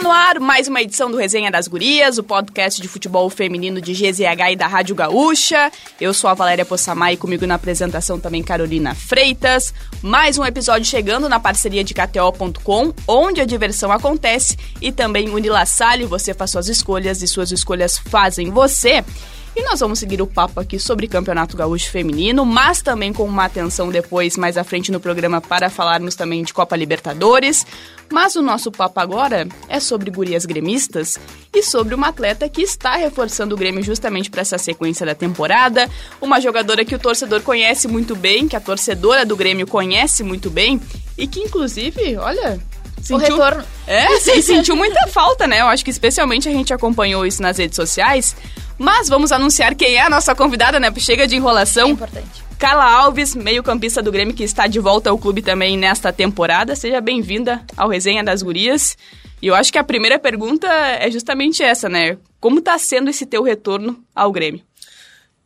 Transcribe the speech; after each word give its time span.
Está 0.00 0.08
no 0.08 0.14
ar 0.14 0.40
mais 0.40 0.66
uma 0.66 0.80
edição 0.80 1.10
do 1.10 1.18
Resenha 1.18 1.50
das 1.50 1.68
Gurias, 1.68 2.16
o 2.16 2.22
podcast 2.22 2.80
de 2.80 2.88
futebol 2.88 3.28
feminino 3.28 3.82
de 3.82 3.92
GZH 3.92 4.52
e 4.52 4.56
da 4.56 4.66
Rádio 4.66 4.94
Gaúcha. 4.94 5.70
Eu 6.00 6.14
sou 6.14 6.30
a 6.30 6.32
Valéria 6.32 6.64
Possamay 6.64 7.12
e 7.12 7.16
comigo 7.18 7.46
na 7.46 7.56
apresentação 7.56 8.18
também 8.18 8.42
Carolina 8.42 8.94
Freitas. 8.94 9.74
Mais 10.00 10.38
um 10.38 10.44
episódio 10.46 10.88
chegando 10.88 11.28
na 11.28 11.38
parceria 11.38 11.84
de 11.84 11.92
KTO.com, 11.92 12.94
onde 13.06 13.42
a 13.42 13.44
diversão 13.44 13.92
acontece, 13.92 14.56
e 14.80 14.90
também 14.90 15.28
Unila 15.28 15.66
Salle, 15.66 16.06
você 16.06 16.32
faz 16.32 16.50
suas 16.50 16.68
escolhas 16.68 17.20
e 17.20 17.28
suas 17.28 17.52
escolhas 17.52 17.98
fazem 17.98 18.50
você. 18.50 19.04
E 19.54 19.62
nós 19.64 19.80
vamos 19.80 19.98
seguir 19.98 20.22
o 20.22 20.26
papo 20.26 20.60
aqui 20.60 20.78
sobre 20.78 21.08
Campeonato 21.08 21.56
Gaúcho 21.56 21.90
Feminino, 21.90 22.44
mas 22.46 22.82
também 22.82 23.12
com 23.12 23.24
uma 23.24 23.44
atenção 23.44 23.88
depois, 23.90 24.36
mais 24.36 24.56
à 24.56 24.62
frente 24.62 24.92
no 24.92 25.00
programa, 25.00 25.40
para 25.40 25.68
falarmos 25.68 26.14
também 26.14 26.44
de 26.44 26.54
Copa 26.54 26.76
Libertadores. 26.76 27.66
Mas 28.12 28.36
o 28.36 28.42
nosso 28.42 28.70
papo 28.70 29.00
agora 29.00 29.48
é 29.68 29.80
sobre 29.80 30.10
gurias 30.10 30.46
gremistas 30.46 31.18
e 31.52 31.62
sobre 31.64 31.94
uma 31.94 32.08
atleta 32.08 32.48
que 32.48 32.62
está 32.62 32.96
reforçando 32.96 33.54
o 33.54 33.58
Grêmio 33.58 33.82
justamente 33.82 34.30
para 34.30 34.42
essa 34.42 34.56
sequência 34.56 35.04
da 35.04 35.16
temporada. 35.16 35.90
Uma 36.20 36.40
jogadora 36.40 36.84
que 36.84 36.94
o 36.94 36.98
torcedor 36.98 37.42
conhece 37.42 37.88
muito 37.88 38.14
bem, 38.14 38.46
que 38.46 38.56
a 38.56 38.60
torcedora 38.60 39.26
do 39.26 39.36
Grêmio 39.36 39.66
conhece 39.66 40.22
muito 40.22 40.48
bem 40.48 40.80
e 41.18 41.26
que, 41.26 41.40
inclusive, 41.40 42.16
olha, 42.16 42.60
Sentiu, 43.02 43.16
o 43.16 43.18
retorno. 43.18 43.64
É, 43.86 44.08
sim, 44.20 44.42
sentiu 44.42 44.76
muita 44.76 45.06
falta, 45.08 45.46
né? 45.46 45.60
Eu 45.60 45.66
acho 45.66 45.84
que 45.84 45.90
especialmente 45.90 46.48
a 46.48 46.52
gente 46.52 46.72
acompanhou 46.72 47.26
isso 47.26 47.42
nas 47.42 47.58
redes 47.58 47.76
sociais. 47.76 48.36
Mas 48.78 49.08
vamos 49.08 49.30
anunciar 49.30 49.74
quem 49.74 49.96
é 49.96 50.02
a 50.02 50.10
nossa 50.10 50.34
convidada, 50.34 50.80
né? 50.80 50.92
Chega 50.98 51.26
de 51.26 51.36
enrolação. 51.36 51.88
É 51.88 51.90
importante. 51.90 52.50
Carla 52.58 52.84
Alves, 52.84 53.34
meio-campista 53.34 54.02
do 54.02 54.12
Grêmio, 54.12 54.34
que 54.34 54.44
está 54.44 54.66
de 54.66 54.78
volta 54.78 55.10
ao 55.10 55.18
clube 55.18 55.42
também 55.42 55.76
nesta 55.76 56.12
temporada. 56.12 56.76
Seja 56.76 57.00
bem-vinda 57.00 57.62
ao 57.76 57.88
Resenha 57.88 58.22
das 58.22 58.42
Gurias. 58.42 58.96
E 59.42 59.46
eu 59.46 59.54
acho 59.54 59.72
que 59.72 59.78
a 59.78 59.84
primeira 59.84 60.18
pergunta 60.18 60.66
é 60.66 61.10
justamente 61.10 61.62
essa, 61.62 61.88
né? 61.88 62.18
Como 62.38 62.58
está 62.58 62.78
sendo 62.78 63.08
esse 63.08 63.24
teu 63.24 63.42
retorno 63.42 64.02
ao 64.14 64.30
Grêmio? 64.30 64.62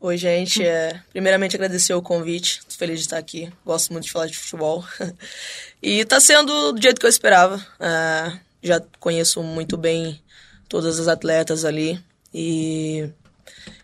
Oi, 0.01 0.17
gente. 0.19 0.62
É, 0.62 1.01
primeiramente, 1.12 1.57
agradecer 1.57 1.95
o 1.95 2.03
convite. 2.03 2.59
Estou 2.59 2.77
feliz 2.77 2.98
de 2.98 3.07
estar 3.07 3.17
aqui. 3.17 3.51
Gosto 3.64 3.92
muito 3.92 4.05
de 4.05 4.12
falar 4.12 4.27
de 4.27 4.36
futebol. 4.36 4.84
e 5.85 6.01
está 6.01 6.19
sendo 6.19 6.73
do 6.73 6.81
jeito 6.81 6.99
que 6.99 7.07
eu 7.07 7.11
esperava. 7.11 7.65
É, 7.79 8.33
já 8.63 8.83
conheço 8.99 9.43
muito 9.43 9.77
bem 9.77 10.21
todas 10.69 10.99
as 10.99 11.09
atletas 11.09 11.65
ali. 11.65 12.03
E 12.33 13.09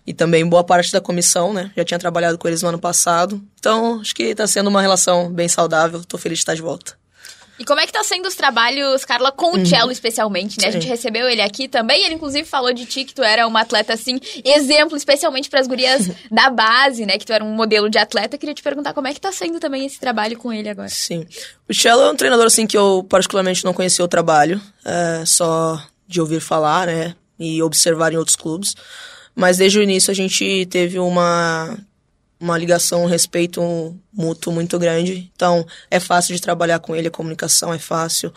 e 0.06 0.12
também 0.12 0.44
boa 0.44 0.64
parte 0.64 0.90
da 0.90 1.00
comissão, 1.00 1.52
né? 1.52 1.70
Já 1.76 1.84
tinha 1.84 1.98
trabalhado 1.98 2.36
com 2.36 2.48
eles 2.48 2.62
no 2.62 2.70
ano 2.70 2.78
passado. 2.78 3.40
Então, 3.58 4.00
acho 4.00 4.14
que 4.14 4.24
está 4.24 4.46
sendo 4.46 4.68
uma 4.68 4.80
relação 4.80 5.30
bem 5.30 5.46
saudável. 5.46 6.00
Estou 6.00 6.18
feliz 6.18 6.38
de 6.38 6.42
estar 6.42 6.54
de 6.54 6.62
volta. 6.62 6.98
E 7.60 7.64
como 7.64 7.78
é 7.78 7.86
que 7.86 7.92
tá 7.92 8.02
sendo 8.02 8.26
os 8.26 8.34
trabalhos, 8.34 9.04
Carla, 9.04 9.30
com 9.30 9.48
o 9.48 9.58
uhum. 9.58 9.66
Cello 9.66 9.92
especialmente, 9.92 10.56
né? 10.58 10.62
Sim. 10.62 10.68
A 10.68 10.70
gente 10.72 10.88
recebeu 10.88 11.28
ele 11.28 11.42
aqui 11.42 11.68
também, 11.68 12.06
ele 12.06 12.14
inclusive 12.14 12.48
falou 12.48 12.72
de 12.72 12.86
ti 12.86 13.04
que 13.04 13.12
tu 13.12 13.22
era 13.22 13.46
uma 13.46 13.60
atleta 13.60 13.92
assim, 13.92 14.18
exemplo 14.42 14.96
especialmente 14.96 15.50
para 15.50 15.60
as 15.60 15.66
gurias 15.66 16.10
da 16.32 16.48
base, 16.48 17.04
né? 17.04 17.18
Que 17.18 17.26
tu 17.26 17.34
era 17.34 17.44
um 17.44 17.54
modelo 17.54 17.90
de 17.90 17.98
atleta. 17.98 18.38
Queria 18.38 18.54
te 18.54 18.62
perguntar 18.62 18.94
como 18.94 19.08
é 19.08 19.12
que 19.12 19.20
tá 19.20 19.30
sendo 19.30 19.60
também 19.60 19.84
esse 19.84 20.00
trabalho 20.00 20.38
com 20.38 20.50
ele 20.50 20.70
agora. 20.70 20.88
Sim. 20.88 21.26
O 21.68 21.74
Cello 21.74 22.00
é 22.00 22.10
um 22.10 22.16
treinador 22.16 22.46
assim 22.46 22.66
que 22.66 22.78
eu 22.78 23.04
particularmente 23.06 23.62
não 23.62 23.74
conhecia 23.74 24.02
o 24.02 24.08
trabalho, 24.08 24.58
é, 24.82 25.22
só 25.26 25.84
de 26.08 26.18
ouvir 26.18 26.40
falar, 26.40 26.86
né? 26.86 27.14
E 27.38 27.62
observar 27.62 28.10
em 28.10 28.16
outros 28.16 28.36
clubes. 28.36 28.74
Mas 29.34 29.58
desde 29.58 29.78
o 29.78 29.82
início 29.82 30.10
a 30.10 30.14
gente 30.14 30.64
teve 30.70 30.98
uma, 30.98 31.76
uma 32.40 32.56
ligação, 32.56 33.04
um 33.04 33.06
respeito 33.06 33.94
mútuo 34.12 34.52
muito 34.52 34.78
grande. 34.78 35.30
Então, 35.36 35.66
é 35.90 36.00
fácil 36.00 36.34
de 36.34 36.40
trabalhar 36.40 36.78
com 36.78 36.96
ele, 36.96 37.08
a 37.08 37.10
comunicação 37.10 37.72
é 37.72 37.78
fácil. 37.78 38.32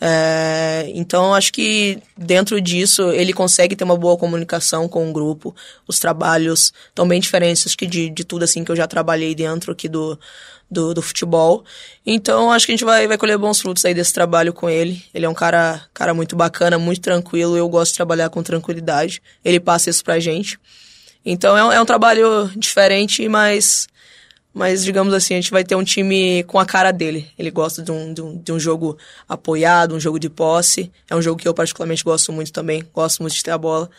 É, 0.00 0.90
então, 0.92 1.32
acho 1.32 1.52
que 1.52 2.02
dentro 2.16 2.60
disso 2.60 3.10
ele 3.12 3.32
consegue 3.32 3.76
ter 3.76 3.84
uma 3.84 3.96
boa 3.96 4.16
comunicação 4.16 4.88
com 4.88 5.08
o 5.08 5.12
grupo. 5.12 5.54
Os 5.86 6.00
trabalhos 6.00 6.72
estão 6.88 7.06
bem 7.06 7.20
diferentes 7.20 7.64
acho 7.66 7.78
que 7.78 7.86
de, 7.86 8.10
de 8.10 8.24
tudo 8.24 8.42
assim 8.42 8.64
que 8.64 8.72
eu 8.72 8.76
já 8.76 8.88
trabalhei 8.88 9.34
dentro 9.36 9.70
aqui 9.72 9.88
do, 9.88 10.18
do, 10.68 10.92
do, 10.92 11.00
futebol. 11.00 11.64
Então, 12.04 12.50
acho 12.50 12.66
que 12.66 12.72
a 12.72 12.74
gente 12.74 12.84
vai, 12.84 13.06
vai 13.06 13.16
colher 13.16 13.38
bons 13.38 13.60
frutos 13.60 13.84
aí 13.84 13.94
desse 13.94 14.12
trabalho 14.12 14.52
com 14.52 14.68
ele. 14.68 15.02
Ele 15.14 15.26
é 15.26 15.28
um 15.28 15.34
cara, 15.34 15.80
cara 15.94 16.12
muito 16.12 16.34
bacana, 16.34 16.76
muito 16.76 17.00
tranquilo. 17.00 17.56
Eu 17.56 17.68
gosto 17.68 17.92
de 17.92 17.96
trabalhar 17.96 18.30
com 18.30 18.42
tranquilidade. 18.42 19.22
Ele 19.44 19.60
passa 19.60 19.90
isso 19.90 20.02
pra 20.02 20.18
gente. 20.18 20.58
Então, 21.24 21.56
é 21.56 21.64
um, 21.64 21.72
é 21.72 21.80
um 21.80 21.86
trabalho 21.86 22.50
diferente, 22.56 23.28
mas 23.28 23.88
mas 24.54 24.84
digamos 24.84 25.12
assim, 25.12 25.34
a 25.34 25.36
gente 25.38 25.50
vai 25.50 25.64
ter 25.64 25.74
um 25.74 25.82
time 25.82 26.44
com 26.44 26.60
a 26.60 26.64
cara 26.64 26.92
dele. 26.92 27.28
Ele 27.36 27.50
gosta 27.50 27.82
de 27.82 27.90
um, 27.90 28.14
de 28.14 28.22
um, 28.22 28.38
de 28.38 28.52
um, 28.52 28.60
jogo 28.60 28.96
apoiado, 29.28 29.96
um 29.96 30.00
jogo 30.00 30.16
de 30.16 30.30
posse. 30.30 30.92
É 31.10 31.16
um 31.16 31.20
jogo 31.20 31.40
que 31.40 31.48
eu 31.48 31.52
particularmente 31.52 32.04
gosto 32.04 32.32
muito 32.32 32.52
também, 32.52 32.86
gosto 32.94 33.20
muito 33.20 33.34
de 33.34 33.42
ter 33.42 33.50
a 33.50 33.58
bola. 33.58 33.90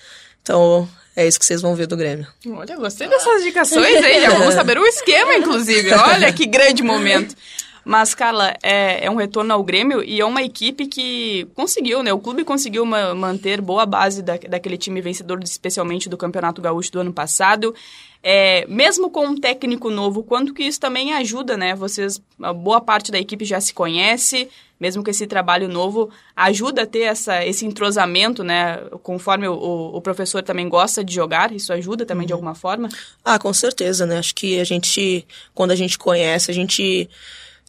Então, 0.42 0.88
é 1.14 1.28
isso 1.28 1.38
que 1.38 1.46
vocês 1.46 1.62
vão 1.62 1.76
ver 1.76 1.88
do 1.88 1.98
Grêmio. 1.98 2.26
Olha, 2.48 2.78
gostei 2.78 3.10
dessas 3.10 3.42
indicações 3.42 3.98
aí. 3.98 4.22
Já 4.22 4.30
vamos 4.30 4.54
saber 4.54 4.78
o 4.78 4.86
esquema, 4.86 5.36
inclusive. 5.36 5.92
Olha 5.94 6.32
que 6.32 6.46
grande 6.46 6.82
momento. 6.82 7.36
Mas, 7.86 8.16
Carla, 8.16 8.56
é, 8.64 9.06
é, 9.06 9.12
um 9.12 9.16
retorno 9.16 9.54
ao 9.54 9.64
Grêmio 9.64 10.04
e 10.04 10.20
é 10.20 10.26
uma 10.26 10.42
equipe 10.42 10.88
que 10.88 11.48
conseguiu, 11.54 12.02
né? 12.02 12.12
O 12.12 12.20
clube 12.20 12.44
conseguiu 12.44 12.84
manter 12.84 13.62
boa 13.62 13.86
base 13.86 14.24
da, 14.24 14.38
daquele 14.38 14.76
time 14.76 15.00
vencedor, 15.02 15.40
especialmente 15.44 16.10
do 16.10 16.18
Campeonato 16.18 16.64
Gaúcho 16.64 16.92
do 16.92 17.00
ano 17.00 17.14
passado. 17.14 17.76
É, 18.24 18.66
mesmo 18.68 19.12
com 19.12 19.28
um 19.28 19.38
técnico 19.38 19.92
novo, 19.92 20.24
quanto 20.24 20.52
que 20.52 20.64
isso 20.64 20.80
também 20.80 21.14
ajuda, 21.14 21.56
né? 21.56 21.76
Vocês, 21.76 22.20
boa 22.56 22.82
parte 22.82 23.12
da 23.12 23.20
equipe 23.20 23.46
já 23.46 23.62
se 23.62 23.72
conhece, 23.72 24.50
mesmo 24.80 25.04
que 25.04 25.12
esse 25.12 25.28
trabalho 25.28 25.70
novo 25.70 26.10
ajuda 26.36 26.82
a 26.82 26.86
ter 26.88 27.02
essa, 27.02 27.46
esse 27.46 27.68
entrosamento, 27.68 28.44
né? 28.44 28.78
Conforme 29.04 29.48
o, 29.48 29.92
o 29.94 30.02
professor 30.02 30.42
também 30.42 30.68
gosta 30.68 31.04
de 31.04 31.14
jogar, 31.14 31.52
isso 31.52 31.72
ajuda 31.72 32.04
também 32.04 32.24
uhum. 32.24 32.28
de 32.28 32.34
alguma 32.34 32.56
forma? 32.56 32.90
Ah, 33.24 33.38
com 33.38 33.54
certeza, 33.54 34.08
né? 34.08 34.18
Acho 34.18 34.34
que 34.34 34.60
a 34.60 34.64
gente, 34.64 35.24
quando 35.54 35.70
a 35.70 35.76
gente 35.76 35.96
conhece, 35.96 36.50
a 36.50 36.54
gente 36.54 37.08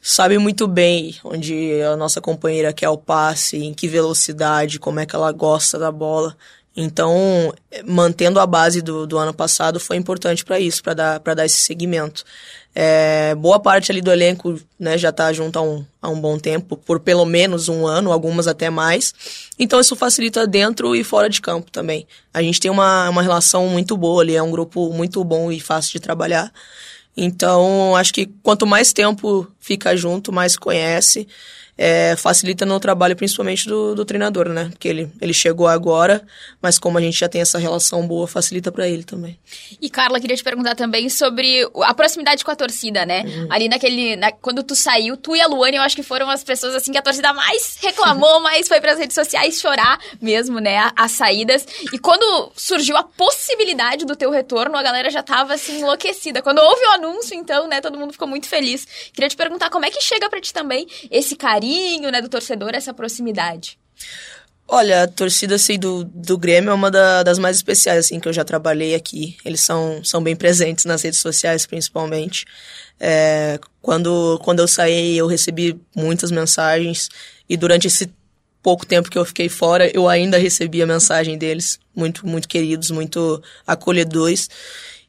sabe 0.08 0.38
muito 0.38 0.68
bem 0.68 1.16
onde 1.24 1.82
a 1.82 1.96
nossa 1.96 2.20
companheira 2.20 2.72
quer 2.72 2.88
o 2.88 2.96
passe, 2.96 3.56
em 3.56 3.74
que 3.74 3.88
velocidade, 3.88 4.78
como 4.78 5.00
é 5.00 5.06
que 5.06 5.16
ela 5.16 5.32
gosta 5.32 5.80
da 5.80 5.90
bola. 5.90 6.36
Então, 6.76 7.52
mantendo 7.84 8.38
a 8.38 8.46
base 8.46 8.80
do, 8.80 9.04
do 9.04 9.18
ano 9.18 9.34
passado 9.34 9.80
foi 9.80 9.96
importante 9.96 10.44
para 10.44 10.60
isso, 10.60 10.80
para 10.80 10.94
dar, 10.94 11.18
dar 11.18 11.44
esse 11.44 11.56
segmento. 11.56 12.22
É, 12.72 13.34
boa 13.34 13.58
parte 13.58 13.90
ali 13.90 14.00
do 14.00 14.12
elenco 14.12 14.60
né, 14.78 14.96
já 14.96 15.08
está 15.08 15.32
junto 15.32 15.58
há 15.58 15.62
um, 15.62 15.84
há 16.00 16.08
um 16.08 16.20
bom 16.20 16.38
tempo, 16.38 16.76
por 16.76 17.00
pelo 17.00 17.24
menos 17.24 17.68
um 17.68 17.84
ano, 17.84 18.12
algumas 18.12 18.46
até 18.46 18.70
mais. 18.70 19.12
Então, 19.58 19.80
isso 19.80 19.96
facilita 19.96 20.46
dentro 20.46 20.94
e 20.94 21.02
fora 21.02 21.28
de 21.28 21.40
campo 21.40 21.68
também. 21.72 22.06
A 22.32 22.42
gente 22.42 22.60
tem 22.60 22.70
uma, 22.70 23.08
uma 23.08 23.22
relação 23.22 23.66
muito 23.66 23.96
boa 23.96 24.22
ali, 24.22 24.36
é 24.36 24.42
um 24.42 24.52
grupo 24.52 24.92
muito 24.92 25.24
bom 25.24 25.50
e 25.50 25.58
fácil 25.58 25.92
de 25.94 26.00
trabalhar. 26.00 26.52
Então, 27.16 27.96
acho 27.96 28.12
que 28.12 28.26
quanto 28.42 28.66
mais 28.66 28.92
tempo 28.92 29.50
fica 29.58 29.96
junto, 29.96 30.32
mais 30.32 30.56
conhece 30.56 31.26
é, 31.78 32.16
facilita 32.16 32.64
no 32.64 32.80
trabalho 32.80 33.14
principalmente 33.14 33.68
do, 33.68 33.94
do, 33.94 34.04
treinador, 34.04 34.48
né? 34.48 34.68
Porque 34.70 34.88
ele, 34.88 35.10
ele 35.20 35.34
chegou 35.34 35.68
agora, 35.68 36.26
mas 36.60 36.78
como 36.78 36.96
a 36.96 37.00
gente 37.00 37.18
já 37.18 37.28
tem 37.28 37.40
essa 37.40 37.58
relação 37.58 38.06
boa, 38.06 38.26
facilita 38.26 38.72
para 38.72 38.88
ele 38.88 39.04
também. 39.04 39.38
E 39.80 39.90
Carla, 39.90 40.18
queria 40.18 40.36
te 40.36 40.42
perguntar 40.42 40.74
também 40.74 41.08
sobre 41.10 41.68
a 41.82 41.92
proximidade 41.92 42.44
com 42.44 42.50
a 42.50 42.56
torcida, 42.56 43.04
né? 43.04 43.24
Uhum. 43.26 43.48
Ali 43.50 43.68
naquele. 43.68 44.16
Na, 44.16 44.32
quando 44.32 44.62
tu 44.62 44.74
saiu, 44.74 45.16
tu 45.16 45.36
e 45.36 45.40
a 45.40 45.46
Luane, 45.46 45.76
eu 45.76 45.82
acho 45.82 45.94
que 45.94 46.02
foram 46.02 46.30
as 46.30 46.42
pessoas 46.42 46.74
assim 46.74 46.92
que 46.92 46.98
a 46.98 47.02
torcida 47.02 47.32
mais 47.34 47.76
reclamou, 47.82 48.40
mais 48.40 48.68
foi 48.68 48.80
para 48.80 48.92
as 48.92 48.98
redes 48.98 49.14
sociais 49.14 49.60
chorar 49.60 49.98
mesmo, 50.20 50.58
né? 50.58 50.90
As 50.96 51.12
saídas. 51.12 51.66
E 51.92 51.98
quando 51.98 52.52
surgiu 52.56 52.96
a 52.96 53.02
possibilidade 53.02 54.06
do 54.06 54.16
teu 54.16 54.30
retorno, 54.30 54.76
a 54.76 54.82
galera 54.82 55.10
já 55.10 55.22
tava 55.22 55.54
assim 55.54 55.80
enlouquecida. 55.80 56.40
Quando 56.40 56.58
houve 56.58 56.82
o 56.86 56.90
anúncio, 56.92 57.34
então, 57.34 57.68
né, 57.68 57.82
todo 57.82 57.98
mundo 57.98 58.12
ficou 58.12 58.26
muito 58.26 58.48
feliz. 58.48 58.86
Queria 59.12 59.28
te 59.28 59.36
perguntar 59.36 59.68
como 59.68 59.84
é 59.84 59.90
que 59.90 60.00
chega 60.00 60.30
para 60.30 60.40
ti 60.40 60.54
também 60.54 60.86
esse 61.10 61.36
carinho 61.36 61.65
carinho, 61.66 62.10
né, 62.10 62.22
do 62.22 62.28
torcedor, 62.28 62.70
essa 62.74 62.94
proximidade? 62.94 63.78
Olha, 64.68 65.04
a 65.04 65.06
torcida 65.06 65.54
assim, 65.54 65.78
do, 65.78 66.04
do 66.04 66.36
Grêmio 66.36 66.70
é 66.70 66.74
uma 66.74 66.90
da, 66.90 67.22
das 67.22 67.38
mais 67.38 67.56
especiais 67.56 68.04
assim 68.04 68.18
que 68.18 68.28
eu 68.28 68.32
já 68.32 68.44
trabalhei 68.44 68.94
aqui. 68.94 69.36
Eles 69.44 69.60
são, 69.60 70.02
são 70.04 70.20
bem 70.22 70.34
presentes 70.34 70.84
nas 70.84 71.02
redes 71.02 71.20
sociais, 71.20 71.66
principalmente. 71.66 72.44
É, 72.98 73.60
quando, 73.80 74.40
quando 74.42 74.60
eu 74.60 74.66
saí, 74.66 75.16
eu 75.16 75.26
recebi 75.26 75.80
muitas 75.94 76.32
mensagens 76.32 77.08
e 77.48 77.56
durante 77.56 77.86
esse 77.86 78.10
pouco 78.60 78.84
tempo 78.84 79.08
que 79.08 79.16
eu 79.16 79.24
fiquei 79.24 79.48
fora, 79.48 79.88
eu 79.94 80.08
ainda 80.08 80.36
recebia 80.36 80.84
mensagem 80.84 81.38
deles, 81.38 81.78
muito, 81.94 82.26
muito 82.26 82.48
queridos, 82.48 82.90
muito 82.90 83.40
acolhedores. 83.64 84.50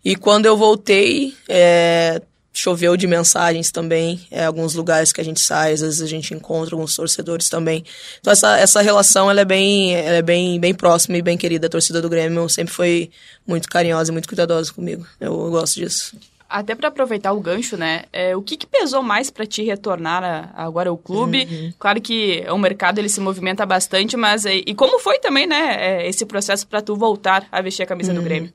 E 0.06 0.16
quando 0.16 0.46
eu 0.46 0.56
voltei, 0.56 1.34
é, 1.50 2.22
choveu 2.60 2.98
de 2.98 3.08
mensagens 3.08 3.72
também, 3.72 4.26
é, 4.32 4.46
alguns 4.46 4.74
lugares 4.74 5.14
que 5.14 5.22
a 5.22 5.24
gente 5.24 5.40
sai, 5.40 5.74
às 5.74 5.82
vezes 5.82 6.02
a 6.02 6.08
gente 6.08 6.34
encontra 6.34 6.76
alguns 6.76 6.96
torcedores 6.96 7.50
também. 7.50 7.84
Então 8.20 8.32
essa, 8.34 8.58
essa 8.58 8.82
relação 8.82 9.30
ela 9.30 9.42
é 9.42 9.46
bem 9.46 9.96
ela 9.96 10.18
é 10.18 10.22
bem 10.22 10.60
bem 10.60 10.74
próxima 10.74 11.18
e 11.18 11.22
bem 11.22 11.38
querida. 11.38 11.68
A 11.68 11.70
torcida 11.70 12.02
do 12.02 12.10
Grêmio 12.10 12.48
sempre 12.50 12.74
foi 12.74 13.10
muito 13.46 13.70
carinhosa 13.70 14.12
e 14.12 14.14
muito 14.14 14.28
cuidadosa 14.28 14.74
comigo. 14.74 15.06
Eu, 15.20 15.34
eu 15.34 15.52
gosto 15.52 15.76
disso. 15.76 16.16
Até 16.50 16.76
para 16.76 16.88
aproveitar 16.88 17.34
o 17.34 17.40
gancho, 17.42 17.76
né? 17.76 18.04
É, 18.14 18.36
o 18.36 18.42
que, 18.42 18.56
que 18.56 18.66
pesou 18.66 19.04
mais 19.04 19.30
para 19.30 19.46
ti 19.46 19.64
retornar 19.64 20.24
a, 20.24 20.50
agora 20.56 20.90
ao 20.90 20.98
clube? 20.98 21.48
Uhum. 21.50 21.74
Claro 21.78 22.00
que 22.00 22.46
o 22.50 22.58
mercado 22.58 23.00
ele 23.00 23.10
se 23.10 23.20
movimenta 23.20 23.66
bastante, 23.66 24.16
mas 24.16 24.46
e, 24.46 24.64
e 24.66 24.74
como 24.74 25.00
foi 25.00 25.20
também, 25.20 25.46
né? 25.46 25.76
É, 25.80 26.08
esse 26.08 26.26
processo 26.26 26.66
para 26.66 26.82
tu 26.82 26.96
voltar 26.96 27.46
a 27.52 27.62
vestir 27.62 27.84
a 27.84 27.86
camisa 27.86 28.12
uhum. 28.12 28.20
do 28.20 28.24
Grêmio? 28.24 28.54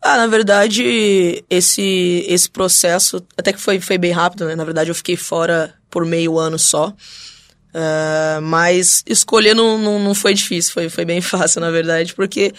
Ah, 0.00 0.18
na 0.18 0.26
verdade, 0.26 1.44
esse 1.48 2.24
esse 2.28 2.50
processo 2.50 3.24
até 3.36 3.52
que 3.52 3.60
foi 3.60 3.80
foi 3.80 3.96
bem 3.96 4.12
rápido, 4.12 4.44
né? 4.46 4.54
Na 4.54 4.64
verdade, 4.64 4.90
eu 4.90 4.94
fiquei 4.94 5.16
fora 5.16 5.74
por 5.88 6.04
meio 6.04 6.38
ano 6.38 6.58
só. 6.58 6.94
Uh, 7.74 8.42
mas 8.42 9.02
escolher 9.06 9.54
não, 9.54 9.78
não, 9.78 9.98
não 9.98 10.14
foi 10.14 10.34
difícil, 10.34 10.74
foi, 10.74 10.90
foi 10.90 11.06
bem 11.06 11.22
fácil, 11.22 11.62
na 11.62 11.70
verdade, 11.70 12.14
porque 12.14 12.52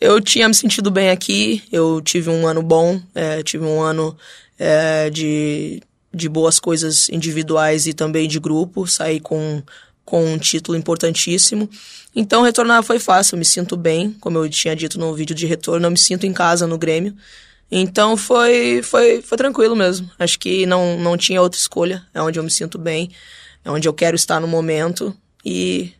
eu 0.00 0.20
tinha 0.20 0.48
me 0.48 0.54
sentido 0.54 0.90
bem 0.90 1.10
aqui, 1.10 1.62
eu 1.70 2.00
tive 2.00 2.30
um 2.30 2.46
ano 2.46 2.62
bom, 2.62 3.00
é, 3.14 3.42
tive 3.42 3.64
um 3.64 3.80
ano 3.80 4.16
é, 4.58 5.08
de, 5.10 5.82
de 6.12 6.28
boas 6.28 6.58
coisas 6.58 7.08
individuais 7.08 7.86
e 7.86 7.92
também 7.92 8.28
de 8.28 8.38
grupo, 8.38 8.86
saí 8.86 9.20
com, 9.20 9.62
com 10.04 10.24
um 10.24 10.38
título 10.38 10.76
importantíssimo. 10.76 11.68
Então, 12.14 12.42
retornar 12.42 12.82
foi 12.82 12.98
fácil, 12.98 13.34
eu 13.34 13.38
me 13.38 13.44
sinto 13.44 13.76
bem, 13.76 14.12
como 14.20 14.38
eu 14.38 14.48
tinha 14.48 14.76
dito 14.76 14.98
no 14.98 15.14
vídeo 15.14 15.34
de 15.34 15.46
retorno, 15.46 15.86
eu 15.86 15.90
me 15.90 15.98
sinto 15.98 16.26
em 16.26 16.32
casa 16.32 16.66
no 16.66 16.78
Grêmio. 16.78 17.14
Então, 17.70 18.16
foi, 18.16 18.82
foi, 18.82 19.22
foi 19.22 19.38
tranquilo 19.38 19.74
mesmo. 19.74 20.08
Acho 20.18 20.38
que 20.38 20.66
não, 20.66 20.98
não 20.98 21.16
tinha 21.16 21.40
outra 21.40 21.58
escolha, 21.58 22.04
é 22.12 22.20
onde 22.22 22.38
eu 22.38 22.44
me 22.44 22.50
sinto 22.50 22.78
bem, 22.78 23.10
é 23.64 23.70
onde 23.70 23.88
eu 23.88 23.92
quero 23.94 24.14
estar 24.14 24.38
no 24.40 24.46
momento 24.46 25.16
e 25.44 25.92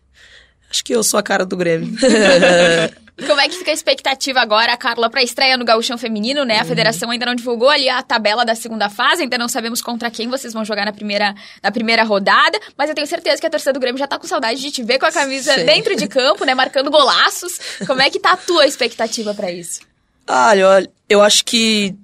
acho 0.71 0.85
que 0.85 0.95
eu 0.95 1.03
sou 1.03 1.19
a 1.19 1.23
cara 1.23 1.45
do 1.45 1.57
Grêmio. 1.57 1.97
Como 3.17 3.41
é 3.41 3.49
que 3.49 3.57
fica 3.57 3.71
a 3.71 3.75
expectativa 3.75 4.41
agora, 4.41 4.77
Carla, 4.77 5.09
para 5.09 5.21
a 5.21 5.23
estreia 5.23 5.57
no 5.57 5.65
Gauchão 5.65 5.97
Feminino, 5.97 6.45
né? 6.45 6.59
A 6.59 6.63
uhum. 6.63 6.69
federação 6.69 7.11
ainda 7.11 7.27
não 7.27 7.35
divulgou 7.35 7.71
ali 7.71 7.89
a 7.89 8.03
tabela 8.03 8.45
da 8.45 8.57
segunda 8.57 8.91
fase, 8.91 9.23
ainda 9.23 9.39
não 9.39 9.49
sabemos 9.49 9.81
contra 9.81 10.11
quem 10.11 10.29
vocês 10.29 10.53
vão 10.53 10.65
jogar 10.65 10.85
na 10.85 10.93
primeira, 10.93 11.33
na 11.63 11.71
primeira 11.71 12.03
rodada, 12.03 12.59
mas 12.77 12.89
eu 12.89 12.95
tenho 12.95 13.07
certeza 13.07 13.41
que 13.41 13.47
a 13.47 13.51
torcida 13.51 13.73
do 13.73 13.79
Grêmio 13.79 13.99
já 13.99 14.09
tá 14.09 14.19
com 14.19 14.27
saudade 14.27 14.61
de 14.61 14.71
te 14.71 14.83
ver 14.83 14.99
com 14.99 15.07
a 15.07 15.13
camisa 15.13 15.55
Sim. 15.55 15.65
dentro 15.65 15.95
de 15.95 16.09
campo, 16.09 16.45
né? 16.45 16.55
Marcando 16.55 16.91
golaços. 16.91 17.59
Como 17.87 18.03
é 18.03 18.11
que 18.11 18.19
tá 18.19 18.33
a 18.33 18.37
tua 18.37 18.67
expectativa 18.67 19.33
para 19.33 19.51
isso? 19.51 19.81
Ah, 20.27 20.57
eu, 20.57 20.69
eu 21.09 21.23
acho 21.23 21.45
que 21.45 21.95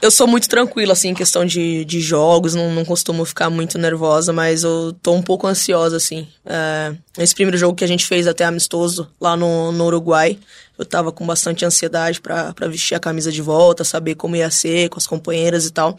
eu 0.00 0.10
sou 0.10 0.26
muito 0.26 0.48
tranquila, 0.48 0.92
assim, 0.92 1.08
em 1.08 1.14
questão 1.14 1.44
de, 1.44 1.84
de 1.84 2.00
jogos, 2.00 2.54
não, 2.54 2.72
não 2.72 2.84
costumo 2.84 3.24
ficar 3.24 3.48
muito 3.48 3.78
nervosa, 3.78 4.32
mas 4.32 4.62
eu 4.62 4.94
tô 5.02 5.12
um 5.14 5.22
pouco 5.22 5.46
ansiosa, 5.46 5.96
assim. 5.96 6.28
É, 6.44 6.94
esse 7.18 7.34
primeiro 7.34 7.56
jogo 7.56 7.74
que 7.74 7.84
a 7.84 7.88
gente 7.88 8.06
fez 8.06 8.26
até 8.26 8.44
amistoso 8.44 9.10
lá 9.18 9.36
no, 9.36 9.72
no 9.72 9.86
Uruguai, 9.86 10.38
eu 10.78 10.84
tava 10.84 11.10
com 11.10 11.26
bastante 11.26 11.64
ansiedade 11.64 12.20
para 12.20 12.68
vestir 12.68 12.94
a 12.94 13.00
camisa 13.00 13.32
de 13.32 13.40
volta, 13.40 13.84
saber 13.84 14.16
como 14.16 14.36
ia 14.36 14.50
ser 14.50 14.90
com 14.90 14.98
as 14.98 15.06
companheiras 15.06 15.64
e 15.64 15.72
tal. 15.72 15.96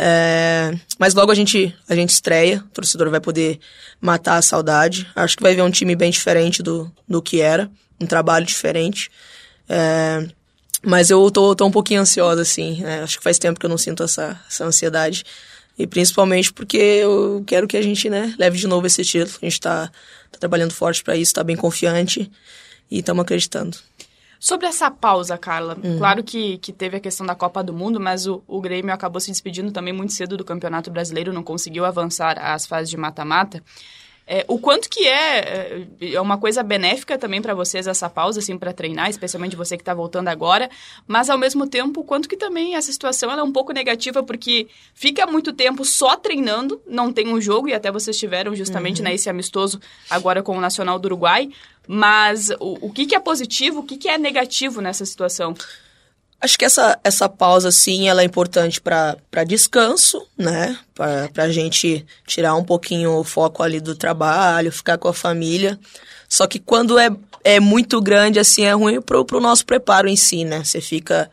É, 0.00 0.78
mas 0.96 1.12
logo 1.12 1.32
a 1.32 1.34
gente, 1.34 1.74
a 1.88 1.94
gente 1.96 2.10
estreia, 2.10 2.64
o 2.68 2.70
torcedor 2.72 3.10
vai 3.10 3.20
poder 3.20 3.58
matar 4.00 4.36
a 4.36 4.42
saudade. 4.42 5.08
Acho 5.16 5.36
que 5.36 5.42
vai 5.42 5.56
ver 5.56 5.62
um 5.62 5.70
time 5.70 5.96
bem 5.96 6.12
diferente 6.12 6.62
do, 6.62 6.88
do 7.08 7.20
que 7.20 7.40
era, 7.40 7.68
um 8.00 8.06
trabalho 8.06 8.46
diferente. 8.46 9.10
É, 9.68 10.24
mas 10.82 11.10
eu 11.10 11.30
tô, 11.30 11.54
tô 11.54 11.66
um 11.66 11.70
pouquinho 11.70 12.00
ansiosa, 12.00 12.42
assim. 12.42 12.80
Né? 12.82 13.02
Acho 13.02 13.18
que 13.18 13.24
faz 13.24 13.38
tempo 13.38 13.58
que 13.58 13.66
eu 13.66 13.70
não 13.70 13.78
sinto 13.78 14.02
essa, 14.02 14.40
essa 14.48 14.64
ansiedade. 14.64 15.24
E 15.78 15.86
principalmente 15.86 16.52
porque 16.52 16.76
eu 16.76 17.42
quero 17.46 17.68
que 17.68 17.76
a 17.76 17.82
gente, 17.82 18.10
né, 18.10 18.34
leve 18.38 18.58
de 18.58 18.66
novo 18.66 18.86
esse 18.86 19.04
título. 19.04 19.38
A 19.40 19.44
gente 19.44 19.60
tá, 19.60 19.90
tá 20.30 20.38
trabalhando 20.38 20.72
forte 20.72 21.04
para 21.04 21.16
isso, 21.16 21.34
tá 21.34 21.44
bem 21.44 21.56
confiante 21.56 22.30
e 22.90 22.98
estamos 22.98 23.22
acreditando. 23.22 23.76
Sobre 24.40 24.66
essa 24.66 24.88
pausa, 24.90 25.36
Carla, 25.36 25.76
uhum. 25.82 25.98
claro 25.98 26.22
que, 26.22 26.58
que 26.58 26.72
teve 26.72 26.96
a 26.96 27.00
questão 27.00 27.26
da 27.26 27.34
Copa 27.34 27.62
do 27.62 27.72
Mundo, 27.72 27.98
mas 27.98 28.26
o, 28.26 28.42
o 28.46 28.60
Grêmio 28.60 28.94
acabou 28.94 29.20
se 29.20 29.30
despedindo 29.32 29.72
também 29.72 29.92
muito 29.92 30.12
cedo 30.12 30.36
do 30.36 30.44
Campeonato 30.44 30.90
Brasileiro, 30.92 31.32
não 31.32 31.42
conseguiu 31.42 31.84
avançar 31.84 32.38
às 32.38 32.64
fases 32.64 32.88
de 32.88 32.96
mata-mata. 32.96 33.62
É, 34.30 34.44
o 34.46 34.58
quanto 34.58 34.90
que 34.90 35.08
é, 35.08 35.86
é, 36.02 36.12
é 36.12 36.20
uma 36.20 36.36
coisa 36.36 36.62
benéfica 36.62 37.16
também 37.16 37.40
para 37.40 37.54
vocês 37.54 37.86
essa 37.86 38.10
pausa, 38.10 38.40
assim, 38.40 38.58
para 38.58 38.74
treinar, 38.74 39.08
especialmente 39.08 39.56
você 39.56 39.74
que 39.74 39.80
está 39.80 39.94
voltando 39.94 40.28
agora, 40.28 40.68
mas 41.06 41.30
ao 41.30 41.38
mesmo 41.38 41.66
tempo, 41.66 42.00
o 42.00 42.04
quanto 42.04 42.28
que 42.28 42.36
também 42.36 42.74
essa 42.74 42.92
situação 42.92 43.32
é 43.32 43.42
um 43.42 43.50
pouco 43.50 43.72
negativa, 43.72 44.22
porque 44.22 44.68
fica 44.92 45.26
muito 45.26 45.50
tempo 45.50 45.82
só 45.82 46.14
treinando, 46.14 46.78
não 46.86 47.10
tem 47.10 47.32
um 47.32 47.40
jogo, 47.40 47.70
e 47.70 47.72
até 47.72 47.90
vocês 47.90 48.18
tiveram 48.18 48.54
justamente 48.54 48.98
uhum. 48.98 49.08
né, 49.08 49.14
esse 49.14 49.30
amistoso 49.30 49.80
agora 50.10 50.42
com 50.42 50.58
o 50.58 50.60
Nacional 50.60 50.98
do 50.98 51.06
Uruguai, 51.06 51.48
mas 51.86 52.50
o, 52.60 52.86
o 52.88 52.92
que, 52.92 53.06
que 53.06 53.16
é 53.16 53.20
positivo, 53.20 53.80
o 53.80 53.82
que, 53.82 53.96
que 53.96 54.10
é 54.10 54.18
negativo 54.18 54.82
nessa 54.82 55.06
situação? 55.06 55.54
Acho 56.40 56.56
que 56.56 56.64
essa, 56.64 56.98
essa 57.02 57.28
pausa, 57.28 57.72
sim, 57.72 58.08
ela 58.08 58.22
é 58.22 58.24
importante 58.24 58.80
para 58.80 59.44
descanso, 59.44 60.24
né? 60.36 60.78
Para 60.94 61.44
a 61.44 61.50
gente 61.50 62.06
tirar 62.26 62.54
um 62.54 62.62
pouquinho 62.62 63.18
o 63.18 63.24
foco 63.24 63.62
ali 63.62 63.80
do 63.80 63.96
trabalho, 63.96 64.70
ficar 64.70 64.98
com 64.98 65.08
a 65.08 65.12
família. 65.12 65.78
Só 66.28 66.46
que 66.46 66.60
quando 66.60 66.96
é, 66.96 67.10
é 67.42 67.58
muito 67.58 68.00
grande, 68.00 68.38
assim, 68.38 68.64
é 68.64 68.72
ruim 68.72 69.00
pro, 69.00 69.24
pro 69.24 69.40
nosso 69.40 69.66
preparo 69.66 70.08
em 70.08 70.14
si, 70.14 70.44
né? 70.44 70.62
Você 70.62 70.80
fica 70.80 71.28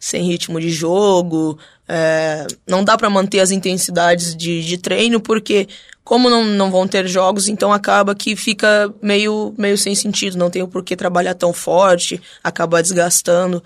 sem 0.00 0.22
ritmo 0.24 0.60
de 0.60 0.70
jogo, 0.70 1.56
é, 1.88 2.46
não 2.66 2.82
dá 2.84 2.96
para 2.96 3.08
manter 3.08 3.40
as 3.40 3.50
intensidades 3.50 4.34
de, 4.36 4.64
de 4.64 4.76
treino, 4.78 5.20
porque 5.20 5.68
como 6.04 6.30
não, 6.30 6.44
não 6.44 6.70
vão 6.70 6.88
ter 6.88 7.06
jogos, 7.06 7.48
então 7.48 7.72
acaba 7.72 8.14
que 8.14 8.34
fica 8.34 8.92
meio, 9.02 9.54
meio 9.58 9.76
sem 9.76 9.94
sentido, 9.94 10.38
não 10.38 10.50
tem 10.50 10.62
o 10.62 10.68
porquê 10.68 10.96
trabalhar 10.96 11.34
tão 11.34 11.52
forte, 11.52 12.20
acaba 12.42 12.82
desgastando. 12.82 13.62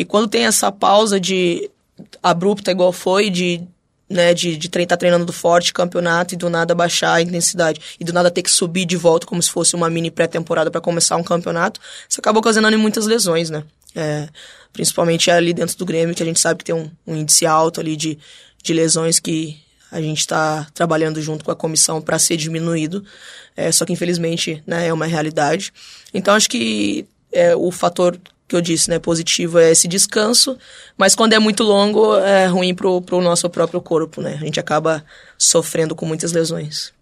E 0.00 0.04
quando 0.06 0.28
tem 0.28 0.46
essa 0.46 0.72
pausa 0.72 1.20
de 1.20 1.70
abrupta 2.22 2.70
igual 2.70 2.90
foi, 2.90 3.28
de 3.28 3.60
né, 4.08 4.32
de, 4.32 4.56
de 4.56 4.66
estar 4.66 4.86
tá 4.86 4.96
treinando 4.96 5.30
forte 5.30 5.74
campeonato 5.74 6.32
e 6.32 6.38
do 6.38 6.48
nada 6.48 6.74
baixar 6.74 7.16
a 7.16 7.20
intensidade 7.20 7.78
e 8.00 8.02
do 8.02 8.10
nada 8.10 8.30
ter 8.30 8.42
que 8.42 8.50
subir 8.50 8.86
de 8.86 8.96
volta 8.96 9.26
como 9.26 9.42
se 9.42 9.50
fosse 9.50 9.76
uma 9.76 9.90
mini 9.90 10.10
pré-temporada 10.10 10.70
para 10.70 10.80
começar 10.80 11.16
um 11.16 11.22
campeonato, 11.22 11.78
isso 12.08 12.18
acabou 12.18 12.40
ocasionando 12.40 12.78
muitas 12.78 13.04
lesões, 13.04 13.50
né? 13.50 13.62
É, 13.94 14.26
principalmente 14.72 15.30
ali 15.30 15.52
dentro 15.52 15.76
do 15.76 15.84
Grêmio, 15.84 16.14
que 16.14 16.22
a 16.22 16.26
gente 16.26 16.40
sabe 16.40 16.60
que 16.60 16.64
tem 16.64 16.74
um, 16.74 16.90
um 17.06 17.14
índice 17.14 17.44
alto 17.44 17.78
ali 17.78 17.94
de, 17.94 18.18
de 18.62 18.72
lesões 18.72 19.20
que 19.20 19.60
a 19.92 20.00
gente 20.00 20.20
está 20.20 20.66
trabalhando 20.72 21.20
junto 21.20 21.44
com 21.44 21.50
a 21.50 21.56
comissão 21.56 22.00
para 22.00 22.18
ser 22.18 22.38
diminuído, 22.38 23.04
é, 23.54 23.70
só 23.70 23.84
que 23.84 23.92
infelizmente 23.92 24.62
né, 24.66 24.86
é 24.86 24.92
uma 24.94 25.04
realidade. 25.04 25.70
Então 26.14 26.32
acho 26.32 26.48
que 26.48 27.06
é, 27.30 27.54
o 27.54 27.70
fator 27.70 28.18
que 28.50 28.56
eu 28.56 28.60
disse, 28.60 28.90
né, 28.90 28.98
positivo 28.98 29.60
é 29.60 29.70
esse 29.70 29.86
descanso, 29.86 30.58
mas 30.98 31.14
quando 31.14 31.34
é 31.34 31.38
muito 31.38 31.62
longo 31.62 32.16
é 32.16 32.46
ruim 32.46 32.74
pro, 32.74 33.00
pro 33.00 33.20
nosso 33.20 33.48
próprio 33.48 33.80
corpo, 33.80 34.20
né? 34.20 34.38
A 34.40 34.44
gente 34.44 34.58
acaba 34.58 35.04
sofrendo 35.38 35.94
com 35.94 36.04
muitas 36.04 36.32
lesões. 36.32 36.92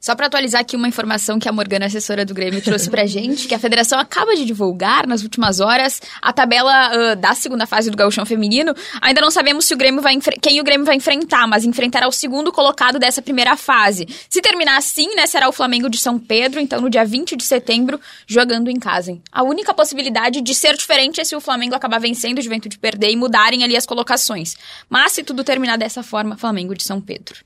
Só 0.00 0.14
para 0.14 0.26
atualizar 0.26 0.60
aqui 0.60 0.76
uma 0.76 0.88
informação 0.88 1.38
que 1.38 1.48
a 1.48 1.52
Morgana, 1.52 1.86
assessora 1.86 2.24
do 2.24 2.34
Grêmio, 2.34 2.62
trouxe 2.62 2.88
pra 2.90 3.06
gente, 3.06 3.48
que 3.48 3.54
a 3.54 3.58
federação 3.58 3.98
acaba 3.98 4.34
de 4.36 4.44
divulgar 4.44 5.06
nas 5.06 5.22
últimas 5.22 5.60
horas 5.60 6.00
a 6.20 6.32
tabela 6.32 7.12
uh, 7.12 7.16
da 7.16 7.34
segunda 7.34 7.66
fase 7.66 7.90
do 7.90 7.96
Gauchão 7.96 8.24
Feminino. 8.26 8.74
Ainda 9.00 9.20
não 9.20 9.30
sabemos 9.30 9.64
se 9.64 9.74
o 9.74 9.76
Grêmio 9.76 10.00
vai 10.00 10.16
quem 10.40 10.60
o 10.60 10.64
Grêmio 10.64 10.86
vai 10.86 10.96
enfrentar, 10.96 11.46
mas 11.46 11.64
enfrentará 11.64 12.06
o 12.08 12.12
segundo 12.12 12.52
colocado 12.52 12.98
dessa 12.98 13.20
primeira 13.20 13.56
fase. 13.56 14.06
Se 14.28 14.40
terminar 14.40 14.76
assim, 14.76 15.14
né, 15.14 15.26
será 15.26 15.48
o 15.48 15.52
Flamengo 15.52 15.88
de 15.88 15.98
São 15.98 16.18
Pedro, 16.18 16.60
então 16.60 16.80
no 16.80 16.90
dia 16.90 17.04
20 17.04 17.36
de 17.36 17.44
setembro, 17.44 18.00
jogando 18.26 18.70
em 18.70 18.78
casa. 18.78 19.18
A 19.30 19.42
única 19.42 19.74
possibilidade 19.74 20.40
de 20.40 20.54
ser 20.54 20.76
diferente 20.76 21.20
é 21.20 21.24
se 21.24 21.34
o 21.34 21.40
Flamengo 21.40 21.74
acabar 21.74 21.98
vencendo, 21.98 22.38
o 22.38 22.42
Juventude 22.42 22.78
perder 22.78 23.10
e 23.10 23.16
mudarem 23.16 23.64
ali 23.64 23.76
as 23.76 23.86
colocações. 23.86 24.54
Mas 24.88 25.12
se 25.12 25.22
tudo 25.22 25.44
terminar 25.44 25.76
dessa 25.76 26.02
forma, 26.02 26.36
Flamengo 26.36 26.74
de 26.74 26.82
São 26.82 27.00
Pedro. 27.00 27.36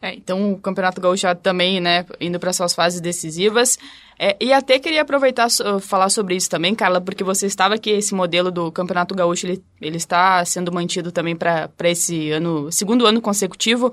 É, 0.00 0.14
então 0.14 0.52
o 0.52 0.58
Campeonato 0.58 1.00
Gaúcho 1.00 1.26
também, 1.42 1.80
né, 1.80 2.06
indo 2.20 2.38
para 2.38 2.52
suas 2.52 2.74
fases 2.74 3.00
decisivas. 3.00 3.78
É, 4.18 4.36
e 4.40 4.52
até 4.52 4.78
queria 4.78 5.02
aproveitar 5.02 5.46
uh, 5.46 5.80
falar 5.80 6.08
sobre 6.08 6.36
isso 6.36 6.48
também, 6.48 6.74
Carla, 6.74 7.00
porque 7.00 7.24
você 7.24 7.46
estava 7.46 7.74
aqui, 7.74 7.90
esse 7.90 8.14
modelo 8.14 8.50
do 8.50 8.70
Campeonato 8.70 9.14
Gaúcho, 9.14 9.46
ele, 9.46 9.62
ele 9.80 9.96
está 9.96 10.44
sendo 10.44 10.72
mantido 10.72 11.10
também 11.10 11.36
para 11.36 11.70
esse 11.84 12.30
ano, 12.30 12.70
segundo 12.70 13.06
ano 13.06 13.20
consecutivo. 13.20 13.92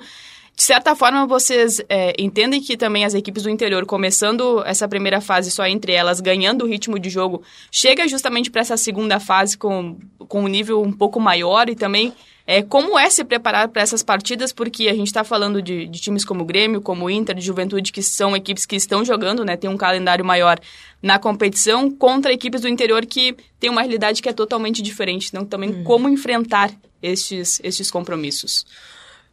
De 0.56 0.64
certa 0.64 0.96
forma, 0.96 1.28
vocês 1.28 1.82
é, 1.90 2.14
entendem 2.18 2.62
que 2.62 2.78
também 2.78 3.04
as 3.04 3.14
equipes 3.14 3.44
do 3.44 3.50
interior, 3.50 3.86
começando 3.86 4.64
essa 4.66 4.88
primeira 4.88 5.20
fase 5.20 5.52
só 5.52 5.66
entre 5.68 5.92
elas, 5.92 6.22
ganhando 6.22 6.64
o 6.64 6.68
ritmo 6.68 6.98
de 6.98 7.10
jogo, 7.10 7.44
chega 7.70 8.08
justamente 8.08 8.50
para 8.50 8.62
essa 8.62 8.78
segunda 8.78 9.20
fase 9.20 9.58
com, 9.58 9.98
com 10.30 10.44
um 10.44 10.48
nível 10.48 10.82
um 10.82 10.94
pouco 10.94 11.20
maior 11.20 11.68
e 11.68 11.76
também 11.76 12.14
é, 12.48 12.62
como 12.62 12.98
é 12.98 13.10
se 13.10 13.24
preparar 13.24 13.68
para 13.70 13.82
essas 13.82 14.04
partidas, 14.04 14.54
porque 14.54 14.88
a 14.88 14.94
gente 14.94 15.08
está 15.08 15.24
falando 15.24 15.62
de, 15.62 15.88
de, 15.88 16.00
times 16.00 16.24
como 16.24 16.44
o 16.44 16.46
Grêmio, 16.46 16.80
como 16.80 17.06
o 17.06 17.10
Inter, 17.10 17.36
de 17.36 17.42
Juventude, 17.42 17.92
que 17.92 18.04
são 18.04 18.36
equipes 18.36 18.66
que 18.66 18.76
estão 18.76 19.04
jogando, 19.04 19.44
né, 19.44 19.58
tem 19.58 19.70
um 19.70 19.78
calendário 19.78 20.24
maior 20.24 20.60
na 21.02 21.18
competição, 21.18 21.90
contra 21.90 22.32
equipes 22.32 22.62
do 22.62 22.68
interior 22.68 23.06
que 23.06 23.36
tem 23.60 23.70
uma 23.70 23.82
realidade 23.82 24.22
que 24.22 24.30
é 24.30 24.34
totalmente 24.34 24.82
diferente. 24.82 25.30
Então, 25.30 25.44
também 25.44 25.72
uhum. 25.72 25.84
como 25.84 26.10
enfrentar 26.10 26.72
estes, 27.02 27.60
estes 27.64 27.90
compromissos. 27.90 28.66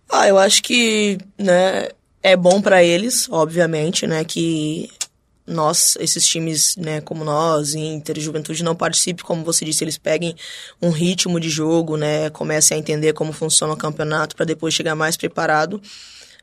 Ah, 0.08 0.26
eu 0.28 0.38
acho 0.38 0.62
que 0.62 1.18
né, 1.38 1.88
é 2.22 2.36
bom 2.36 2.62
para 2.62 2.82
eles, 2.82 3.28
obviamente, 3.30 4.06
né, 4.06 4.24
que 4.24 4.90
nós, 5.46 5.96
esses 5.98 6.26
times, 6.26 6.76
né, 6.76 7.00
como 7.00 7.24
nós, 7.24 7.74
Inter, 7.74 8.18
Juventude, 8.20 8.62
não 8.62 8.74
participem, 8.74 9.24
como 9.24 9.44
você 9.44 9.64
disse, 9.64 9.82
eles 9.82 9.98
peguem 9.98 10.36
um 10.80 10.90
ritmo 10.90 11.40
de 11.40 11.50
jogo, 11.50 11.96
né, 11.96 12.30
comecem 12.30 12.76
a 12.76 12.80
entender 12.80 13.12
como 13.12 13.32
funciona 13.32 13.72
o 13.72 13.76
campeonato 13.76 14.36
para 14.36 14.44
depois 14.44 14.72
chegar 14.72 14.94
mais 14.94 15.16
preparado 15.16 15.80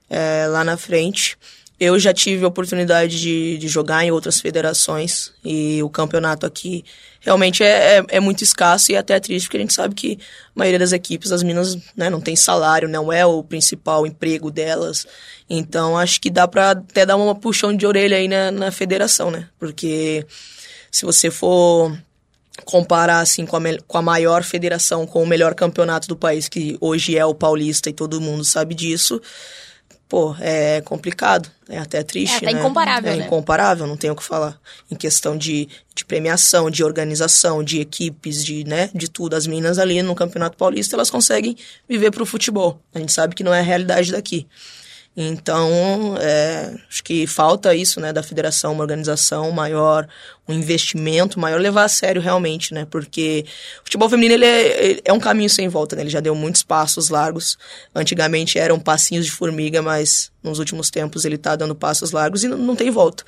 é, 0.10 0.48
lá 0.48 0.64
na 0.64 0.76
frente. 0.76 1.38
Eu 1.80 1.98
já 1.98 2.14
tive 2.14 2.44
a 2.44 2.48
oportunidade 2.48 3.20
de, 3.20 3.58
de, 3.58 3.68
jogar 3.70 4.04
em 4.04 4.12
outras 4.12 4.42
federações 4.42 5.32
e 5.44 5.82
o 5.82 5.90
campeonato 5.90 6.46
aqui 6.46 6.84
realmente 7.22 7.64
é, 7.64 8.00
é, 8.00 8.06
é, 8.10 8.20
muito 8.20 8.44
escasso 8.44 8.92
e 8.92 8.98
até 8.98 9.16
é 9.16 9.20
triste 9.20 9.46
porque 9.46 9.58
a 9.58 9.62
gente 9.62 9.74
sabe 9.74 9.96
que 9.96 10.20
a 10.56 10.60
maioria 10.60 10.80
das 10.80 10.92
equipes, 10.92 11.32
as 11.32 11.42
minas, 11.42 11.78
né, 11.96 12.10
não 12.10 12.20
tem 12.20 12.36
salário, 12.36 12.90
não 12.90 13.14
é 13.14 13.26
o 13.26 13.42
principal 13.42 14.06
emprego 14.06 14.52
delas. 14.52 15.08
Então 15.50 15.98
acho 15.98 16.20
que 16.20 16.30
dá 16.30 16.48
para 16.48 16.72
até 16.72 17.06
dar 17.06 17.16
uma 17.16 17.34
puxão 17.34 17.74
de 17.74 17.88
orelha 17.88 18.18
aí 18.18 18.28
na, 18.28 18.52
na 18.52 18.72
federação, 18.72 19.32
né? 19.32 19.48
Porque 19.58 20.26
se 20.92 21.06
você 21.06 21.32
for 21.32 21.98
comparar 22.66 23.20
assim 23.20 23.46
com 23.46 23.56
a, 23.56 23.62
com 23.88 23.98
a 23.98 24.02
maior 24.02 24.44
federação, 24.44 25.08
com 25.08 25.24
o 25.24 25.28
melhor 25.28 25.56
campeonato 25.56 26.08
do 26.08 26.16
país, 26.16 26.50
que 26.50 26.78
hoje 26.82 27.18
é 27.18 27.26
o 27.26 27.34
Paulista 27.34 27.90
e 27.90 27.94
todo 27.94 28.22
mundo 28.22 28.44
sabe 28.44 28.76
disso, 28.76 29.22
pô, 30.10 30.36
é 30.40 30.82
complicado, 30.82 31.50
é 31.70 31.78
até 31.78 32.02
triste, 32.02 32.38
é, 32.38 32.40
tá 32.40 32.52
né? 32.52 32.60
incomparável, 32.60 33.12
É 33.12 33.16
né? 33.16 33.26
incomparável, 33.26 33.86
não 33.86 33.96
tenho 33.96 34.14
o 34.14 34.16
que 34.16 34.24
falar. 34.24 34.60
Em 34.90 34.96
questão 34.96 35.38
de, 35.38 35.70
de 35.94 36.04
premiação, 36.04 36.72
de 36.72 36.84
organização, 36.84 37.64
de 37.64 37.80
equipes, 37.80 38.44
de, 38.44 38.64
né, 38.64 38.90
de 38.94 39.08
tudo. 39.08 39.36
As 39.36 39.46
meninas 39.46 39.78
ali 39.78 40.02
no 40.02 40.16
Campeonato 40.16 40.58
Paulista, 40.58 40.96
elas 40.96 41.12
conseguem 41.12 41.56
viver 41.88 42.10
pro 42.10 42.26
futebol. 42.26 42.82
A 42.94 42.98
gente 42.98 43.12
sabe 43.12 43.36
que 43.36 43.44
não 43.44 43.54
é 43.54 43.60
a 43.60 43.64
realidade 43.64 44.12
daqui. 44.12 44.48
Então, 45.18 46.16
é, 46.18 46.74
acho 46.90 47.04
que 47.04 47.28
falta 47.28 47.76
isso, 47.76 48.00
né, 48.00 48.14
da 48.14 48.24
federação, 48.24 48.72
uma 48.72 48.84
organização 48.84 49.52
maior, 49.52 50.08
um 50.48 50.54
investimento 50.54 51.40
maior, 51.40 51.60
levar 51.60 51.84
a 51.84 51.90
sério 51.90 52.22
realmente, 52.22 52.74
né, 52.74 52.86
porque 52.90 53.44
o 53.82 53.84
futebol 53.84 54.10
feminino 54.10 54.36
ele 54.36 54.46
é, 54.46 55.02
é 55.04 55.12
um 55.12 55.20
caminho 55.20 55.50
sem 55.50 55.68
volta, 55.68 55.96
né, 55.96 56.04
ele 56.04 56.10
já 56.10 56.22
deu 56.22 56.34
muitos 56.36 56.64
passos 56.64 57.10
largos. 57.10 57.58
Antigamente 57.94 58.58
eram 58.58 58.80
passinhos 58.80 59.26
de 59.26 59.32
formiga, 59.32 59.82
mas 59.82 60.32
nos 60.42 60.58
últimos 60.58 60.90
tempos 60.90 61.26
ele 61.26 61.36
está 61.36 61.56
dando 61.56 61.76
passos 61.76 62.12
largos 62.12 62.44
e 62.44 62.48
não, 62.48 62.58
não 62.58 62.76
tem 62.76 62.90
volta. 62.90 63.26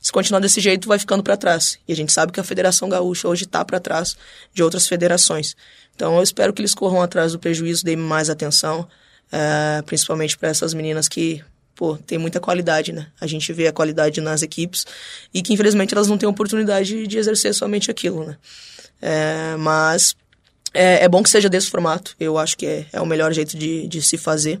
Se 0.00 0.10
continuar 0.10 0.40
desse 0.40 0.60
jeito, 0.60 0.88
vai 0.88 0.98
ficando 0.98 1.22
para 1.22 1.36
trás. 1.36 1.78
E 1.86 1.92
a 1.92 1.96
gente 1.96 2.12
sabe 2.12 2.32
que 2.32 2.40
a 2.40 2.44
Federação 2.44 2.88
Gaúcha 2.88 3.28
hoje 3.28 3.44
está 3.44 3.64
para 3.64 3.78
trás 3.78 4.16
de 4.52 4.60
outras 4.60 4.88
federações. 4.88 5.56
Então, 5.94 6.16
eu 6.16 6.22
espero 6.24 6.52
que 6.52 6.60
eles 6.60 6.74
corram 6.74 7.00
atrás 7.00 7.32
do 7.32 7.38
prejuízo, 7.38 7.84
deem 7.84 7.96
mais 7.96 8.28
atenção. 8.28 8.88
Uh, 9.28 9.82
principalmente 9.84 10.36
para 10.36 10.50
essas 10.50 10.74
meninas 10.74 11.08
que, 11.08 11.42
pô, 11.74 11.96
tem 11.96 12.18
muita 12.18 12.38
qualidade, 12.38 12.92
né? 12.92 13.06
A 13.20 13.26
gente 13.26 13.52
vê 13.52 13.66
a 13.66 13.72
qualidade 13.72 14.20
nas 14.20 14.42
equipes 14.42 14.86
e 15.32 15.40
que, 15.40 15.52
infelizmente, 15.54 15.94
elas 15.94 16.06
não 16.06 16.18
têm 16.18 16.28
oportunidade 16.28 17.06
de 17.06 17.18
exercer 17.18 17.54
somente 17.54 17.90
aquilo, 17.90 18.26
né? 18.26 18.36
É, 19.00 19.56
mas 19.56 20.14
é, 20.74 21.04
é, 21.04 21.08
bom 21.08 21.22
que 21.22 21.30
seja 21.30 21.48
desse 21.48 21.70
formato. 21.70 22.14
Eu 22.18 22.38
acho 22.38 22.56
que 22.56 22.66
é, 22.66 22.86
é 22.92 23.00
o 23.00 23.06
melhor 23.06 23.32
jeito 23.32 23.56
de, 23.56 23.86
de, 23.88 24.02
se 24.02 24.16
fazer. 24.16 24.60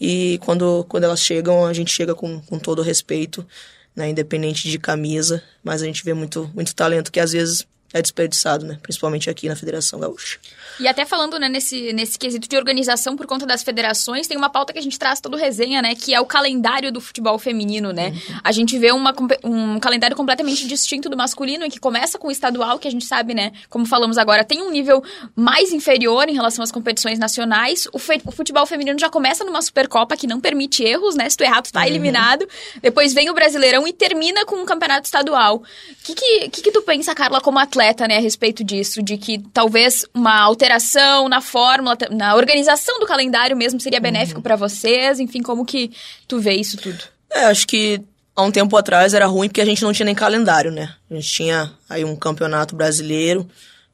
E 0.00 0.38
quando, 0.42 0.84
quando 0.88 1.04
elas 1.04 1.20
chegam, 1.20 1.64
a 1.64 1.72
gente 1.72 1.92
chega 1.92 2.14
com, 2.14 2.40
com 2.40 2.58
todo 2.58 2.80
o 2.80 2.82
respeito, 2.82 3.46
né? 3.94 4.08
Independente 4.08 4.68
de 4.68 4.78
camisa, 4.78 5.42
mas 5.64 5.82
a 5.82 5.86
gente 5.86 6.04
vê 6.04 6.12
muito, 6.12 6.50
muito 6.54 6.74
talento 6.74 7.12
que 7.12 7.20
às 7.20 7.32
vezes 7.32 7.66
é 7.98 8.02
desperdiçado, 8.02 8.66
né? 8.66 8.78
Principalmente 8.82 9.28
aqui 9.30 9.48
na 9.48 9.56
Federação 9.56 9.98
Gaúcha. 9.98 10.38
E 10.78 10.86
até 10.86 11.04
falando, 11.04 11.38
né, 11.38 11.48
nesse, 11.48 11.92
nesse 11.92 12.18
quesito 12.18 12.48
de 12.48 12.56
organização 12.56 13.16
por 13.16 13.26
conta 13.26 13.46
das 13.46 13.62
federações, 13.62 14.26
tem 14.26 14.36
uma 14.36 14.50
pauta 14.50 14.72
que 14.72 14.78
a 14.78 14.82
gente 14.82 14.98
traz 14.98 15.20
todo 15.20 15.36
resenha, 15.36 15.80
né, 15.80 15.94
que 15.94 16.14
é 16.14 16.20
o 16.20 16.26
calendário 16.26 16.92
do 16.92 17.00
futebol 17.00 17.38
feminino, 17.38 17.92
né? 17.92 18.08
Uhum. 18.08 18.40
A 18.44 18.52
gente 18.52 18.78
vê 18.78 18.92
uma, 18.92 19.14
um 19.42 19.80
calendário 19.80 20.16
completamente 20.16 20.66
distinto 20.66 21.08
do 21.08 21.16
masculino, 21.16 21.64
em 21.64 21.70
que 21.70 21.80
começa 21.80 22.18
com 22.18 22.28
o 22.28 22.30
estadual, 22.30 22.78
que 22.78 22.86
a 22.86 22.90
gente 22.90 23.06
sabe, 23.06 23.34
né, 23.34 23.52
como 23.70 23.86
falamos 23.86 24.18
agora, 24.18 24.44
tem 24.44 24.62
um 24.62 24.70
nível 24.70 25.02
mais 25.34 25.72
inferior 25.72 26.28
em 26.28 26.34
relação 26.34 26.62
às 26.62 26.70
competições 26.70 27.18
nacionais. 27.18 27.88
O, 27.92 27.98
fe, 27.98 28.20
o 28.24 28.32
futebol 28.32 28.66
feminino 28.66 28.98
já 28.98 29.08
começa 29.08 29.44
numa 29.44 29.62
Supercopa 29.62 30.16
que 30.16 30.26
não 30.26 30.40
permite 30.40 30.82
erros, 30.82 31.14
né? 31.14 31.28
Se 31.30 31.36
tu 31.36 31.44
errar, 31.44 31.62
tu 31.62 31.72
tá 31.72 31.80
uhum. 31.80 31.86
eliminado. 31.86 32.46
Depois 32.82 33.14
vem 33.14 33.30
o 33.30 33.34
Brasileirão 33.34 33.86
e 33.86 33.92
termina 33.92 34.44
com 34.44 34.56
um 34.56 34.66
campeonato 34.66 35.06
estadual. 35.06 35.56
O 35.56 35.62
que, 36.04 36.14
que, 36.14 36.48
que, 36.50 36.62
que 36.62 36.70
tu 36.70 36.82
pensa, 36.82 37.14
Carla, 37.14 37.40
como 37.40 37.58
atleta, 37.58 37.85
né, 38.08 38.16
a 38.16 38.20
respeito 38.20 38.64
disso? 38.64 39.02
De 39.02 39.16
que 39.16 39.38
talvez 39.52 40.04
uma 40.14 40.40
alteração 40.40 40.86
alteração 40.96 41.28
na 41.28 41.40
fórmula, 41.40 41.96
na 42.10 42.34
organização 42.34 42.98
do 42.98 43.06
calendário 43.06 43.56
mesmo 43.56 43.80
seria 43.80 44.00
benéfico 44.00 44.38
uhum. 44.38 44.42
para 44.42 44.56
vocês? 44.56 45.20
Enfim, 45.20 45.42
como 45.42 45.64
que 45.64 45.90
tu 46.26 46.40
vê 46.40 46.54
isso 46.54 46.76
tudo? 46.76 47.02
É, 47.30 47.44
acho 47.46 47.66
que 47.66 48.00
há 48.34 48.42
um 48.42 48.50
tempo 48.50 48.76
atrás 48.76 49.14
era 49.14 49.26
ruim 49.26 49.48
porque 49.48 49.60
a 49.60 49.64
gente 49.64 49.82
não 49.82 49.92
tinha 49.92 50.06
nem 50.06 50.14
calendário, 50.14 50.70
né? 50.70 50.94
A 51.10 51.14
gente 51.14 51.28
tinha 51.28 51.72
aí 51.88 52.04
um 52.04 52.16
campeonato 52.16 52.74
brasileiro, 52.76 53.48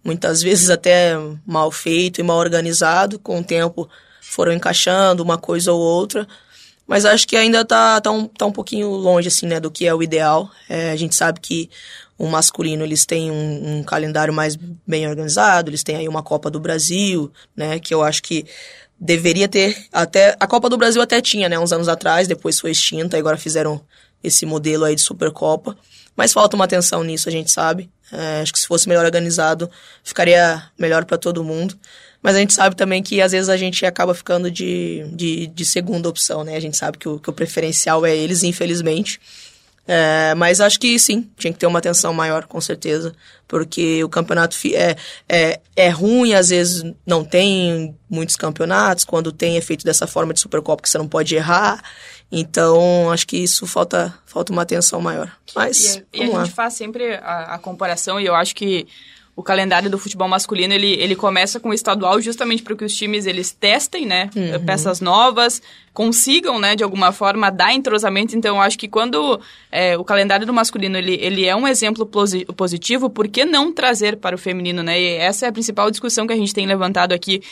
muitas 0.05 0.43
vezes 0.43 0.71
até 0.71 1.15
mal 1.47 1.71
feito 1.71 2.21
e 2.21 2.25
mal 2.25 2.39
organizado, 2.39 3.19
com 3.19 3.41
o 3.41 3.45
tempo 3.45 3.89
foram 4.21 4.53
encaixando 4.53 5.23
uma 5.23 5.39
coisa 5.39 5.73
ou 5.73 5.81
outra. 5.81 6.27
Mas 6.93 7.07
acho 7.07 7.27
que 7.27 7.39
ainda 7.39 7.65
tá, 7.65 7.99
tá, 8.03 8.11
um, 8.11 8.27
tá 8.27 8.45
um 8.45 8.53
pouquinho 8.53 8.91
longe, 8.91 9.27
assim, 9.27 9.47
né, 9.47 9.59
do 9.59 9.71
que 9.71 9.87
é 9.87 9.95
o 9.95 10.03
ideal. 10.03 10.51
É, 10.69 10.91
a 10.91 10.97
gente 10.97 11.15
sabe 11.15 11.41
que 11.41 11.71
o 12.19 12.27
masculino 12.27 12.85
eles 12.85 13.07
têm 13.07 13.31
um, 13.31 13.79
um, 13.79 13.83
calendário 13.83 14.31
mais 14.31 14.57
bem 14.87 15.09
organizado, 15.09 15.71
eles 15.71 15.83
têm 15.83 15.97
aí 15.97 16.07
uma 16.07 16.23
Copa 16.23 16.51
do 16.51 16.61
Brasil, 16.61 17.33
né, 17.57 17.79
que 17.79 17.95
eu 17.95 18.03
acho 18.03 18.23
que 18.23 18.45
deveria 19.01 19.49
ter 19.49 19.75
até 19.91 20.37
a 20.39 20.47
Copa 20.47 20.69
do 20.69 20.77
Brasil 20.77 21.01
até 21.01 21.23
tinha, 21.23 21.49
né, 21.49 21.59
uns 21.59 21.73
anos 21.73 21.89
atrás, 21.89 22.29
depois 22.29 22.61
foi 22.61 22.73
extinta, 22.73 23.17
agora 23.17 23.39
fizeram 23.39 23.81
esse 24.23 24.45
modelo 24.45 24.85
aí 24.85 24.95
de 24.95 25.01
Supercopa, 25.01 25.75
mas 26.15 26.35
falta 26.35 26.57
uma 26.57 26.67
atenção 26.67 27.03
nisso, 27.03 27.27
a 27.27 27.33
gente 27.33 27.51
sabe. 27.51 27.89
É, 28.13 28.43
acho 28.43 28.53
que 28.53 28.59
se 28.59 28.67
fosse 28.67 28.87
melhor 28.87 29.07
organizado, 29.07 29.71
ficaria 30.05 30.63
melhor 30.79 31.07
para 31.07 31.17
todo 31.17 31.43
mundo. 31.43 31.75
Mas 32.23 32.37
a 32.37 32.39
gente 32.39 32.55
sabe 32.55 32.77
também 32.77 33.03
que 33.03 33.21
às 33.21 33.33
vezes 33.33 33.49
a 33.49 33.57
gente 33.57 33.85
acaba 33.85 34.15
ficando 34.15 34.51
de, 34.51 35.05
de, 35.13 35.49
de 35.49 35.65
segunda 35.65 36.09
opção, 36.09 36.45
né? 36.45 36.57
A 36.57 36.61
gente 36.61 36.77
sabe 36.77 36.97
que 36.97 37.09
o, 37.09 37.19
que 37.19 37.29
o 37.29 37.33
preferencial 37.33 38.07
é 38.07 38.17
eles, 38.17 38.45
infelizmente. 38.45 39.21
É, 39.87 40.33
mas 40.37 40.61
acho 40.61 40.79
que 40.79 40.97
sim, 40.97 41.29
tinha 41.37 41.53
que 41.53 41.59
ter 41.59 41.67
uma 41.67 41.81
atenção 41.81 42.15
maior, 42.15 42.47
com 42.47 42.61
certeza, 42.61 43.13
porque 43.49 44.03
o 44.05 44.09
campeonato 44.09 44.57
é, 44.73 44.95
é, 45.29 45.61
é 45.75 45.89
ruim, 45.89 46.35
às 46.35 46.51
vezes 46.51 46.85
não 47.05 47.25
tem 47.25 47.97
muitos 48.09 48.37
campeonatos, 48.37 49.05
quando 49.05 49.33
tem 49.33 49.57
é 49.57 49.61
feito 49.61 49.85
dessa 49.85 50.07
forma 50.07 50.33
de 50.33 50.39
Supercopa 50.39 50.83
que 50.83 50.89
você 50.89 50.99
não 50.99 51.09
pode 51.09 51.35
errar, 51.35 51.83
então 52.31 53.11
acho 53.11 53.27
que 53.27 53.37
isso 53.37 53.67
falta, 53.67 54.15
falta 54.25 54.53
uma 54.53 54.63
atenção 54.63 55.01
maior. 55.01 55.37
Mas, 55.53 55.97
e, 56.13 56.21
e 56.21 56.23
a 56.23 56.29
lá. 56.29 56.45
gente 56.45 56.55
faz 56.55 56.75
sempre 56.75 57.15
a, 57.15 57.55
a 57.55 57.59
comparação 57.59 58.21
e 58.21 58.27
eu 58.27 58.37
acho 58.37 58.55
que 58.55 58.87
o 59.35 59.43
calendário 59.43 59.89
do 59.89 59.99
futebol 59.99 60.29
masculino 60.29 60.75
ele, 60.75 60.93
ele 60.93 61.17
começa 61.17 61.59
com 61.59 61.71
o 61.71 61.75
estadual 61.75 62.21
justamente 62.21 62.63
para 62.63 62.77
que 62.77 62.85
os 62.85 62.95
times 62.95 63.25
eles 63.25 63.51
testem, 63.51 64.05
né, 64.05 64.29
uhum. 64.37 64.65
peças 64.65 65.01
novas, 65.01 65.63
consigam, 65.95 66.59
né, 66.59 66.77
de 66.77 66.85
alguma 66.85 67.13
forma 67.13 67.51
dar 67.51 67.73
entrosamento. 67.73 68.37
Então, 68.37 68.57
eu 68.57 68.63
acho 68.63 68.79
que 68.79 68.89
quando 68.89 69.41
é, 69.71 69.97
o 69.97 70.05
calendário 70.05 70.47
do 70.47 70.53
masculino 70.53 70.99
ele, 70.99 71.15
ele 71.15 71.47
é 71.47 71.57
um 71.57 71.67
exemplo 71.67 72.07
positivo, 72.55 73.09
por 73.09 73.27
que 73.27 73.45
não 73.45 73.73
trazer 73.73 74.17
para 74.17 74.37
o 74.37 74.39
feminino, 74.39 74.83
né? 74.83 75.01
E 75.01 75.17
essa 75.17 75.47
é 75.47 75.49
a 75.49 75.53
principal 75.53 75.91
discussão 75.91 76.27
que 76.27 76.33
a 76.33 76.37
gente 76.37 76.55
tem 76.55 76.67
levantado 76.67 77.13
aqui 77.13 77.43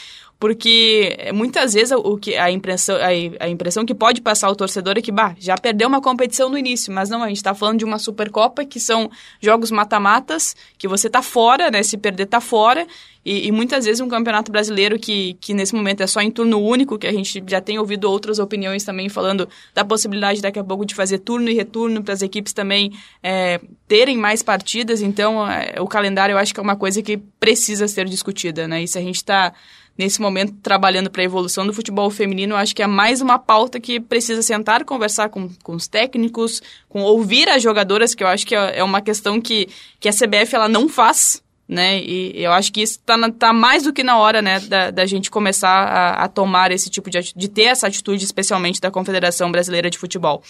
porque 0.41 1.15
eh, 1.19 1.33
muitas 1.33 1.75
vezes 1.75 1.93
o 1.93 2.17
que 2.17 2.35
a 2.35 2.51
impressão 2.51 2.97
a, 2.97 3.45
a, 3.45 3.49
impressão 3.49 3.85
que 3.85 3.95
pode 3.95 4.23
passar 4.23 4.49
o 4.49 4.57
torcedor 4.57 4.95
é 4.97 5.03
que 5.03 5.13
bah, 5.13 5.37
já 5.39 5.55
perdeu 5.57 5.87
uma 5.87 6.01
competição 6.01 6.49
no 6.49 6.57
início, 6.57 6.91
mas 6.91 7.11
não, 7.11 7.23
a 7.23 7.29
gente 7.29 7.37
está 7.37 7.55
falando 7.55 7.79
de 7.79 7.85
uma 7.85 7.99
Supercopa 7.99 8.65
que 8.65 8.81
são 8.81 9.11
jogos 9.39 9.71
mata-matas, 9.71 10.57
que 10.79 10.89
você 10.89 11.09
está 11.09 11.21
fora, 11.21 11.71
né? 11.71 11.83
Se 11.83 11.99
perder 11.99 12.25
tá 12.25 12.41
fora, 12.41 12.87
e, 13.23 13.49
e, 13.49 13.53
muitas 13.53 13.85
vezes 13.85 14.01
um 14.01 14.09
campeonato 14.09 14.51
brasileiro 14.51 14.99
que, 14.99 15.35
que 15.35 15.53
nesse 15.53 15.75
momento 15.75 16.03
é 16.03 16.07
só 16.07 16.23
em 16.23 16.31
turno 16.31 16.59
único, 16.59 16.99
que 16.99 17.07
a 17.07 17.13
gente 17.13 17.43
já 17.47 17.61
tem 17.61 17.79
ouvido 17.79 18.11
outras 18.11 18.39
opiniões 18.39 18.83
também 18.83 19.11
falando 19.11 19.47
da 19.75 19.85
possibilidade 19.85 20.41
daqui 20.41 20.59
a 20.59 20.65
pouco 20.65 20.87
de 20.87 20.95
fazer 20.95 21.19
turno 21.19 21.51
e 21.51 21.55
retorno 21.55 22.03
para 22.03 22.15
as 22.15 22.23
equipes 22.23 22.55
também 22.55 22.93
é, 23.23 23.61
terem 23.87 24.17
mais 24.17 24.43
partidas. 24.43 25.03
Então, 25.03 25.47
é, 25.47 25.75
o 25.79 25.87
calendário 25.87 26.33
eu 26.33 26.39
acho 26.39 26.55
que 26.55 26.61
é 26.61 26.63
uma 26.63 26.77
coisa 26.77 27.03
que 27.03 27.19
precisa 27.19 27.87
ser 27.87 28.07
discutida, 28.07 28.67
né? 28.67 28.83
E 28.83 28.89
se 28.89 28.97
a 28.97 29.03
gente 29.03 29.17
está 29.17 29.53
nesse 30.01 30.19
momento 30.19 30.55
trabalhando 30.63 31.11
para 31.11 31.21
a 31.21 31.25
evolução 31.25 31.67
do 31.67 31.75
futebol 31.75 32.09
feminino, 32.11 32.57
acho 32.57 32.75
que 32.75 32.83
é 32.83 32.87
mais 32.87 33.21
uma 33.21 33.39
pauta 33.39 33.79
que 33.79 34.01
precisa 34.01 34.41
sentar, 34.41 34.83
conversar 34.83 35.29
com, 35.29 35.51
com 35.63 35.75
os 35.75 35.87
técnicos, 35.87 36.63
com 36.89 37.03
ouvir 37.03 37.51
as 37.51 37.63
jogadoras, 37.63 38.15
que 38.15 38.25
eu 38.25 38.29
acho 38.29 38.47
que 38.47 38.55
é, 38.55 38.79
é 38.79 38.83
uma 38.83 39.03
questão 39.03 39.39
que, 39.39 39.69
que 40.01 40.09
a 40.09 40.13
CBF 40.13 40.55
ela 40.55 40.69
não 40.69 40.89
faz, 40.89 41.43
né? 41.69 42.01
E 42.01 42.33
eu 42.43 42.51
acho 42.51 42.73
que 42.73 42.81
isso 42.81 42.99
está 42.99 43.31
tá 43.31 43.53
mais 43.53 43.83
do 43.83 43.93
que 43.93 44.03
na 44.03 44.17
hora, 44.17 44.41
né, 44.41 44.59
da, 44.61 44.91
da 44.91 45.05
gente 45.05 45.31
começar 45.31 45.69
a, 45.69 46.25
a, 46.25 46.29
tomar 46.29 46.73
esse 46.73 46.89
tipo 46.89 47.11
de 47.11 47.21
de 47.37 47.49
ter 47.49 47.65
essa 47.65 47.87
atitude, 47.87 48.25
especialmente 48.25 48.81
da 48.81 48.91
Confederação 48.91 49.53
Brasileira 49.53 49.91
de 49.91 49.99
Futebol. 49.99 50.43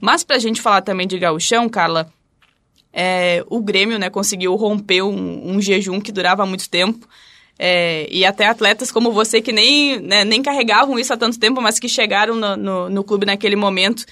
Mas 0.00 0.24
para 0.24 0.34
a 0.34 0.40
gente 0.40 0.60
falar 0.60 0.82
também 0.82 1.06
de 1.06 1.16
gauchão, 1.20 1.68
Carla, 1.68 2.12
é, 2.92 3.44
o 3.48 3.60
Grêmio, 3.60 3.96
né, 3.96 4.10
conseguiu 4.10 4.56
romper 4.56 5.02
um, 5.02 5.52
um 5.52 5.60
jejum 5.60 6.00
que 6.00 6.10
durava 6.10 6.44
muito 6.44 6.68
tempo. 6.68 7.08
É, 7.58 8.06
e 8.10 8.24
até 8.24 8.46
atletas 8.46 8.92
como 8.92 9.10
você 9.10 9.40
que 9.42 9.50
nem, 9.50 9.98
né, 9.98 10.24
nem 10.24 10.40
carregavam 10.40 10.98
isso 10.98 11.12
há 11.12 11.16
tanto 11.16 11.40
tempo, 11.40 11.60
mas 11.60 11.78
que 11.80 11.88
chegaram 11.88 12.36
no, 12.36 12.56
no, 12.56 12.90
no 12.90 13.04
clube 13.04 13.26
naquele 13.26 13.56
momento. 13.56 14.04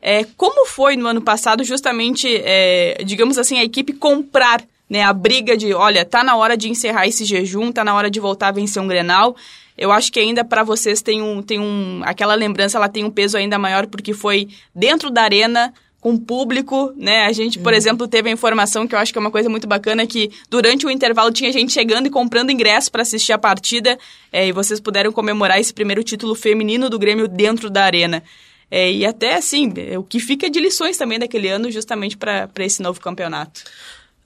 É, 0.00 0.24
como 0.36 0.66
foi 0.66 0.96
no 0.96 1.06
ano 1.06 1.20
passado 1.20 1.62
justamente, 1.64 2.28
é, 2.44 3.00
digamos 3.04 3.38
assim, 3.38 3.58
a 3.58 3.64
equipe 3.64 3.92
comprar 3.92 4.62
né, 4.88 5.02
a 5.02 5.12
briga 5.12 5.56
de, 5.56 5.74
olha, 5.74 6.04
tá 6.04 6.24
na 6.24 6.36
hora 6.36 6.56
de 6.56 6.68
encerrar 6.68 7.06
esse 7.06 7.24
jejum, 7.24 7.70
tá 7.70 7.84
na 7.84 7.94
hora 7.94 8.10
de 8.10 8.18
voltar 8.18 8.48
a 8.48 8.52
vencer 8.52 8.82
um 8.82 8.88
Grenal. 8.88 9.36
Eu 9.76 9.92
acho 9.92 10.10
que 10.10 10.18
ainda 10.18 10.44
para 10.44 10.64
vocês 10.64 11.02
tem 11.02 11.22
um, 11.22 11.42
tem 11.42 11.60
um, 11.60 12.00
aquela 12.04 12.34
lembrança, 12.34 12.78
ela 12.78 12.88
tem 12.88 13.04
um 13.04 13.10
peso 13.10 13.36
ainda 13.36 13.58
maior 13.58 13.86
porque 13.86 14.12
foi 14.12 14.48
dentro 14.74 15.10
da 15.10 15.22
arena, 15.22 15.72
com 16.00 16.14
o 16.14 16.18
público, 16.18 16.92
né? 16.96 17.26
A 17.26 17.32
gente, 17.32 17.58
por 17.58 17.72
uhum. 17.72 17.76
exemplo, 17.78 18.08
teve 18.08 18.28
a 18.28 18.32
informação 18.32 18.86
que 18.86 18.94
eu 18.94 18.98
acho 18.98 19.12
que 19.12 19.18
é 19.18 19.20
uma 19.20 19.30
coisa 19.30 19.48
muito 19.48 19.66
bacana 19.66 20.06
que 20.06 20.30
durante 20.48 20.86
o 20.86 20.90
intervalo 20.90 21.32
tinha 21.32 21.52
gente 21.52 21.72
chegando 21.72 22.06
e 22.06 22.10
comprando 22.10 22.50
ingresso 22.50 22.90
para 22.90 23.02
assistir 23.02 23.32
a 23.32 23.38
partida 23.38 23.98
é, 24.32 24.46
e 24.46 24.52
vocês 24.52 24.78
puderam 24.78 25.10
comemorar 25.12 25.58
esse 25.58 25.74
primeiro 25.74 26.04
título 26.04 26.34
feminino 26.34 26.88
do 26.88 26.98
Grêmio 26.98 27.26
dentro 27.26 27.68
da 27.68 27.84
arena. 27.84 28.22
É, 28.70 28.90
e 28.92 29.04
até 29.04 29.34
assim, 29.34 29.72
o 29.96 30.02
que 30.02 30.20
fica 30.20 30.48
de 30.48 30.60
lições 30.60 30.96
também 30.96 31.18
daquele 31.18 31.48
ano 31.48 31.70
justamente 31.70 32.16
para 32.16 32.48
esse 32.58 32.80
novo 32.82 33.00
campeonato. 33.00 33.62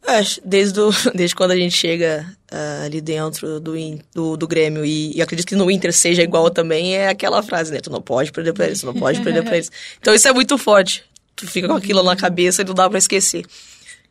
É, 0.04 0.20
desde, 0.44 0.74
do, 0.74 0.90
desde 1.14 1.34
quando 1.34 1.52
a 1.52 1.56
gente 1.56 1.76
chega 1.76 2.26
uh, 2.52 2.84
ali 2.84 3.00
dentro 3.00 3.60
do, 3.60 3.72
do, 4.12 4.36
do 4.36 4.48
Grêmio, 4.48 4.84
e, 4.84 5.16
e, 5.16 5.22
acredito 5.22 5.46
que 5.46 5.54
no 5.54 5.70
Inter 5.70 5.92
seja 5.92 6.22
igual 6.22 6.50
também, 6.50 6.96
é 6.96 7.08
aquela 7.08 7.42
frase, 7.42 7.72
né? 7.72 7.80
Tu 7.80 7.88
não 7.88 8.02
pode 8.02 8.32
perder 8.32 8.52
pra 8.52 8.66
eles, 8.66 8.80
tu 8.80 8.86
não 8.86 8.94
pode 8.94 9.20
perder 9.20 9.44
pra 9.44 9.56
eles. 9.56 9.70
Então 10.00 10.12
isso 10.12 10.26
é 10.26 10.32
muito 10.32 10.58
forte. 10.58 11.04
Tu 11.34 11.46
fica 11.46 11.68
com 11.68 11.74
aquilo 11.74 12.02
na 12.02 12.16
cabeça 12.16 12.62
e 12.62 12.64
não 12.64 12.74
dá 12.74 12.88
pra 12.88 12.98
esquecer. 12.98 13.44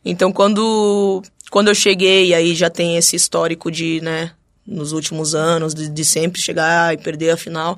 Então 0.04 0.32
quando, 0.32 1.22
quando 1.50 1.68
eu 1.68 1.74
cheguei, 1.74 2.34
aí 2.34 2.54
já 2.54 2.68
tem 2.68 2.96
esse 2.96 3.14
histórico 3.14 3.70
de, 3.70 4.00
né, 4.00 4.32
nos 4.66 4.92
últimos 4.92 5.34
anos, 5.34 5.74
de, 5.74 5.88
de, 5.88 6.04
sempre 6.04 6.40
chegar 6.40 6.94
e 6.94 6.98
perder 6.98 7.30
a 7.30 7.36
final, 7.36 7.76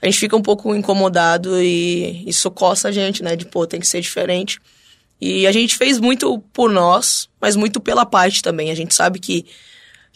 a 0.00 0.06
gente 0.06 0.18
fica 0.18 0.36
um 0.36 0.42
pouco 0.42 0.74
incomodado 0.74 1.60
e 1.60 2.24
isso 2.26 2.50
coça 2.50 2.88
a 2.88 2.92
gente, 2.92 3.22
né? 3.22 3.36
De, 3.36 3.46
pô, 3.46 3.66
tem 3.66 3.80
que 3.80 3.86
ser 3.86 4.00
diferente. 4.00 4.58
E 5.20 5.46
a 5.46 5.52
gente 5.52 5.76
fez 5.76 5.98
muito 5.98 6.38
por 6.52 6.70
nós, 6.70 7.28
mas 7.40 7.56
muito 7.56 7.80
pela 7.80 8.04
parte 8.04 8.42
também. 8.42 8.70
A 8.70 8.74
gente 8.74 8.94
sabe 8.94 9.18
que, 9.18 9.46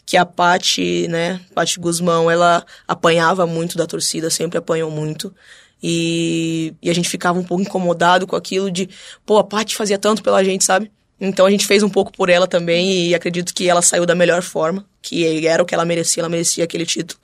que 0.05 0.15
a 0.15 0.25
Paty, 0.25 1.07
né, 1.07 1.41
Paty 1.55 1.79
Guzmão, 1.79 2.29
ela 2.29 2.63
apanhava 2.87 3.47
muito 3.47 3.77
da 3.77 3.87
torcida, 3.87 4.29
sempre 4.29 4.59
apanhou 4.59 4.91
muito. 4.91 5.33
E, 5.81 6.73
e 6.81 6.89
a 6.89 6.93
gente 6.93 7.09
ficava 7.09 7.39
um 7.39 7.43
pouco 7.43 7.63
incomodado 7.63 8.27
com 8.27 8.35
aquilo 8.35 8.69
de, 8.69 8.89
pô, 9.25 9.37
a 9.37 9.43
Paty 9.43 9.75
fazia 9.75 9.97
tanto 9.97 10.21
pela 10.21 10.43
gente, 10.43 10.63
sabe? 10.63 10.91
Então 11.19 11.45
a 11.45 11.51
gente 11.51 11.65
fez 11.65 11.83
um 11.83 11.89
pouco 11.89 12.11
por 12.11 12.29
ela 12.29 12.47
também 12.47 13.07
e 13.07 13.15
acredito 13.15 13.53
que 13.53 13.69
ela 13.69 13.81
saiu 13.81 14.05
da 14.05 14.15
melhor 14.15 14.41
forma, 14.41 14.85
que 15.01 15.45
era 15.47 15.61
o 15.61 15.65
que 15.65 15.73
ela 15.73 15.85
merecia, 15.85 16.21
ela 16.21 16.29
merecia 16.29 16.63
aquele 16.63 16.85
título. 16.85 17.19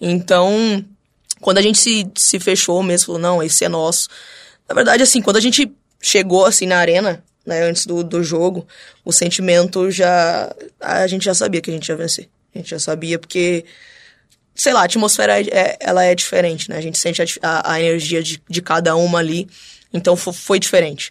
Então, 0.00 0.84
quando 1.40 1.58
a 1.58 1.62
gente 1.62 1.78
se, 1.78 2.10
se 2.16 2.38
fechou 2.38 2.82
mesmo, 2.82 3.06
falou, 3.06 3.20
não, 3.20 3.42
esse 3.42 3.64
é 3.64 3.68
nosso. 3.68 4.08
Na 4.68 4.74
verdade, 4.74 5.02
assim, 5.02 5.20
quando 5.20 5.36
a 5.36 5.40
gente 5.40 5.70
chegou 6.00 6.44
assim 6.44 6.66
na 6.66 6.78
arena, 6.78 7.22
né, 7.44 7.62
antes 7.62 7.86
do, 7.86 8.02
do 8.02 8.22
jogo, 8.22 8.66
o 9.04 9.12
sentimento 9.12 9.90
já. 9.90 10.54
A 10.80 11.06
gente 11.06 11.24
já 11.24 11.34
sabia 11.34 11.60
que 11.60 11.70
a 11.70 11.74
gente 11.74 11.88
ia 11.88 11.96
vencer. 11.96 12.28
A 12.54 12.58
gente 12.58 12.70
já 12.70 12.78
sabia 12.78 13.18
porque, 13.18 13.64
sei 14.54 14.72
lá, 14.72 14.80
a 14.80 14.84
atmosfera 14.84 15.40
é, 15.40 15.46
é 15.50 15.76
ela 15.80 16.04
é 16.04 16.14
diferente, 16.14 16.68
né? 16.68 16.76
A 16.76 16.80
gente 16.80 16.98
sente 16.98 17.22
a, 17.42 17.72
a, 17.72 17.80
energia 17.80 18.22
de, 18.22 18.42
de 18.48 18.62
cada 18.62 18.94
uma 18.96 19.18
ali. 19.18 19.48
Então 19.92 20.16
foi, 20.16 20.32
foi 20.32 20.58
diferente. 20.58 21.10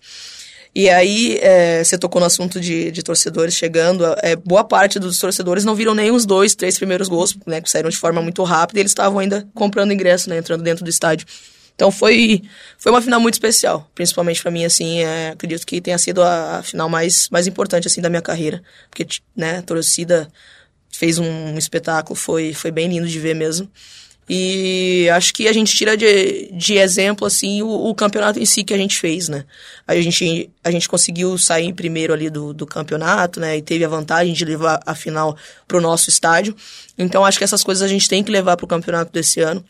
E 0.74 0.90
aí, 0.90 1.38
é, 1.42 1.84
você 1.84 1.98
tocou 1.98 2.22
no 2.22 2.28
assunto 2.28 2.60
de, 2.60 2.92
de 2.92 3.04
torcedores 3.04 3.54
chegando. 3.54 4.06
É, 4.22 4.36
boa 4.36 4.64
parte 4.64 5.00
dos 5.00 5.20
torcedores 5.20 5.66
não 5.66 5.76
viram 5.76 5.94
nem 5.94 6.12
os 6.12 6.26
dois, 6.26 6.56
três 6.56 6.78
primeiros 6.78 7.10
gols, 7.10 7.36
né? 7.46 7.60
Que 7.60 7.70
saíram 7.70 7.90
de 7.90 7.98
forma 7.98 8.22
muito 8.22 8.42
rápida 8.44 8.80
e 8.80 8.82
eles 8.82 8.92
estavam 8.92 9.20
ainda 9.20 9.48
comprando 9.54 9.92
ingresso, 9.92 10.30
né? 10.30 10.38
Entrando 10.38 10.64
dentro 10.64 10.84
do 10.84 10.90
estádio. 10.90 11.28
Então 11.76 11.92
foi, 11.92 12.44
foi 12.78 12.92
uma 12.92 13.02
final 13.02 13.20
muito 13.20 13.34
especial, 13.34 13.90
principalmente 13.96 14.42
para 14.42 14.52
mim, 14.52 14.64
assim, 14.64 15.00
é, 15.00 15.30
acredito 15.30 15.66
que 15.66 15.82
tenha 15.82 15.98
sido 15.98 16.22
a, 16.22 16.58
a, 16.58 16.64
final 16.64 16.88
mais, 16.88 17.28
mais 17.30 17.48
importante, 17.48 17.88
assim, 17.88 18.02
da 18.02 18.10
minha 18.10 18.22
carreira, 18.22 18.62
porque, 18.88 19.08
né, 19.36 19.64
torcida 19.64 20.28
fez 20.92 21.18
um 21.18 21.58
espetáculo, 21.58 22.16
foi, 22.16 22.54
foi 22.54 22.72
bem 22.72 22.88
lindo 22.88 23.08
de 23.08 23.20
ver 23.20 23.36
mesmo. 23.36 23.70
E 24.30 25.10
acho 25.10 25.34
que 25.34 25.48
a 25.48 25.54
gente 25.54 25.76
tira 25.76 25.98
de, 25.98 26.50
de 26.54 26.76
exemplo, 26.76 27.28
assim, 27.28 27.62
o, 27.62 27.68
o, 27.68 27.94
campeonato 27.94 28.40
em 28.40 28.46
si 28.46 28.64
que 28.64 28.74
a 28.74 28.78
gente 28.78 28.98
fez, 28.98 29.28
né? 29.28 29.44
A 29.86 29.94
gente, 29.96 30.50
a 30.64 30.72
gente 30.72 30.88
conseguiu 30.88 31.38
sair 31.38 31.66
em 31.66 31.74
primeiro 31.74 32.14
ali 32.14 32.30
do, 32.30 32.54
do 32.54 32.66
campeonato, 32.66 33.40
né? 33.40 33.58
E 33.58 33.62
teve 33.62 33.84
a 33.84 33.90
vantagem 33.90 34.34
de 34.34 34.46
levar 34.46 34.80
a 34.86 34.96
final 34.96 35.36
pro 35.68 35.82
nosso 35.82 36.10
estádio. 36.10 36.56
Então 36.98 37.25
acho 37.25 37.38
que 37.38 37.44
essas 37.44 37.64
coisas 37.64 37.82
a 37.82 37.88
gente 37.88 38.08
tem 38.08 38.24
que 38.24 38.32
levar 38.32 38.56
pro 38.56 38.68
campeonato 38.68 39.12
desse 39.12 39.42
ano 39.42 39.66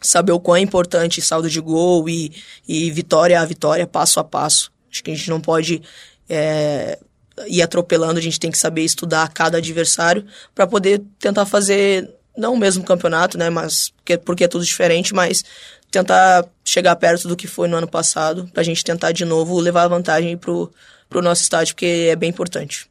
saber 0.00 0.32
o 0.32 0.40
quão 0.40 0.56
é 0.56 0.60
importante 0.60 1.20
saldo 1.20 1.50
de 1.50 1.60
gol 1.60 2.08
e, 2.08 2.32
e 2.66 2.90
vitória 2.90 3.40
a 3.40 3.44
vitória, 3.44 3.86
passo 3.86 4.20
a 4.20 4.24
passo. 4.24 4.72
Acho 4.90 5.02
que 5.02 5.10
a 5.10 5.14
gente 5.14 5.28
não 5.28 5.40
pode 5.40 5.82
é, 6.28 6.98
ir 7.46 7.62
atropelando, 7.62 8.18
a 8.18 8.22
gente 8.22 8.40
tem 8.40 8.50
que 8.50 8.58
saber 8.58 8.82
estudar 8.82 9.28
cada 9.32 9.58
adversário 9.58 10.24
para 10.54 10.66
poder 10.66 11.02
tentar 11.18 11.46
fazer, 11.46 12.10
não 12.36 12.54
o 12.54 12.58
mesmo 12.58 12.84
campeonato, 12.84 13.38
né, 13.38 13.50
mas 13.50 13.90
porque, 13.96 14.18
porque 14.18 14.44
é 14.44 14.48
tudo 14.48 14.64
diferente, 14.64 15.14
mas 15.14 15.44
tentar 15.90 16.44
chegar 16.64 16.94
perto 16.96 17.28
do 17.28 17.36
que 17.36 17.46
foi 17.46 17.68
no 17.68 17.76
ano 17.76 17.88
passado, 17.88 18.48
para 18.52 18.60
a 18.60 18.64
gente 18.64 18.84
tentar 18.84 19.12
de 19.12 19.24
novo 19.24 19.58
levar 19.58 19.88
vantagem 19.88 20.36
pro, 20.36 20.70
pro 21.08 21.22
nosso 21.22 21.42
estádio, 21.42 21.74
porque 21.74 22.08
é 22.10 22.16
bem 22.16 22.30
importante. 22.30 22.88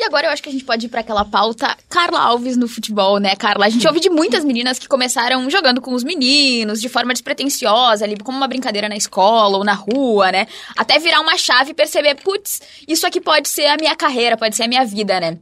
E 0.00 0.04
agora 0.04 0.28
eu 0.28 0.30
acho 0.30 0.40
que 0.40 0.48
a 0.48 0.52
gente 0.52 0.64
pode 0.64 0.86
ir 0.86 0.88
para 0.88 1.00
aquela 1.00 1.24
pauta 1.24 1.76
Carla 1.88 2.20
Alves 2.20 2.56
no 2.56 2.68
futebol, 2.68 3.18
né, 3.18 3.34
Carla? 3.34 3.66
A 3.66 3.68
gente 3.68 3.84
ouve 3.84 3.98
de 3.98 4.08
muitas 4.08 4.44
meninas 4.44 4.78
que 4.78 4.86
começaram 4.86 5.50
jogando 5.50 5.80
com 5.80 5.92
os 5.92 6.04
meninos, 6.04 6.80
de 6.80 6.88
forma 6.88 7.12
despretensiosa, 7.12 8.04
ali, 8.04 8.16
como 8.16 8.38
uma 8.38 8.46
brincadeira 8.46 8.88
na 8.88 8.96
escola 8.96 9.58
ou 9.58 9.64
na 9.64 9.74
rua, 9.74 10.30
né? 10.30 10.46
Até 10.76 11.00
virar 11.00 11.20
uma 11.20 11.36
chave 11.36 11.72
e 11.72 11.74
perceber, 11.74 12.14
putz, 12.14 12.60
isso 12.86 13.06
aqui 13.08 13.20
pode 13.20 13.48
ser 13.48 13.66
a 13.66 13.76
minha 13.76 13.96
carreira, 13.96 14.36
pode 14.36 14.54
ser 14.54 14.62
a 14.62 14.68
minha 14.68 14.84
vida, 14.84 15.18
né? 15.18 15.36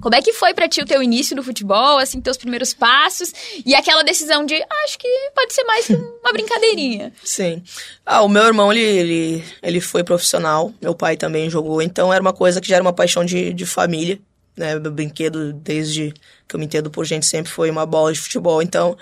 Como 0.00 0.14
é 0.14 0.22
que 0.22 0.32
foi 0.32 0.54
para 0.54 0.68
ti 0.68 0.80
o 0.80 0.84
teu 0.84 1.02
início 1.02 1.34
no 1.34 1.42
futebol, 1.42 1.98
assim, 1.98 2.20
teus 2.20 2.36
primeiros 2.36 2.72
passos 2.72 3.32
e 3.66 3.74
aquela 3.74 4.04
decisão 4.04 4.46
de, 4.46 4.54
ah, 4.54 4.84
acho 4.84 4.98
que 4.98 5.08
pode 5.34 5.52
ser 5.52 5.64
mais 5.64 5.88
uma 5.90 6.32
brincadeirinha? 6.32 7.12
Sim. 7.24 7.62
Ah, 8.06 8.22
o 8.22 8.28
meu 8.28 8.44
irmão, 8.44 8.72
ele, 8.72 8.80
ele, 8.80 9.44
ele 9.60 9.80
foi 9.80 10.04
profissional, 10.04 10.72
meu 10.80 10.94
pai 10.94 11.16
também 11.16 11.50
jogou, 11.50 11.82
então 11.82 12.12
era 12.12 12.22
uma 12.22 12.32
coisa 12.32 12.60
que 12.60 12.68
já 12.68 12.76
era 12.76 12.82
uma 12.82 12.92
paixão 12.92 13.24
de, 13.24 13.52
de 13.52 13.66
família, 13.66 14.20
né? 14.56 14.78
Meu 14.78 14.92
brinquedo, 14.92 15.52
desde 15.52 16.14
que 16.46 16.54
eu 16.54 16.60
me 16.60 16.66
entendo 16.66 16.90
por 16.90 17.04
gente, 17.04 17.26
sempre 17.26 17.50
foi 17.50 17.68
uma 17.70 17.84
bola 17.84 18.12
de 18.12 18.20
futebol, 18.20 18.62
então 18.62 18.96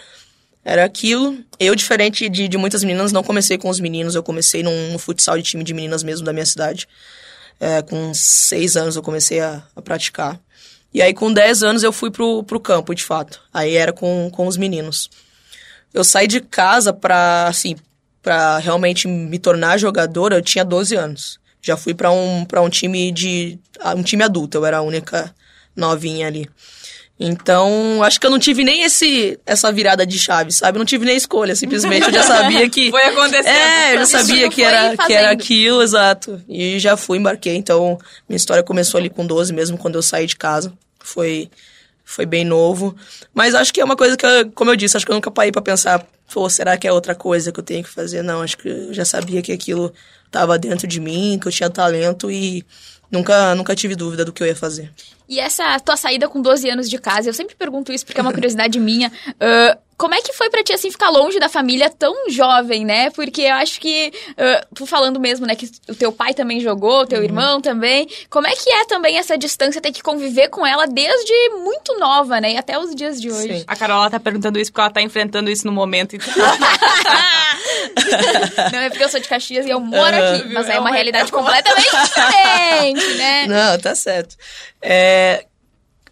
era 0.65 0.85
aquilo. 0.85 1.39
Eu, 1.61 1.75
diferente 1.75 2.29
de, 2.29 2.49
de 2.49 2.59
muitas 2.59 2.83
meninas, 2.83 3.13
não 3.13 3.23
comecei 3.23 3.57
com 3.57 3.69
os 3.69 3.79
meninos, 3.79 4.15
eu 4.15 4.23
comecei 4.23 4.63
num, 4.63 4.93
num 4.93 4.99
futsal 4.99 5.37
de 5.37 5.43
time 5.43 5.63
de 5.63 5.73
meninas 5.73 6.03
mesmo 6.03 6.25
da 6.25 6.33
minha 6.33 6.47
cidade. 6.47 6.89
É, 7.61 7.81
com 7.83 8.13
seis 8.13 8.77
anos 8.77 8.97
eu 8.97 9.03
comecei 9.03 9.41
a, 9.41 9.63
a 9.77 9.81
praticar. 9.81 10.41
E 10.97 11.03
aí, 11.03 11.13
com 11.13 11.31
10 11.31 11.63
anos, 11.63 11.83
eu 11.83 11.93
fui 11.93 12.11
pro, 12.11 12.43
pro 12.43 12.59
campo, 12.59 12.95
de 12.95 13.05
fato. 13.05 13.43
Aí 13.53 13.77
era 13.77 13.93
com, 13.93 14.31
com 14.33 14.47
os 14.47 14.57
meninos. 14.57 15.11
Eu 15.93 16.03
saí 16.03 16.27
de 16.27 16.41
casa 16.41 16.91
pra, 16.91 17.49
assim, 17.49 17.77
pra 18.23 18.57
realmente 18.57 19.07
me 19.07 19.39
tornar 19.39 19.77
jogadora, 19.77 20.37
eu 20.37 20.41
tinha 20.41 20.65
12 20.65 20.97
anos. 20.97 21.39
Já 21.61 21.77
fui 21.77 21.93
para 21.93 22.11
um, 22.11 22.47
pra 22.47 22.63
um 22.63 22.71
time 22.71 23.13
de. 23.13 23.59
um 23.95 24.03
time 24.03 24.23
adulto, 24.23 24.57
eu 24.57 24.65
era 24.65 24.79
a 24.79 24.81
única 24.81 25.35
novinha 25.77 26.29
ali. 26.29 26.49
Então, 27.21 28.03
acho 28.03 28.19
que 28.19 28.27
eu 28.27 28.31
não 28.31 28.39
tive 28.39 28.65
nem 28.65 28.83
esse 28.83 29.39
essa 29.45 29.71
virada 29.71 30.07
de 30.07 30.19
chave, 30.19 30.51
sabe? 30.51 30.77
Eu 30.77 30.79
não 30.79 30.87
tive 30.87 31.05
nem 31.05 31.17
escolha, 31.17 31.55
simplesmente 31.55 32.07
eu 32.07 32.13
já 32.13 32.23
sabia 32.23 32.71
que 32.71 32.89
foi 32.91 33.03
acontecer. 33.03 33.51
É, 33.51 33.95
eu 33.95 33.99
já 33.99 34.07
sabia 34.07 34.49
que 34.49 34.63
era 34.63 34.97
que 34.97 35.13
era 35.13 35.31
aquilo, 35.31 35.83
exato. 35.83 36.43
E 36.49 36.79
já 36.79 36.97
fui, 36.97 37.19
embarquei. 37.19 37.55
Então, 37.55 37.99
minha 38.27 38.37
história 38.39 38.63
começou 38.63 38.97
ali 38.97 39.11
com 39.11 39.27
12 39.27 39.53
mesmo 39.53 39.77
quando 39.77 39.97
eu 39.97 40.03
saí 40.03 40.25
de 40.27 40.37
casa 40.37 40.73
foi 41.09 41.51
foi 42.07 42.25
bem 42.25 42.45
novo. 42.45 42.95
Mas 43.35 43.55
acho 43.55 43.75
que 43.75 43.81
é 43.81 43.85
uma 43.85 43.97
coisa 43.97 44.17
que, 44.17 44.25
eu, 44.25 44.51
como 44.53 44.71
eu 44.71 44.77
disse, 44.77 44.97
acho 44.97 45.05
que 45.05 45.11
eu 45.11 45.17
nunca 45.17 45.31
parei 45.31 45.51
para 45.51 45.61
pensar, 45.61 46.07
pô, 46.33 46.49
será 46.49 46.79
que 46.79 46.87
é 46.87 46.93
outra 46.93 47.17
coisa 47.17 47.51
que 47.51 47.59
eu 47.59 47.65
tenho 47.65 47.83
que 47.83 47.91
fazer? 47.91 48.23
Não, 48.23 48.43
acho 48.43 48.57
que 48.57 48.69
eu 48.69 48.95
já 48.95 49.05
sabia 49.05 49.43
que 49.43 49.53
aquilo 49.53 49.93
estava 50.25 50.57
dentro 50.57 50.87
de 50.87 51.01
mim, 51.01 51.37
que 51.41 51.49
eu 51.49 51.53
tinha 51.53 51.69
talento 51.69 52.31
e 52.31 52.65
nunca, 53.11 53.55
nunca 53.57 53.75
tive 53.75 53.97
dúvida 53.97 54.25
do 54.25 54.33
que 54.33 54.41
eu 54.43 54.47
ia 54.47 54.55
fazer. 54.55 54.93
E 55.29 55.41
essa 55.41 55.79
tua 55.81 55.97
saída 55.97 56.29
com 56.29 56.41
12 56.41 56.71
anos 56.71 56.89
de 56.89 56.99
casa, 56.99 57.29
eu 57.29 57.35
sempre 57.35 57.57
pergunto 57.57 57.93
isso 57.93 58.07
porque 58.07 58.21
é 58.21 58.23
uma 58.23 58.33
curiosidade 58.33 58.79
minha. 58.81 59.11
Uh, 59.31 59.86
como 59.97 60.15
é 60.15 60.21
que 60.21 60.33
foi 60.35 60.51
pra 60.51 60.63
ti, 60.63 60.75
assim, 60.75 60.91
ficar 60.91 61.09
longe 61.09 61.39
da 61.39 61.49
família 61.49 61.89
tão 61.89 62.29
jovem, 62.29 62.85
né? 62.85 63.09
Porque 63.11 63.43
eu 63.43 63.55
acho 63.55 63.81
que, 63.81 64.13
uh, 64.33 64.67
tu 64.75 64.85
falando 64.85 65.19
mesmo, 65.19 65.47
né, 65.47 65.55
que 65.55 65.71
o 65.89 65.95
teu 65.95 66.13
pai 66.13 66.35
também 66.35 66.61
jogou, 66.61 67.01
o 67.01 67.07
teu 67.07 67.21
uhum. 67.21 67.25
irmão 67.25 67.61
também. 67.63 68.07
Como 68.29 68.47
é 68.47 68.55
que 68.55 68.71
é 68.71 68.85
também 68.85 69.17
essa 69.17 69.39
distância, 69.39 69.81
ter 69.81 69.93
que 69.93 70.03
conviver 70.03 70.49
com 70.49 70.67
ela 70.67 70.87
desde 70.87 71.33
muito 71.63 71.99
nova, 71.99 72.39
né? 72.41 72.53
E 72.53 72.59
até 72.59 72.79
os 72.79 72.95
dias 72.95 73.19
de 73.21 73.31
hoje. 73.31 73.61
Sim. 73.61 73.65
A 73.67 73.75
Carola 73.75 74.11
tá 74.11 74.21
perguntando 74.21 74.59
isso 74.59 74.71
porque 74.71 74.83
ela 74.83 74.91
tá 74.91 75.01
enfrentando 75.01 75.51
isso 75.51 75.67
no 75.67 75.73
momento. 75.73 76.15
Então... 76.15 76.29
Não, 78.73 78.79
é 78.81 78.91
porque 78.91 79.05
eu 79.05 79.09
sou 79.09 79.21
de 79.21 79.29
Caxias 79.29 79.65
e 79.65 79.71
eu 79.71 79.81
moro 79.81 80.15
uhum. 80.15 80.35
aqui. 80.35 80.53
Mas 80.53 80.69
é 80.69 80.79
uma 80.79 80.91
realidade 80.91 81.33
completamente 81.33 81.89
diferente, 82.05 83.15
né? 83.15 83.47
Não, 83.47 83.79
tá 83.79 83.95
certo. 83.95 84.37
É... 84.83 85.47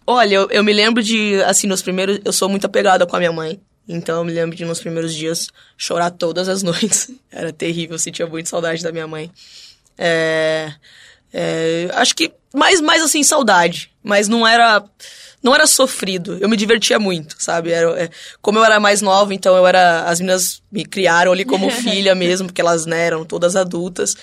Olha, 0.07 0.35
eu, 0.35 0.49
eu 0.49 0.63
me 0.63 0.73
lembro 0.73 1.03
de, 1.03 1.41
assim, 1.45 1.67
nos 1.67 1.83
primeiros... 1.83 2.19
Eu 2.25 2.33
sou 2.33 2.49
muito 2.49 2.65
apegada 2.65 3.05
com 3.05 3.15
a 3.15 3.19
minha 3.19 3.31
mãe. 3.31 3.59
Então 3.87 4.17
eu 4.19 4.25
me 4.25 4.31
lembro 4.31 4.55
de 4.55 4.65
nos 4.65 4.79
primeiros 4.79 5.13
dias 5.13 5.49
chorar 5.77 6.11
todas 6.11 6.49
as 6.49 6.61
noites. 6.63 7.11
Era 7.31 7.53
terrível, 7.53 7.97
sentia 7.99 8.27
muito 8.27 8.49
saudade 8.49 8.83
da 8.83 8.91
minha 8.91 9.07
mãe. 9.07 9.31
É, 9.97 10.73
é, 11.33 11.89
acho 11.93 12.15
que 12.15 12.31
mais, 12.53 12.81
mais 12.81 13.03
assim, 13.03 13.23
saudade. 13.23 13.91
Mas 14.01 14.27
não 14.27 14.47
era. 14.47 14.83
Não 15.43 15.53
era 15.53 15.67
sofrido. 15.67 16.37
Eu 16.41 16.49
me 16.49 16.57
divertia 16.57 16.97
muito, 16.97 17.35
sabe? 17.37 17.71
Era, 17.71 18.03
é, 18.03 18.09
como 18.41 18.57
eu 18.57 18.65
era 18.65 18.79
mais 18.79 19.01
nova, 19.01 19.33
então 19.33 19.55
eu 19.55 19.67
era. 19.67 20.03
As 20.03 20.19
meninas 20.19 20.61
me 20.71 20.85
criaram 20.85 21.31
ali 21.31 21.45
como 21.45 21.69
filha 21.71 22.15
mesmo, 22.15 22.47
porque 22.47 22.61
elas 22.61 22.85
né, 22.85 23.05
eram 23.05 23.23
todas 23.25 23.55
adultas. 23.55 24.15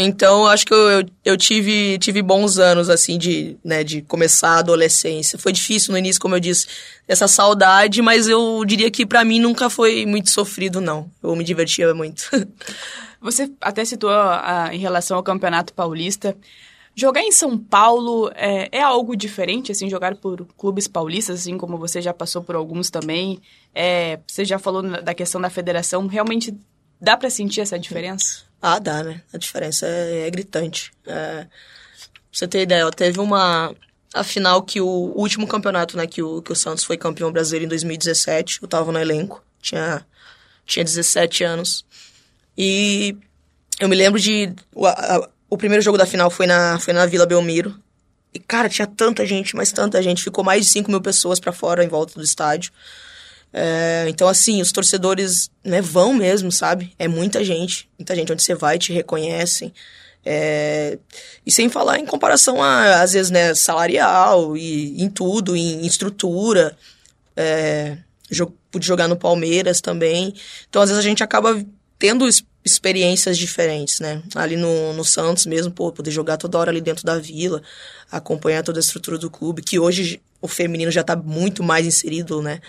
Então, 0.00 0.46
acho 0.46 0.64
que 0.64 0.72
eu, 0.72 0.90
eu, 0.90 1.04
eu, 1.24 1.36
tive, 1.36 1.98
tive 1.98 2.22
bons 2.22 2.56
anos, 2.56 2.88
assim, 2.88 3.18
de, 3.18 3.56
né, 3.64 3.82
de 3.82 4.00
começar 4.02 4.50
a 4.50 4.58
adolescência. 4.58 5.36
Foi 5.36 5.52
difícil 5.52 5.90
no 5.90 5.98
início, 5.98 6.20
como 6.20 6.36
eu 6.36 6.40
disse, 6.40 6.68
essa 7.08 7.26
saudade, 7.26 8.00
mas 8.00 8.28
eu 8.28 8.64
diria 8.64 8.92
que 8.92 9.04
para 9.04 9.24
mim 9.24 9.40
nunca 9.40 9.68
foi 9.68 10.06
muito 10.06 10.30
sofrido, 10.30 10.80
não. 10.80 11.10
Eu 11.20 11.34
me 11.34 11.42
divertia 11.42 11.92
muito. 11.94 12.30
Você 13.20 13.50
até 13.60 13.84
citou 13.84 14.08
em 14.70 14.78
relação 14.78 15.16
ao 15.16 15.22
Campeonato 15.24 15.74
Paulista. 15.74 16.36
Jogar 16.94 17.22
em 17.22 17.32
São 17.32 17.58
Paulo 17.58 18.30
é, 18.36 18.68
é, 18.70 18.80
algo 18.80 19.16
diferente, 19.16 19.72
assim, 19.72 19.90
jogar 19.90 20.14
por 20.14 20.46
clubes 20.56 20.86
paulistas, 20.86 21.40
assim 21.40 21.58
como 21.58 21.76
você 21.76 22.00
já 22.00 22.14
passou 22.14 22.44
por 22.44 22.54
alguns 22.54 22.88
também. 22.88 23.40
É, 23.74 24.20
você 24.28 24.44
já 24.44 24.60
falou 24.60 24.82
da 24.82 25.12
questão 25.12 25.40
da 25.40 25.50
federação, 25.50 26.06
realmente 26.06 26.56
dá 27.00 27.16
para 27.16 27.30
sentir 27.30 27.62
essa 27.62 27.76
diferença? 27.76 28.47
Ah, 28.60 28.78
dá, 28.78 29.02
né? 29.02 29.22
A 29.32 29.38
diferença 29.38 29.86
é, 29.86 30.26
é 30.26 30.30
gritante. 30.30 30.92
É, 31.06 31.42
pra 31.42 31.48
você 32.32 32.48
ter 32.48 32.62
ideia, 32.62 32.90
teve 32.90 33.20
uma. 33.20 33.74
A 34.14 34.24
final 34.24 34.62
que 34.62 34.80
o, 34.80 34.86
o 34.86 35.20
último 35.20 35.46
campeonato, 35.46 35.96
né, 35.96 36.06
que 36.06 36.22
o, 36.22 36.40
que 36.40 36.50
o 36.50 36.56
Santos 36.56 36.82
foi 36.82 36.96
campeão 36.96 37.30
brasileiro 37.30 37.66
em 37.66 37.68
2017, 37.68 38.60
eu 38.62 38.68
tava 38.68 38.90
no 38.90 38.98
elenco, 38.98 39.44
tinha, 39.60 40.04
tinha 40.64 40.84
17 40.84 41.44
anos. 41.44 41.84
E 42.56 43.16
eu 43.78 43.88
me 43.88 43.94
lembro 43.94 44.18
de. 44.18 44.52
O, 44.74 44.86
a, 44.86 45.28
o 45.50 45.56
primeiro 45.56 45.82
jogo 45.82 45.98
da 45.98 46.06
final 46.06 46.30
foi 46.30 46.46
na, 46.46 46.78
foi 46.78 46.92
na 46.92 47.06
Vila 47.06 47.26
Belmiro. 47.26 47.78
E, 48.34 48.38
cara, 48.38 48.68
tinha 48.68 48.86
tanta 48.86 49.24
gente, 49.24 49.54
mas 49.54 49.72
tanta 49.72 50.02
gente. 50.02 50.22
Ficou 50.22 50.44
mais 50.44 50.64
de 50.66 50.70
5 50.70 50.90
mil 50.90 51.00
pessoas 51.00 51.38
para 51.40 51.52
fora 51.52 51.84
em 51.84 51.88
volta 51.88 52.14
do 52.14 52.24
estádio. 52.24 52.72
É, 53.52 54.06
então, 54.08 54.28
assim, 54.28 54.60
os 54.60 54.72
torcedores 54.72 55.50
né, 55.64 55.80
vão 55.80 56.12
mesmo, 56.12 56.52
sabe? 56.52 56.92
É 56.98 57.08
muita 57.08 57.42
gente. 57.44 57.88
Muita 57.98 58.14
gente 58.14 58.32
onde 58.32 58.42
você 58.42 58.54
vai 58.54 58.78
te 58.78 58.92
reconhecem. 58.92 59.72
É, 60.24 60.98
e 61.46 61.50
sem 61.50 61.68
falar 61.68 61.98
em 61.98 62.06
comparação 62.06 62.62
a, 62.62 63.00
às 63.00 63.12
vezes, 63.12 63.30
né, 63.30 63.54
salarial 63.54 64.56
e 64.56 65.02
em 65.02 65.08
tudo, 65.08 65.56
em, 65.56 65.82
em 65.82 65.86
estrutura. 65.86 66.76
É, 67.36 67.96
pude 68.70 68.86
jogar 68.86 69.08
no 69.08 69.16
Palmeiras 69.16 69.80
também. 69.80 70.34
Então, 70.68 70.82
às 70.82 70.90
vezes, 70.90 71.04
a 71.04 71.08
gente 71.08 71.22
acaba 71.22 71.64
tendo 71.98 72.28
experiências 72.64 73.38
diferentes, 73.38 73.98
né? 74.00 74.22
Ali 74.34 74.56
no, 74.56 74.92
no 74.92 75.04
Santos 75.04 75.46
mesmo, 75.46 75.72
pô, 75.72 75.90
poder 75.90 76.10
jogar 76.10 76.36
toda 76.36 76.58
hora 76.58 76.70
ali 76.70 76.80
dentro 76.80 77.04
da 77.04 77.18
vila, 77.18 77.62
acompanhar 78.10 78.62
toda 78.62 78.78
a 78.78 78.80
estrutura 78.80 79.18
do 79.18 79.30
clube, 79.30 79.62
que 79.62 79.78
hoje 79.78 80.20
o 80.40 80.46
feminino 80.46 80.90
já 80.90 81.00
está 81.00 81.16
muito 81.16 81.62
mais 81.62 81.86
inserido, 81.86 82.40
né? 82.42 82.60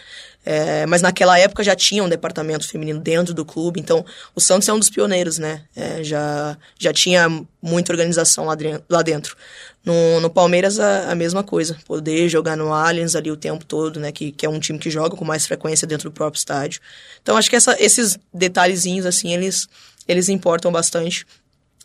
É, 0.46 0.86
mas 0.86 1.02
naquela 1.02 1.38
época 1.38 1.64
já 1.64 1.76
tinha 1.76 2.04
um 2.04 2.10
departamento 2.10 2.68
feminino 2.68 3.00
dentro 3.00 3.34
do 3.34 3.44
clube, 3.44 3.80
então 3.80 4.06
o 4.34 4.40
Santos 4.40 4.68
é 4.70 4.74
um 4.74 4.80
dos 4.80 4.90
pioneiros, 4.90 5.38
né? 5.38 5.64
É, 5.76 6.04
já, 6.04 6.58
já 6.80 6.94
tinha 6.94 7.30
muita 7.62 7.92
organização 7.92 8.46
lá, 8.46 8.56
dentro. 9.04 9.36
No, 9.84 10.20
no 10.20 10.30
Palmeiras, 10.30 10.80
a, 10.80 11.12
a, 11.12 11.16
mesma 11.16 11.44
coisa. 11.44 11.78
Poder 11.86 12.30
jogar 12.30 12.56
no 12.56 12.74
Allianz 12.74 13.16
ali 13.16 13.30
o 13.30 13.38
tempo 13.38 13.66
todo, 13.66 14.00
né? 14.00 14.12
Que, 14.12 14.32
que 14.32 14.46
é 14.46 14.50
um 14.50 14.60
time 14.60 14.80
que 14.80 14.90
joga 14.90 15.16
com 15.16 15.26
mais 15.26 15.46
frequência 15.46 15.86
dentro 15.86 16.10
do 16.10 16.14
próprio 16.14 16.40
estádio. 16.40 16.82
Então, 17.22 17.38
acho 17.38 17.50
que 17.50 17.56
essa, 17.56 17.76
esses 17.80 18.18
detalhezinhos, 18.34 19.06
assim, 19.06 19.34
eles, 19.34 19.68
eles 20.08 20.30
importam 20.30 20.72
bastante. 20.72 21.26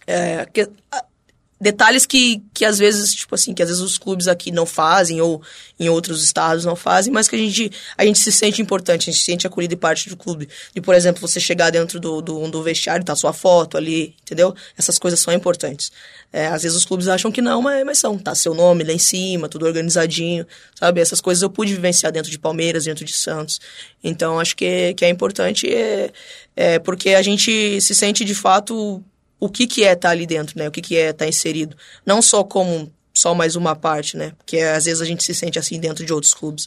É, 0.07 0.47
que, 0.47 0.69
detalhes 1.61 2.05
que, 2.05 2.43
que 2.53 2.65
às 2.65 2.79
vezes, 2.79 3.15
tipo 3.15 3.35
assim, 3.35 3.55
que 3.55 3.63
às 3.63 3.69
vezes 3.69 3.83
os 3.83 3.97
clubes 3.97 4.29
aqui 4.29 4.51
não 4.51 4.67
fazem 4.67 5.21
ou 5.21 5.41
em 5.79 5.89
outros 5.89 6.23
estados 6.23 6.65
não 6.65 6.77
fazem, 6.77 7.13
mas 7.13 7.29
que 7.29 7.37
a 7.37 7.39
gente, 7.39 7.71
a 7.97 8.05
gente 8.05 8.19
se 8.19 8.31
sente 8.31 8.61
importante, 8.61 9.09
a 9.09 9.13
gente 9.13 9.21
se 9.21 9.25
sente 9.25 9.47
acolhido 9.47 9.75
e 9.75 9.77
parte 9.77 10.09
do 10.09 10.17
clube. 10.17 10.49
De, 10.75 10.81
por 10.81 10.95
exemplo, 10.95 11.21
você 11.21 11.41
chegar 11.41 11.71
dentro 11.71 11.99
do, 11.99 12.21
do, 12.21 12.49
do 12.49 12.63
vestiário 12.63 13.05
tá 13.05 13.15
sua 13.17 13.33
foto 13.33 13.77
ali, 13.77 14.15
entendeu? 14.23 14.55
Essas 14.77 14.99
coisas 14.99 15.21
são 15.21 15.33
importantes. 15.33 15.91
É, 16.33 16.49
às 16.49 16.65
vezes 16.65 16.77
os 16.77 16.85
clubes 16.85 17.07
acham 17.07 17.31
que 17.31 17.41
não, 17.41 17.63
mas, 17.63 17.85
mas 17.85 17.99
são. 17.99 18.19
Tá 18.19 18.35
seu 18.35 18.55
nome 18.55 18.85
lá 18.85 18.93
em 18.93 18.99
cima, 18.99 19.49
tudo 19.49 19.67
organizadinho, 19.67 20.47
sabe? 20.75 21.01
Essas 21.01 21.21
coisas 21.21 21.43
eu 21.43 21.51
pude 21.51 21.75
vivenciar 21.75 22.11
dentro 22.11 22.31
de 22.31 22.39
Palmeiras, 22.39 22.85
dentro 22.85 23.05
de 23.05 23.13
Santos. 23.13 23.61
Então, 24.03 24.41
acho 24.41 24.57
que, 24.57 24.95
que 24.95 25.05
é 25.05 25.09
importante 25.09 25.73
é, 25.73 26.11
é 26.57 26.79
porque 26.79 27.11
a 27.11 27.23
gente 27.23 27.81
se 27.81 27.95
sente, 27.95 28.25
de 28.25 28.35
fato, 28.35 29.03
o 29.45 29.49
que, 29.51 29.67
que 29.67 29.85
é 29.85 29.93
estar 29.93 30.09
tá 30.09 30.11
ali 30.11 30.27
dentro, 30.27 30.59
né? 30.59 30.67
O 30.67 30.71
que, 30.71 30.81
que 30.81 30.97
é 30.97 31.11
estar 31.11 31.27
tá 31.27 31.29
inserido. 31.29 31.77
Não 32.07 32.23
só 32.23 32.43
como 32.43 32.91
só 33.13 33.35
mais 33.35 33.57
uma 33.57 33.77
parte, 33.77 34.17
né? 34.17 34.33
Porque 34.39 34.59
às 34.59 34.87
vezes 34.87 35.03
a 35.03 35.05
gente 35.05 35.23
se 35.23 35.35
sente 35.35 35.59
assim 35.59 35.79
dentro 35.79 36.03
de 36.03 36.15
outros 36.15 36.33
clubes. 36.33 36.67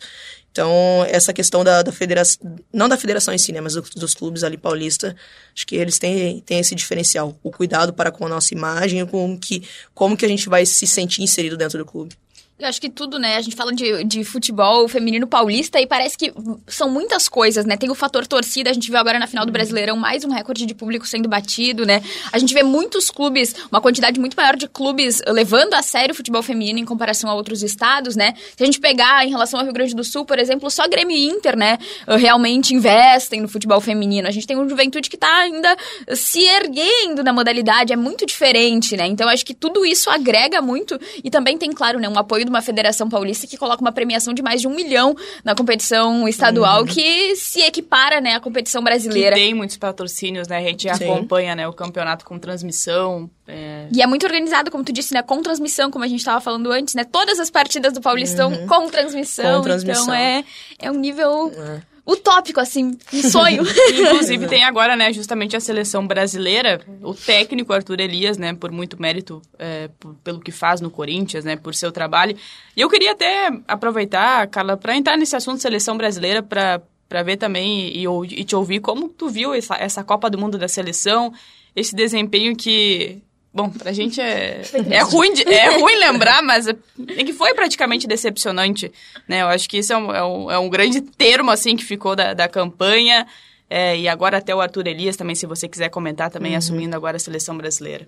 Então, 0.51 0.71
essa 1.09 1.33
questão 1.33 1.63
da, 1.63 1.81
da 1.81 1.91
federação, 1.91 2.55
não 2.71 2.87
da 2.87 2.95
federação 2.95 3.33
em 3.33 3.37
si, 3.39 3.51
né? 3.51 3.59
Mas 3.61 3.73
dos, 3.73 3.89
dos 3.89 4.13
clubes 4.13 4.43
ali 4.43 4.57
paulista, 4.57 5.15
acho 5.55 5.65
que 5.65 5.75
eles 5.75 5.97
têm, 5.97 6.39
têm 6.41 6.59
esse 6.59 6.75
diferencial. 6.75 7.35
O 7.41 7.49
cuidado 7.49 7.91
para 7.93 8.11
com 8.11 8.27
a 8.27 8.29
nossa 8.29 8.53
imagem, 8.53 9.03
com 9.07 9.35
que, 9.39 9.63
como 9.95 10.15
que 10.15 10.25
a 10.25 10.29
gente 10.29 10.47
vai 10.47 10.63
se 10.63 10.85
sentir 10.85 11.23
inserido 11.23 11.57
dentro 11.57 11.79
do 11.79 11.85
clube. 11.85 12.15
Eu 12.59 12.67
acho 12.67 12.81
que 12.81 12.89
tudo, 12.89 13.19
né? 13.19 13.35
A 13.35 13.41
gente 13.41 13.55
fala 13.55 13.71
de, 13.71 14.03
de 14.03 14.23
futebol 14.23 14.87
feminino 14.87 15.27
paulista 15.27 15.79
e 15.79 15.85
parece 15.85 16.17
que 16.17 16.33
são 16.65 16.89
muitas 16.89 17.29
coisas, 17.29 17.67
né? 17.67 17.77
Tem 17.77 17.87
o 17.87 17.93
fator 17.93 18.25
torcida, 18.25 18.71
a 18.71 18.73
gente 18.73 18.89
viu 18.89 18.97
agora 18.97 19.19
na 19.19 19.27
final 19.27 19.45
do 19.45 19.51
Brasileirão 19.51 19.95
mais 19.95 20.25
um 20.25 20.31
recorde 20.31 20.65
de 20.65 20.73
público 20.73 21.07
sendo 21.07 21.29
batido, 21.29 21.85
né? 21.85 22.01
A 22.31 22.39
gente 22.39 22.55
vê 22.55 22.63
muitos 22.63 23.11
clubes, 23.11 23.53
uma 23.71 23.79
quantidade 23.79 24.19
muito 24.19 24.35
maior 24.35 24.55
de 24.55 24.67
clubes 24.67 25.21
levando 25.27 25.75
a 25.75 25.83
sério 25.83 26.13
o 26.13 26.15
futebol 26.15 26.41
feminino 26.41 26.79
em 26.79 26.83
comparação 26.83 27.29
a 27.29 27.35
outros 27.35 27.61
estados, 27.61 28.15
né? 28.15 28.33
Se 28.55 28.63
a 28.63 28.65
gente 28.65 28.79
pegar 28.79 29.23
em 29.23 29.29
relação 29.29 29.59
ao 29.59 29.63
Rio 29.63 29.73
Grande 29.73 29.93
do 29.93 30.03
Sul, 30.03 30.25
por 30.25 30.39
exemplo, 30.39 30.71
só 30.71 30.87
Grêmio 30.87 31.15
e 31.15 31.27
Inter, 31.27 31.55
né? 31.55 31.77
Realmente 32.07 32.73
investem 32.73 33.39
no 33.39 33.47
futebol 33.47 33.79
feminino. 33.79 34.27
A 34.27 34.31
gente 34.31 34.47
tem 34.47 34.57
um 34.57 34.67
juventude 34.67 35.11
que 35.11 35.17
tá 35.17 35.31
ainda 35.41 35.77
se 36.15 36.43
erguendo 36.43 37.23
na 37.23 37.31
modalidade, 37.31 37.93
é 37.93 37.95
muito 37.95 38.25
diferente, 38.25 38.97
né? 38.97 39.05
Então 39.05 39.29
acho 39.29 39.45
que 39.45 39.53
tudo 39.53 39.85
isso 39.85 40.09
agrega 40.09 40.59
muito 40.59 40.99
e 41.23 41.29
também 41.29 41.55
tem, 41.55 41.71
claro, 41.71 41.99
né? 41.99 42.09
Um 42.09 42.17
apoio 42.17 42.46
de 42.47 42.49
uma 42.49 42.61
federação 42.61 43.09
paulista 43.09 43.45
que 43.45 43.57
coloca 43.57 43.81
uma 43.81 43.91
premiação 43.91 44.33
de 44.33 44.41
mais 44.41 44.61
de 44.61 44.67
um 44.67 44.73
milhão 44.73 45.15
na 45.43 45.53
competição 45.53 46.27
estadual, 46.27 46.81
uhum. 46.81 46.85
que 46.85 47.35
se 47.35 47.61
equipara, 47.61 48.19
né, 48.21 48.35
à 48.35 48.39
competição 48.39 48.83
brasileira. 48.83 49.35
Que 49.35 49.41
tem 49.41 49.53
muitos 49.53 49.77
patrocínios, 49.77 50.47
né? 50.47 50.57
A 50.57 50.61
gente 50.61 50.83
Sim. 50.95 51.03
acompanha, 51.03 51.55
né, 51.55 51.67
o 51.67 51.73
campeonato 51.73 52.25
com 52.25 52.39
transmissão. 52.39 53.29
É... 53.47 53.87
E 53.91 54.01
é 54.01 54.07
muito 54.07 54.25
organizado, 54.25 54.71
como 54.71 54.83
tu 54.83 54.91
disse, 54.91 55.13
né, 55.13 55.21
com 55.21 55.41
transmissão, 55.41 55.91
como 55.91 56.03
a 56.03 56.07
gente 56.07 56.19
estava 56.19 56.41
falando 56.41 56.71
antes, 56.71 56.95
né? 56.95 57.03
Todas 57.03 57.39
as 57.39 57.49
partidas 57.49 57.93
do 57.93 58.01
Paulistão 58.01 58.51
uhum. 58.51 58.67
com 58.67 58.89
transmissão. 58.89 59.57
Com 59.57 59.63
transmissão. 59.63 60.03
Então 60.03 60.15
é, 60.15 60.43
é 60.79 60.91
um 60.91 60.95
nível... 60.95 61.51
É 61.53 61.96
utópico, 62.07 62.59
assim, 62.59 62.97
um 63.13 63.21
sonho. 63.29 63.63
Inclusive 63.63 64.47
tem 64.47 64.63
agora, 64.63 64.95
né, 64.95 65.11
justamente 65.11 65.55
a 65.57 65.59
seleção 65.59 66.07
brasileira, 66.07 66.81
o 67.01 67.13
técnico 67.13 67.73
Arthur 67.73 67.99
Elias, 67.99 68.37
né, 68.37 68.53
por 68.53 68.71
muito 68.71 68.99
mérito 68.99 69.41
é, 69.59 69.89
por, 69.99 70.15
pelo 70.23 70.39
que 70.39 70.51
faz 70.51 70.79
no 70.79 70.89
Corinthians, 70.89 71.43
né, 71.43 71.57
por 71.57 71.75
seu 71.75 71.91
trabalho. 71.91 72.37
E 72.75 72.81
eu 72.81 72.89
queria 72.89 73.11
até 73.11 73.51
aproveitar, 73.67 74.47
Carla, 74.47 74.77
para 74.77 74.95
entrar 74.95 75.17
nesse 75.17 75.35
assunto 75.35 75.61
seleção 75.61 75.97
brasileira, 75.97 76.41
para 76.41 76.81
para 77.07 77.23
ver 77.23 77.37
também 77.37 77.87
e, 77.87 78.05
e, 78.05 78.43
te 78.43 78.53
ouvir 78.53 78.81
como 78.81 79.07
tu 79.07 79.29
viu 79.29 79.53
essa, 79.53 79.75
essa 79.75 80.03
Copa 80.03 80.29
do 80.29 80.37
Mundo 80.37 80.57
da 80.57 80.67
seleção, 80.67 81.33
esse 81.73 81.95
desempenho 81.95 82.53
que 82.53 83.21
Bom, 83.57 83.71
pra 83.71 83.91
gente 83.91 84.21
é, 84.21 84.61
é, 84.91 85.01
ruim, 85.01 85.33
de, 85.33 85.41
é 85.41 85.79
ruim 85.79 85.95
lembrar, 85.95 86.43
mas 86.43 86.67
é, 86.67 86.75
é, 87.17 87.23
que 87.23 87.33
foi 87.33 87.55
praticamente 87.55 88.05
decepcionante, 88.05 88.91
né? 89.27 89.41
Eu 89.41 89.47
acho 89.47 89.67
que 89.67 89.79
isso 89.79 89.91
é 89.91 89.97
um, 89.97 90.13
é 90.13 90.23
um, 90.23 90.51
é 90.51 90.59
um 90.59 90.69
grande 90.69 91.01
termo, 91.01 91.49
assim, 91.49 91.75
que 91.75 91.83
ficou 91.83 92.15
da, 92.15 92.35
da 92.35 92.47
campanha. 92.47 93.25
É, 93.67 93.97
e 93.97 94.07
agora 94.07 94.37
até 94.37 94.53
o 94.53 94.61
Arthur 94.61 94.85
Elias 94.85 95.17
também, 95.17 95.33
se 95.33 95.47
você 95.47 95.67
quiser 95.67 95.89
comentar, 95.89 96.29
também 96.29 96.51
uhum. 96.51 96.59
assumindo 96.59 96.95
agora 96.95 97.17
a 97.17 97.19
seleção 97.19 97.57
brasileira. 97.57 98.07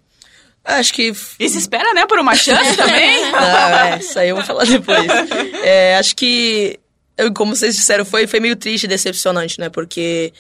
Acho 0.63 0.93
que... 0.93 1.12
E 1.39 1.49
se 1.49 1.57
espera, 1.57 1.95
né, 1.95 2.05
por 2.05 2.19
uma 2.19 2.35
chance 2.35 2.77
também? 2.77 3.31
Não, 3.31 3.39
é, 3.89 3.97
isso 3.97 4.19
aí 4.19 4.29
eu 4.29 4.35
vou 4.35 4.45
falar 4.45 4.65
depois. 4.65 5.07
É, 5.63 5.97
acho 5.97 6.15
que, 6.15 6.79
como 7.35 7.55
vocês 7.55 7.75
disseram, 7.75 8.05
foi, 8.05 8.27
foi 8.27 8.39
meio 8.39 8.55
triste 8.55 8.83
e 8.83 8.88
decepcionante, 8.88 9.59
né? 9.59 9.67
Porque, 9.67 10.31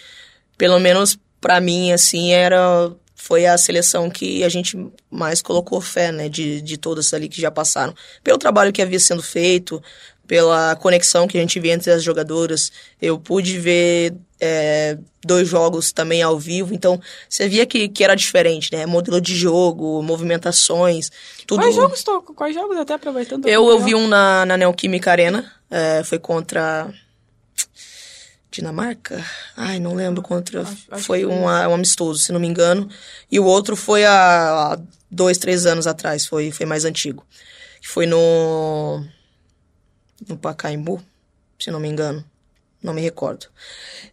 pelo 0.55 0.77
menos 0.77 1.17
para 1.41 1.59
mim, 1.59 1.91
assim, 1.91 2.31
era 2.31 2.91
foi 3.21 3.45
a 3.45 3.57
seleção 3.57 4.09
que 4.09 4.45
a 4.45 4.49
gente 4.49 4.77
mais 5.11 5.41
colocou 5.41 5.81
fé, 5.81 6.09
né, 6.09 6.29
de, 6.29 6.61
de 6.61 6.77
todas 6.77 7.13
ali 7.13 7.27
que 7.27 7.41
já 7.41 7.51
passaram. 7.51 7.93
Pelo 8.23 8.37
trabalho 8.37 8.71
que 8.71 8.81
havia 8.81 8.99
sendo 8.99 9.21
feito, 9.21 9.83
pela 10.25 10.73
conexão 10.77 11.27
que 11.27 11.37
a 11.37 11.41
gente 11.41 11.59
via 11.59 11.73
entre 11.73 11.91
as 11.91 12.01
jogadoras. 12.01 12.71
Eu 13.01 13.19
pude 13.19 13.59
ver 13.59 14.15
é, 14.39 14.97
dois 15.21 15.49
jogos 15.49 15.91
também 15.91 16.21
ao 16.21 16.39
vivo, 16.39 16.73
então 16.73 16.99
você 17.27 17.49
via 17.49 17.65
que, 17.65 17.89
que 17.89 18.05
era 18.05 18.15
diferente, 18.15 18.71
né? 18.71 18.85
Modelo 18.85 19.19
de 19.19 19.35
jogo, 19.35 20.01
movimentações, 20.01 21.11
tudo. 21.45 21.59
Quais 21.61 21.75
jogos, 21.75 22.03
tô, 22.03 22.21
quais 22.21 22.55
jogos 22.55 22.77
até 22.77 22.93
aproveitando? 22.93 23.45
Eu, 23.47 23.67
eu 23.69 23.79
vi 23.81 23.93
um 23.93 24.07
na, 24.07 24.45
na 24.45 24.55
Neoquímica 24.55 25.11
Arena, 25.11 25.51
é, 25.69 26.03
foi 26.05 26.17
contra 26.17 26.89
Dinamarca? 28.51 29.23
Ai, 29.55 29.79
não 29.79 29.93
lembro 29.93 30.21
contra. 30.21 30.63
Acho, 30.63 30.77
acho 30.89 31.03
foi 31.03 31.25
uma, 31.25 31.67
um 31.67 31.73
amistoso, 31.73 32.19
se 32.19 32.31
não 32.31 32.39
me 32.39 32.47
engano. 32.47 32.89
E 33.31 33.39
o 33.39 33.45
outro 33.45 33.75
foi 33.75 34.05
há, 34.05 34.73
há 34.73 34.79
dois, 35.09 35.37
três 35.37 35.65
anos 35.65 35.85
atrás, 35.85 36.25
foi, 36.25 36.51
foi 36.51 36.65
mais 36.65 36.85
antigo. 36.85 37.25
Foi 37.83 38.05
no. 38.05 39.03
No 40.27 40.37
Pacaembu, 40.37 41.01
se 41.57 41.71
não 41.71 41.79
me 41.79 41.87
engano. 41.87 42.25
Não 42.81 42.93
me 42.93 43.01
recordo. 43.01 43.47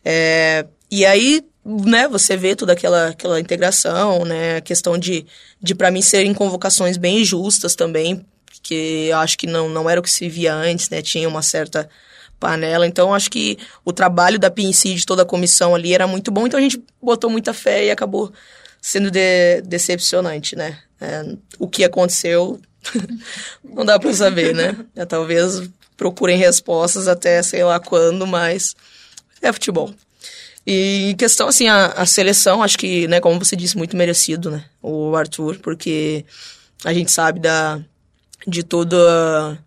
É, 0.04 0.66
e 0.90 1.04
aí, 1.04 1.44
né, 1.64 2.06
você 2.06 2.36
vê 2.36 2.54
toda 2.54 2.72
aquela, 2.72 3.08
aquela 3.08 3.40
integração, 3.40 4.24
né, 4.24 4.56
a 4.56 4.60
questão 4.60 4.96
de, 4.96 5.26
de 5.60 5.74
para 5.74 5.90
mim, 5.90 6.02
serem 6.02 6.32
convocações 6.32 6.96
bem 6.96 7.24
justas 7.24 7.74
também, 7.74 8.24
que 8.62 9.08
eu 9.08 9.18
acho 9.18 9.36
que 9.36 9.46
não, 9.46 9.68
não 9.68 9.90
era 9.90 9.98
o 9.98 10.02
que 10.02 10.10
se 10.10 10.28
via 10.28 10.54
antes, 10.54 10.88
né, 10.90 11.02
tinha 11.02 11.28
uma 11.28 11.42
certa 11.42 11.88
panela. 12.38 12.86
Então, 12.86 13.14
acho 13.14 13.30
que 13.30 13.58
o 13.84 13.92
trabalho 13.92 14.38
da 14.38 14.50
PNC, 14.50 14.94
de 14.94 15.06
toda 15.06 15.22
a 15.22 15.26
comissão 15.26 15.74
ali, 15.74 15.94
era 15.94 16.06
muito 16.06 16.30
bom. 16.30 16.46
Então, 16.46 16.58
a 16.58 16.62
gente 16.62 16.82
botou 17.00 17.30
muita 17.30 17.52
fé 17.52 17.86
e 17.86 17.90
acabou 17.90 18.32
sendo 18.80 19.10
de, 19.10 19.62
decepcionante, 19.62 20.54
né? 20.54 20.78
É, 21.00 21.36
o 21.58 21.68
que 21.68 21.84
aconteceu, 21.84 22.60
não 23.64 23.84
dá 23.84 23.98
para 23.98 24.12
saber, 24.14 24.54
né? 24.54 24.76
É, 24.94 25.04
talvez 25.04 25.68
procurem 25.96 26.36
respostas 26.36 27.08
até 27.08 27.42
sei 27.42 27.64
lá 27.64 27.80
quando, 27.80 28.26
mas 28.26 28.76
é 29.40 29.52
futebol. 29.52 29.92
E 30.66 31.14
questão, 31.16 31.48
assim, 31.48 31.68
a, 31.68 31.86
a 31.92 32.06
seleção, 32.06 32.62
acho 32.62 32.76
que, 32.76 33.06
né, 33.06 33.20
como 33.20 33.38
você 33.38 33.54
disse, 33.54 33.76
muito 33.76 33.96
merecido, 33.96 34.50
né? 34.50 34.64
O 34.82 35.14
Arthur, 35.14 35.58
porque 35.60 36.24
a 36.84 36.92
gente 36.92 37.10
sabe 37.10 37.38
da, 37.38 37.80
de 38.46 38.62
toda. 38.62 39.58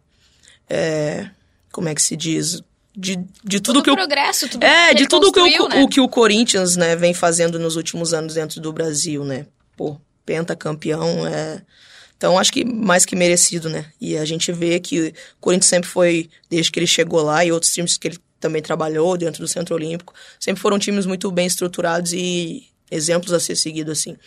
É, 0.69 1.29
como 1.71 1.89
é 1.89 1.95
que 1.95 2.01
se 2.01 2.15
diz? 2.15 2.61
De, 2.95 3.17
de 3.43 3.59
tudo 3.61 3.75
Todo 3.75 3.83
que 3.83 3.91
o 3.91 3.95
progresso, 3.95 4.49
tudo 4.49 4.63
é 4.63 4.89
que 4.89 4.95
de 4.95 5.07
tudo 5.07 5.31
que 5.31 5.39
o, 5.39 5.67
né? 5.69 5.83
o 5.83 5.87
que 5.87 6.01
o 6.01 6.09
Corinthians 6.09 6.75
né 6.75 6.95
vem 6.95 7.13
fazendo 7.13 7.57
nos 7.59 7.75
últimos 7.75 8.13
anos 8.13 8.33
dentro 8.33 8.59
do 8.59 8.73
Brasil 8.73 9.23
né 9.23 9.45
pô 9.77 9.95
pentacampeão 10.25 11.25
é 11.25 11.61
então 12.17 12.37
acho 12.37 12.51
que 12.51 12.65
mais 12.65 13.05
que 13.05 13.15
merecido 13.15 13.69
né 13.69 13.85
e 14.01 14.17
a 14.17 14.25
gente 14.25 14.51
vê 14.51 14.79
que 14.79 14.99
o 15.09 15.13
Corinthians 15.39 15.69
sempre 15.69 15.87
foi 15.87 16.29
desde 16.49 16.71
que 16.71 16.79
ele 16.79 16.87
chegou 16.87 17.21
lá 17.21 17.45
e 17.45 17.51
outros 17.51 17.71
times 17.71 17.95
que 17.95 18.07
ele 18.07 18.19
também 18.39 18.61
trabalhou 18.61 19.15
dentro 19.15 19.41
do 19.41 19.47
Centro 19.47 19.75
Olímpico 19.75 20.13
sempre 20.39 20.61
foram 20.61 20.79
times 20.79 21.05
muito 21.05 21.31
bem 21.31 21.45
estruturados 21.45 22.11
e 22.11 22.67
exemplos 22.91 23.31
a 23.31 23.39
ser 23.39 23.55
seguido 23.55 23.91
assim 23.91 24.17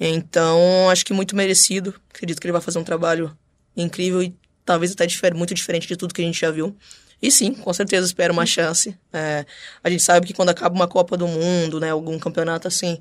então 0.00 0.88
acho 0.88 1.04
que 1.04 1.12
muito 1.12 1.36
merecido 1.36 1.92
acredito 2.08 2.40
que 2.40 2.46
ele 2.46 2.52
vai 2.52 2.62
fazer 2.62 2.78
um 2.78 2.84
trabalho 2.84 3.36
incrível 3.76 4.22
e 4.22 4.34
talvez 4.66 4.92
até 4.92 5.06
muito 5.32 5.54
diferente 5.54 5.88
de 5.88 5.96
tudo 5.96 6.12
que 6.12 6.20
a 6.20 6.24
gente 6.24 6.40
já 6.40 6.50
viu. 6.50 6.76
E 7.22 7.30
sim, 7.30 7.54
com 7.54 7.72
certeza 7.72 8.06
espero 8.06 8.32
uma 8.32 8.44
chance. 8.44 8.94
É, 9.12 9.46
a 9.82 9.88
gente 9.88 10.02
sabe 10.02 10.26
que 10.26 10.34
quando 10.34 10.50
acaba 10.50 10.74
uma 10.74 10.86
Copa 10.86 11.16
do 11.16 11.26
Mundo, 11.26 11.80
né, 11.80 11.90
algum 11.90 12.18
campeonato 12.18 12.68
assim, 12.68 13.00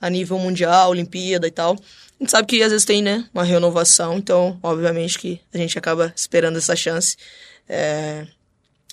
a 0.00 0.08
nível 0.08 0.38
mundial, 0.38 0.90
Olimpíada 0.90 1.48
e 1.48 1.50
tal, 1.50 1.72
a 1.72 2.22
gente 2.22 2.30
sabe 2.30 2.46
que 2.46 2.62
às 2.62 2.70
vezes 2.70 2.84
tem, 2.84 3.02
né, 3.02 3.28
uma 3.34 3.42
renovação, 3.42 4.16
então, 4.16 4.58
obviamente 4.62 5.18
que 5.18 5.40
a 5.52 5.58
gente 5.58 5.76
acaba 5.76 6.12
esperando 6.14 6.58
essa 6.58 6.76
chance. 6.76 7.16
É, 7.68 8.26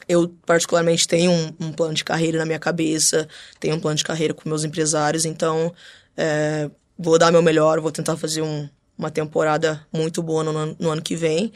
eu, 0.08 0.30
particularmente, 0.46 1.08
tenho 1.08 1.32
um, 1.32 1.54
um, 1.60 1.72
plano 1.72 1.94
de 1.94 2.04
carreira 2.04 2.40
na 2.40 2.46
minha 2.46 2.60
cabeça, 2.60 3.28
tenho 3.60 3.76
um 3.76 3.80
plano 3.80 3.98
de 3.98 4.04
carreira 4.04 4.34
com 4.34 4.48
meus 4.50 4.64
empresários, 4.64 5.26
então, 5.26 5.74
é, 6.18 6.70
vou 6.98 7.20
dar 7.20 7.32
meu 7.32 7.42
melhor, 7.42 7.80
vou 7.80 7.92
tentar 7.92 8.18
fazer 8.18 8.42
um, 8.42 8.68
uma 8.98 9.12
temporada 9.12 9.86
muito 9.92 10.24
boa 10.24 10.44
no, 10.44 10.76
no 10.80 10.90
ano 10.90 11.02
que 11.02 11.16
vem. 11.16 11.52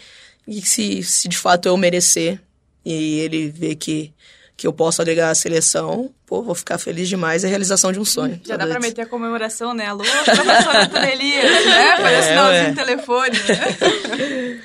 E 0.49 0.63
se, 0.63 1.03
se 1.03 1.27
de 1.27 1.37
fato 1.37 1.67
eu 1.67 1.77
merecer 1.77 2.41
e 2.83 3.19
ele 3.19 3.49
ver 3.49 3.75
que, 3.75 4.11
que 4.57 4.65
eu 4.65 4.73
posso 4.73 4.99
agregar 4.99 5.29
a 5.29 5.35
seleção, 5.35 6.09
pô, 6.25 6.41
vou 6.41 6.55
ficar 6.55 6.79
feliz 6.79 7.07
demais. 7.07 7.43
É 7.43 7.47
a 7.47 7.49
realização 7.51 7.91
de 7.91 7.99
um 7.99 8.05
sonho. 8.05 8.41
Já 8.43 8.57
dá 8.57 8.65
pra 8.65 8.79
meter 8.79 9.03
a 9.03 9.05
comemoração, 9.05 9.75
né? 9.75 9.85
Alô, 9.85 10.03
professora 10.03 10.85
Antônia 10.85 11.15
né? 11.15 11.97
Fazer 11.97 12.15
é, 12.17 12.21
sinalzinho 12.23 12.69
no 12.69 12.75
telefone, 12.75 13.37
né? 13.37 14.61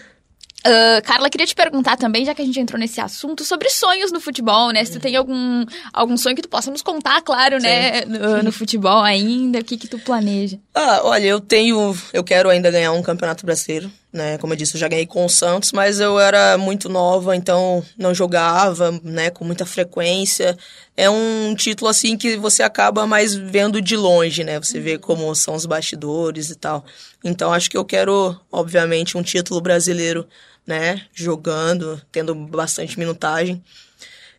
Uh, 0.67 1.03
Carla, 1.05 1.29
queria 1.29 1.47
te 1.47 1.55
perguntar 1.55 1.99
também, 1.99 2.25
já 2.25 2.35
que 2.35 2.41
a 2.41 2.47
gente 2.47 2.59
entrou 2.59 2.81
nesse 2.81 3.03
assunto, 3.03 3.45
sobre 3.45 3.69
sonhos 3.69 4.11
no 4.11 4.23
futebol, 4.23 4.71
né? 4.71 4.83
Se 4.87 4.93
tu 4.93 5.01
tem 5.01 5.15
algum, 5.15 5.67
algum 5.93 6.17
sonho 6.17 6.35
que 6.35 6.41
tu 6.41 6.49
possa 6.49 6.71
nos 6.71 6.81
contar, 6.81 7.21
claro, 7.21 7.59
né? 7.59 8.07
No, 8.07 8.43
no, 8.43 8.53
futebol 8.53 9.03
ainda, 9.03 9.59
o 9.59 9.65
que 9.65 9.77
que 9.77 9.87
tu 9.87 9.99
planeja? 9.99 10.59
Ah, 10.75 11.03
olha, 11.05 11.27
eu 11.27 11.41
tenho... 11.43 11.95
Eu 12.11 12.25
quero 12.25 12.49
ainda 12.49 12.71
ganhar 12.71 12.93
um 12.93 13.03
campeonato 13.03 13.45
brasileiro, 13.45 13.93
né? 14.15 14.39
Como 14.39 14.53
eu 14.53 14.57
disse, 14.57 14.77
eu 14.77 14.81
já 14.81 14.89
ganhei 14.89 15.07
com 15.07 15.25
o 15.25 15.29
Santos, 15.29 15.73
mas 15.73 16.01
eu 16.01 16.19
era 16.19 16.57
muito 16.57 16.89
nova, 16.89 17.37
então 17.37 17.85
não 17.99 18.15
jogava, 18.15 18.93
né? 19.03 19.29
Com 19.29 19.45
muita 19.45 19.67
frequência. 19.67 20.57
É 20.97 21.11
um 21.11 21.55
título, 21.55 21.91
assim, 21.91 22.17
que 22.17 22.37
você 22.37 22.63
acaba 22.63 23.07
mais 23.07 23.35
vendo 23.35 23.83
de 23.83 23.97
longe, 23.97 24.45
né? 24.45 24.59
Você 24.61 24.81
vê 24.81 24.97
como 24.97 25.35
são 25.35 25.55
os 25.55 25.67
bastidores 25.67 26.49
e 26.51 26.55
tal. 26.55 26.85
Então, 27.23 27.53
acho 27.53 27.69
que 27.69 27.77
eu 27.77 27.85
quero, 27.85 28.41
obviamente, 28.51 29.19
um 29.19 29.23
título 29.23 29.61
brasileiro 29.61 30.27
né? 30.67 31.07
Jogando, 31.13 32.01
tendo 32.11 32.35
bastante 32.35 32.99
minutagem. 32.99 33.63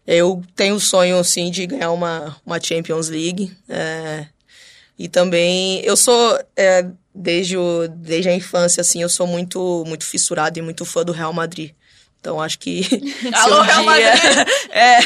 Eu 0.05 0.43
tenho 0.55 0.75
o 0.75 0.79
sonho, 0.79 1.17
assim, 1.17 1.49
de 1.49 1.65
ganhar 1.65 1.91
uma, 1.91 2.35
uma 2.45 2.59
Champions 2.59 3.09
League. 3.09 3.55
É, 3.67 4.27
e 4.97 5.07
também, 5.07 5.81
eu 5.81 5.97
sou, 5.97 6.39
é, 6.55 6.85
desde, 7.13 7.57
o, 7.57 7.87
desde 7.87 8.29
a 8.29 8.35
infância, 8.35 8.81
assim, 8.81 9.01
eu 9.01 9.09
sou 9.09 9.27
muito, 9.27 9.83
muito 9.85 10.05
fissurado 10.05 10.57
e 10.57 10.61
muito 10.61 10.85
fã 10.85 11.03
do 11.03 11.11
Real 11.11 11.33
Madrid. 11.33 11.71
Então, 12.19 12.41
acho 12.41 12.57
que... 12.59 12.81
Alô, 13.33 13.61
Real 13.61 13.83
dia, 13.83 13.85
Madrid! 13.85 14.47
É, 14.71 14.99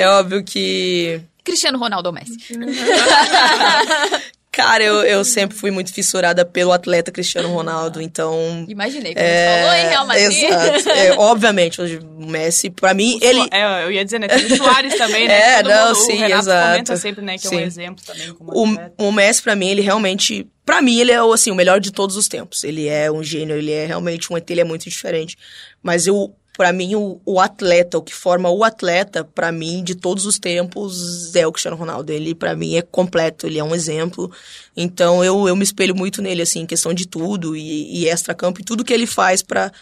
é 0.00 0.08
óbvio 0.08 0.42
que... 0.44 1.20
Cristiano 1.44 1.78
Ronaldo 1.78 2.08
ou 2.08 2.14
Messi. 2.14 2.36
Cara, 4.50 4.82
eu, 4.82 5.02
eu 5.04 5.24
sempre 5.24 5.56
fui 5.56 5.70
muito 5.70 5.92
fissurada 5.92 6.44
pelo 6.44 6.72
atleta 6.72 7.12
Cristiano 7.12 7.52
Ronaldo, 7.52 8.00
então... 8.00 8.64
Imaginei, 8.66 9.14
quando 9.14 9.22
é, 9.22 9.62
falou 9.62 9.74
em 9.74 9.88
Real 9.88 10.06
Madrid. 10.06 10.42
Exato. 10.42 10.90
É, 10.90 11.12
obviamente, 11.20 11.80
o 11.80 12.26
Messi, 12.26 12.70
pra 12.70 12.94
mim, 12.94 13.18
ele... 13.20 13.46
É, 13.52 13.84
eu 13.84 13.92
ia 13.92 14.04
dizer, 14.04 14.18
né, 14.18 14.26
tem 14.26 14.46
o 14.46 14.56
Soares 14.56 14.96
também, 14.96 15.28
né? 15.28 15.38
É, 15.58 15.62
Todo 15.62 15.72
não, 15.72 15.86
mundo, 15.88 15.96
sim, 15.96 16.12
o 16.12 16.18
Renato 16.18 16.42
exato. 16.42 16.70
comenta 16.70 16.96
sempre, 16.96 17.24
né, 17.24 17.38
que 17.38 17.46
sim. 17.46 17.56
é 17.56 17.58
um 17.58 17.62
exemplo 17.62 18.04
também. 18.04 18.30
O, 18.40 19.08
o 19.08 19.12
Messi, 19.12 19.42
pra 19.42 19.54
mim, 19.54 19.68
ele 19.68 19.82
realmente... 19.82 20.46
Pra 20.64 20.82
mim, 20.82 20.98
ele 20.98 21.12
é, 21.12 21.18
assim, 21.18 21.50
o 21.50 21.54
melhor 21.54 21.78
de 21.78 21.92
todos 21.92 22.16
os 22.16 22.26
tempos. 22.26 22.64
Ele 22.64 22.88
é 22.88 23.10
um 23.10 23.22
gênio, 23.22 23.56
ele 23.56 23.72
é 23.72 23.86
realmente 23.86 24.32
um 24.32 24.36
ET, 24.36 24.50
ele 24.50 24.60
é 24.60 24.64
muito 24.64 24.88
diferente. 24.88 25.36
Mas 25.82 26.06
eu 26.06 26.34
para 26.58 26.72
mim, 26.72 26.96
o, 26.96 27.20
o, 27.24 27.38
atleta, 27.38 27.96
o 27.96 28.02
que 28.02 28.12
forma 28.12 28.50
o 28.50 28.64
atleta, 28.64 29.22
para 29.22 29.52
mim, 29.52 29.84
de 29.84 29.94
todos 29.94 30.26
os 30.26 30.40
tempos, 30.40 31.32
é 31.36 31.46
o 31.46 31.52
Cristiano 31.52 31.76
Ronaldo. 31.76 32.10
Ele, 32.10 32.34
para 32.34 32.56
mim, 32.56 32.74
é 32.74 32.82
completo, 32.82 33.46
ele 33.46 33.60
é 33.60 33.64
um 33.64 33.72
exemplo. 33.72 34.28
Então, 34.76 35.24
eu, 35.24 35.46
eu 35.46 35.54
me 35.54 35.62
espelho 35.62 35.94
muito 35.94 36.20
nele, 36.20 36.42
assim, 36.42 36.62
em 36.62 36.66
questão 36.66 36.92
de 36.92 37.06
tudo, 37.06 37.56
e, 37.56 38.00
e 38.00 38.08
extra-campo, 38.08 38.60
e 38.60 38.64
tudo 38.64 38.84
que 38.84 38.92
ele 38.92 39.06
faz 39.06 39.40
para 39.40 39.72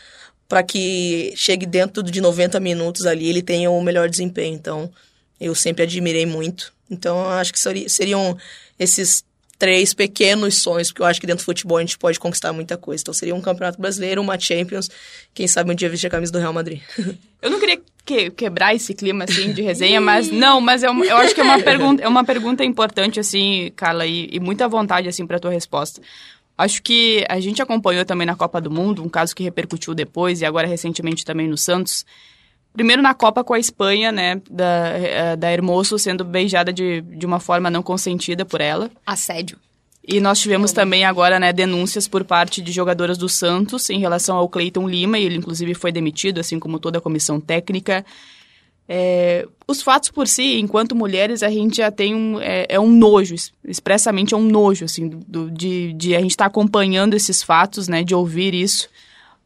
para 0.48 0.62
que 0.62 1.32
chegue 1.34 1.66
dentro 1.66 2.04
de 2.04 2.20
90 2.20 2.60
minutos 2.60 3.04
ali, 3.04 3.28
ele 3.28 3.42
tenha 3.42 3.68
o 3.68 3.82
melhor 3.82 4.08
desempenho. 4.08 4.54
Então, 4.54 4.92
eu 5.40 5.56
sempre 5.56 5.82
admirei 5.82 6.24
muito. 6.24 6.72
Então, 6.88 7.28
acho 7.30 7.52
que 7.52 7.88
seriam 7.88 8.36
esses 8.78 9.24
três 9.59 9.95
pequenos 9.95 10.57
sonhos, 10.57 10.88
porque 10.88 11.03
eu 11.03 11.07
acho 11.07 11.21
que 11.21 11.27
dentro 11.27 11.42
do 11.42 11.47
futebol 11.47 11.79
a 11.79 11.81
gente 11.81 11.99
pode 11.99 12.19
conquistar 12.19 12.53
muita 12.53 12.77
coisa. 12.77 13.03
Então 13.03 13.14
seria 13.14 13.35
um 13.35 13.40
campeonato 13.40 13.81
brasileiro, 13.81 14.21
uma 14.21 14.38
Champions, 14.38 14.90
quem 15.33 15.47
sabe 15.47 15.71
um 15.71 15.75
dia 15.75 15.88
vestir 15.88 16.09
a 16.09 16.11
camisa 16.11 16.33
do 16.33 16.38
Real 16.38 16.53
Madrid. 16.53 16.81
Eu 17.40 17.51
não 17.51 17.61
queria 17.61 17.81
que, 18.05 18.31
quebrar 18.31 18.75
esse 18.75 18.95
clima 18.95 19.25
assim 19.25 19.53
de 19.53 19.62
resenha, 19.62 20.01
mas 20.01 20.31
não, 20.31 20.61
mas 20.61 20.83
é 20.83 20.87
eu 20.87 21.16
acho 21.16 21.35
que 21.35 21.40
é 21.40 21.45
uma 21.45 21.61
pergunta, 21.62 22.03
é 22.03 22.09
uma 22.09 22.25
pergunta 22.25 22.64
importante 22.64 23.21
assim, 23.21 23.71
Carla, 23.77 24.07
e, 24.07 24.29
e 24.33 24.40
muita 24.40 24.66
vontade 24.66 25.09
assim 25.09 25.27
para 25.27 25.38
tua 25.38 25.51
resposta. 25.51 26.01
Acho 26.59 26.83
que 26.83 27.25
a 27.29 27.38
gente 27.38 27.61
acompanhou 27.61 28.05
também 28.05 28.27
na 28.27 28.35
Copa 28.35 28.61
do 28.61 28.71
Mundo, 28.71 29.05
um 29.05 29.09
caso 29.09 29.37
que 29.37 29.42
repercutiu 29.42 29.95
depois 29.95 30.40
e 30.40 30.47
agora 30.47 30.66
recentemente 30.66 31.25
também 31.25 31.47
no 31.47 31.57
Santos, 31.57 32.07
Primeiro 32.76 33.00
na 33.00 33.14
Copa 33.14 33.42
com 33.42 33.54
a 33.54 33.58
Espanha, 33.58 34.12
né? 34.12 34.38
Da, 34.50 34.88
eh, 34.98 35.34
da 35.34 35.50
Hermoso 35.50 35.98
sendo 35.98 36.22
beijada 36.22 36.70
de, 36.70 37.00
de 37.00 37.24
uma 37.24 37.40
forma 37.40 37.70
não 37.70 37.82
consentida 37.82 38.44
por 38.44 38.60
ela. 38.60 38.90
Assédio. 39.06 39.56
E 40.06 40.20
nós 40.20 40.38
tivemos 40.38 40.72
também 40.72 41.06
agora, 41.06 41.40
né, 41.40 41.54
denúncias 41.54 42.06
por 42.06 42.22
parte 42.22 42.60
de 42.60 42.70
jogadoras 42.70 43.16
do 43.16 43.30
Santos 43.30 43.88
em 43.88 43.98
relação 43.98 44.36
ao 44.36 44.46
Cleiton 44.46 44.86
Lima, 44.86 45.18
e 45.18 45.24
ele 45.24 45.36
inclusive 45.36 45.72
foi 45.72 45.90
demitido, 45.90 46.38
assim 46.38 46.60
como 46.60 46.78
toda 46.78 46.98
a 46.98 47.00
comissão 47.00 47.40
técnica. 47.40 48.04
É, 48.86 49.48
os 49.66 49.80
fatos 49.80 50.10
por 50.10 50.28
si, 50.28 50.60
enquanto 50.60 50.94
mulheres, 50.94 51.42
a 51.42 51.48
gente 51.48 51.78
já 51.78 51.90
tem 51.90 52.14
um. 52.14 52.38
É, 52.38 52.66
é 52.68 52.78
um 52.78 52.90
nojo, 52.90 53.34
expressamente 53.64 54.34
é 54.34 54.36
um 54.36 54.46
nojo, 54.46 54.84
assim, 54.84 55.08
do, 55.08 55.50
de, 55.50 55.94
de 55.94 56.14
a 56.14 56.20
gente 56.20 56.32
estar 56.32 56.44
tá 56.44 56.48
acompanhando 56.48 57.14
esses 57.14 57.42
fatos, 57.42 57.88
né, 57.88 58.04
de 58.04 58.14
ouvir 58.14 58.52
isso. 58.52 58.86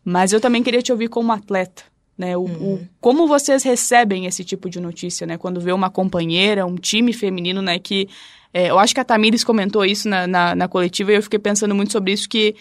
Mas 0.04 0.32
eu 0.32 0.40
também 0.40 0.64
queria 0.64 0.82
te 0.82 0.90
ouvir 0.90 1.06
como 1.06 1.30
atleta 1.30 1.90
né? 2.20 2.37
O, 2.37 2.42
uhum. 2.42 2.74
o, 2.74 2.88
como 3.00 3.26
vocês 3.26 3.62
recebem 3.62 4.26
esse 4.26 4.44
tipo 4.44 4.68
de 4.68 4.78
notícia, 4.78 5.26
né? 5.26 5.38
Quando 5.38 5.59
vê 5.59 5.72
uma 5.72 5.88
companheira, 5.88 6.66
um 6.66 6.76
time 6.76 7.14
feminino, 7.14 7.62
né? 7.62 7.78
Que 7.78 8.09
é, 8.52 8.70
eu 8.70 8.78
acho 8.78 8.94
que 8.94 9.00
a 9.00 9.04
Tamires 9.04 9.42
comentou 9.42 9.85
isso 9.87 10.06
na, 10.06 10.26
na, 10.26 10.54
na, 10.54 10.68
coletiva 10.68 11.12
e 11.12 11.14
eu 11.16 11.22
fiquei 11.22 11.38
pensando 11.38 11.74
muito 11.74 11.92
sobre 11.92 12.12
isso, 12.12 12.28
que 12.28 12.54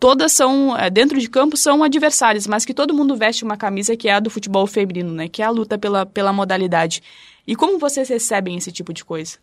todas 0.00 0.32
são, 0.32 0.74
é, 0.76 0.88
dentro 0.88 1.20
de 1.20 1.28
campo, 1.28 1.54
são 1.54 1.82
adversárias, 1.82 2.46
mas 2.46 2.64
que 2.64 2.72
todo 2.72 2.94
mundo 2.94 3.14
veste 3.14 3.44
uma 3.44 3.58
camisa 3.58 3.94
que 3.94 4.08
é 4.08 4.14
a 4.14 4.20
do 4.20 4.30
futebol 4.30 4.66
feminino, 4.66 5.12
né? 5.12 5.28
Que 5.28 5.42
é 5.42 5.44
a 5.44 5.50
luta 5.50 5.76
pela, 5.76 6.06
pela 6.06 6.32
modalidade. 6.32 7.02
E 7.46 7.54
como 7.54 7.78
vocês 7.78 8.08
recebem 8.08 8.56
esse 8.56 8.72
tipo 8.72 8.94
de 8.94 9.04
coisa? 9.04 9.36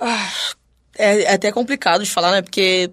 Ah, 0.00 0.32
é, 0.98 1.22
é 1.22 1.34
até 1.34 1.52
complicado 1.52 2.02
de 2.02 2.10
falar, 2.10 2.32
né? 2.32 2.42
Porque 2.42 2.90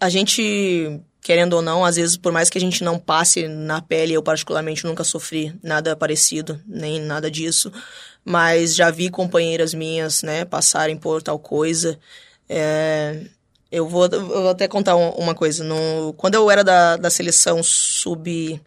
a 0.00 0.08
gente, 0.08 1.00
querendo 1.22 1.54
ou 1.54 1.62
não, 1.62 1.84
às 1.84 1.96
vezes, 1.96 2.16
por 2.16 2.32
mais 2.32 2.50
que 2.50 2.58
a 2.58 2.60
gente 2.60 2.82
não 2.82 2.98
passe 2.98 3.46
na 3.46 3.80
pele, 3.80 4.12
eu 4.12 4.22
particularmente 4.22 4.84
nunca 4.84 5.04
sofri 5.04 5.54
nada 5.62 5.96
parecido, 5.96 6.60
nem 6.66 7.00
nada 7.00 7.30
disso, 7.30 7.72
mas 8.24 8.74
já 8.74 8.90
vi 8.90 9.08
companheiras 9.08 9.72
minhas, 9.72 10.22
né, 10.22 10.44
passarem 10.44 10.96
por 10.96 11.22
tal 11.22 11.38
coisa. 11.38 11.98
É, 12.48 13.20
eu, 13.70 13.88
vou, 13.88 14.06
eu 14.06 14.26
vou 14.26 14.48
até 14.50 14.66
contar 14.66 14.96
uma 14.96 15.34
coisa. 15.34 15.62
No, 15.64 16.12
quando 16.14 16.34
eu 16.34 16.50
era 16.50 16.64
da, 16.64 16.96
da 16.96 17.08
seleção 17.08 17.62
sub. 17.62 18.60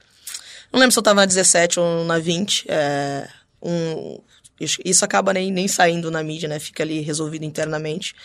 Não 0.71 0.79
lembro 0.79 0.91
se 0.93 0.99
eu 0.99 1.03
tava 1.03 1.21
na 1.21 1.25
17 1.25 1.79
ou 1.79 2.05
na 2.05 2.17
20. 2.17 2.65
É, 2.67 3.27
um, 3.61 4.19
isso 4.59 5.03
acaba 5.03 5.33
nem, 5.33 5.51
nem 5.51 5.67
saindo 5.67 6.09
na 6.09 6.23
mídia, 6.23 6.49
né? 6.49 6.57
Fica 6.57 6.83
ali 6.83 7.01
resolvido 7.01 7.43
internamente. 7.43 8.15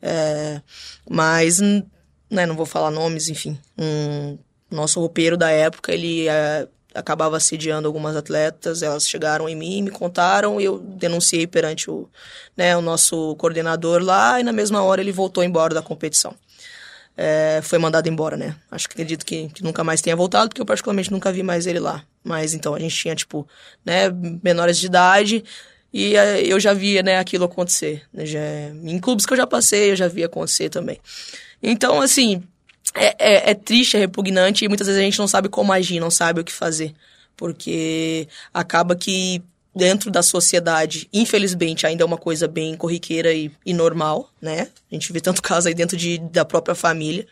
É, 0.00 0.60
mas, 1.08 1.58
né, 2.30 2.46
não 2.46 2.56
vou 2.56 2.66
falar 2.66 2.90
nomes, 2.90 3.28
enfim. 3.28 3.58
Um, 3.76 4.38
nosso 4.70 5.00
roupeiro 5.00 5.36
da 5.36 5.50
época, 5.50 5.92
ele 5.92 6.28
é, 6.28 6.68
acabava 6.94 7.36
assediando 7.36 7.86
algumas 7.86 8.16
atletas, 8.16 8.82
elas 8.82 9.08
chegaram 9.08 9.48
em 9.48 9.54
mim, 9.54 9.82
me 9.82 9.90
contaram, 9.90 10.60
e 10.60 10.64
eu 10.64 10.78
denunciei 10.78 11.46
perante 11.46 11.90
o, 11.90 12.08
né, 12.56 12.76
o 12.76 12.82
nosso 12.82 13.34
coordenador 13.36 14.02
lá, 14.02 14.40
e 14.40 14.42
na 14.42 14.52
mesma 14.52 14.82
hora 14.82 15.00
ele 15.00 15.12
voltou 15.12 15.42
embora 15.42 15.74
da 15.74 15.82
competição. 15.82 16.34
É, 17.16 17.60
foi 17.64 17.78
mandado 17.78 18.08
embora, 18.08 18.36
né? 18.36 18.54
Acho 18.70 18.88
que 18.88 18.92
acredito 18.92 19.26
que, 19.26 19.48
que, 19.48 19.64
nunca 19.64 19.82
mais 19.82 20.00
tenha 20.00 20.14
voltado, 20.14 20.50
porque 20.50 20.60
eu 20.60 20.66
particularmente 20.66 21.10
nunca 21.10 21.32
vi 21.32 21.42
mais 21.42 21.66
ele 21.66 21.80
lá. 21.80 22.04
Mas 22.22 22.54
então 22.54 22.74
a 22.74 22.78
gente 22.78 22.94
tinha, 22.94 23.14
tipo, 23.14 23.46
né, 23.84 24.08
menores 24.42 24.78
de 24.78 24.86
idade, 24.86 25.44
e 25.92 26.14
uh, 26.14 26.36
eu 26.44 26.60
já 26.60 26.72
via, 26.72 27.02
né, 27.02 27.18
aquilo 27.18 27.44
acontecer. 27.44 28.02
Já, 28.14 28.38
em 28.84 28.98
clubes 29.00 29.26
que 29.26 29.32
eu 29.32 29.36
já 29.36 29.46
passei, 29.46 29.90
eu 29.90 29.96
já 29.96 30.06
via 30.06 30.26
acontecer 30.26 30.68
também. 30.68 31.00
Então, 31.62 32.00
assim, 32.00 32.42
é, 32.94 33.14
é, 33.18 33.50
é, 33.50 33.54
triste, 33.54 33.96
é 33.96 34.00
repugnante 34.00 34.64
e 34.64 34.68
muitas 34.68 34.86
vezes 34.86 35.00
a 35.00 35.04
gente 35.04 35.18
não 35.18 35.28
sabe 35.28 35.48
como 35.48 35.72
agir, 35.72 36.00
não 36.00 36.10
sabe 36.10 36.40
o 36.40 36.44
que 36.44 36.52
fazer. 36.52 36.94
Porque 37.36 38.28
acaba 38.52 38.96
que 38.96 39.42
dentro 39.74 40.10
da 40.10 40.22
sociedade, 40.22 41.08
infelizmente, 41.12 41.86
ainda 41.86 42.02
é 42.02 42.06
uma 42.06 42.18
coisa 42.18 42.48
bem 42.48 42.76
corriqueira 42.76 43.32
e, 43.32 43.50
e 43.64 43.72
normal, 43.72 44.32
né? 44.40 44.68
A 44.90 44.94
gente 44.94 45.12
vê 45.12 45.20
tanto 45.20 45.40
caso 45.42 45.68
aí 45.68 45.74
dentro 45.74 45.96
de, 45.96 46.18
da 46.18 46.44
própria 46.44 46.74
família. 46.74 47.26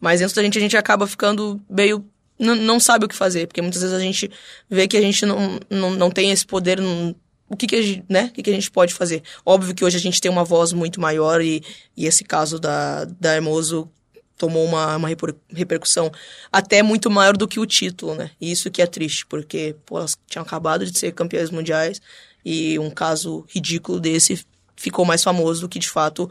Mas 0.00 0.20
dentro 0.20 0.36
da 0.36 0.42
gente, 0.42 0.58
a 0.58 0.60
gente 0.60 0.76
acaba 0.76 1.06
ficando 1.06 1.60
meio 1.68 2.04
não, 2.38 2.80
sabe 2.80 3.04
o 3.04 3.08
que 3.08 3.14
fazer, 3.14 3.46
porque 3.46 3.62
muitas 3.62 3.80
vezes 3.80 3.96
a 3.96 4.00
gente 4.00 4.30
vê 4.68 4.88
que 4.88 4.96
a 4.96 5.00
gente 5.00 5.24
não, 5.24 5.60
não, 5.70 5.90
não 5.92 6.10
tem 6.10 6.32
esse 6.32 6.44
poder, 6.44 6.80
não, 6.80 7.14
o 7.54 7.56
que, 7.56 7.68
que, 7.68 7.76
a 7.76 7.82
gente, 7.82 8.04
né? 8.08 8.24
o 8.24 8.30
que, 8.32 8.42
que, 8.42 8.50
a 8.50 8.52
gente 8.52 8.70
pode 8.70 8.92
fazer? 8.92 9.22
Óbvio 9.46 9.74
que 9.74 9.84
hoje 9.84 9.96
a 9.96 10.00
gente 10.00 10.20
tem 10.20 10.30
uma 10.30 10.44
voz 10.44 10.72
muito 10.72 11.00
maior 11.00 11.40
e, 11.40 11.62
e 11.96 12.04
esse 12.04 12.24
caso 12.24 12.58
da, 12.58 13.04
da 13.04 13.36
Hermoso 13.36 13.88
tomou 14.36 14.64
uma, 14.64 14.96
uma 14.96 15.08
repercussão 15.48 16.10
até 16.50 16.82
muito 16.82 17.08
maior 17.08 17.36
do 17.36 17.46
que 17.46 17.60
o 17.60 17.66
título, 17.66 18.16
né? 18.16 18.32
E 18.40 18.50
isso 18.50 18.72
que 18.72 18.82
é 18.82 18.86
triste, 18.86 19.24
porque 19.26 19.76
pô, 19.86 19.98
elas 19.98 20.18
tinham 20.26 20.42
acabado 20.42 20.84
de 20.84 20.98
ser 20.98 21.12
campeãs 21.12 21.50
mundiais 21.50 22.02
e 22.44 22.76
um 22.80 22.90
caso 22.90 23.46
ridículo 23.48 24.00
desse 24.00 24.44
ficou 24.76 25.04
mais 25.04 25.22
famoso 25.22 25.60
do 25.60 25.68
que 25.68 25.78
de 25.78 25.88
fato 25.88 26.28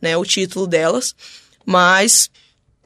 né, 0.00 0.14
o 0.14 0.24
título 0.26 0.66
delas. 0.66 1.16
Mas 1.64 2.30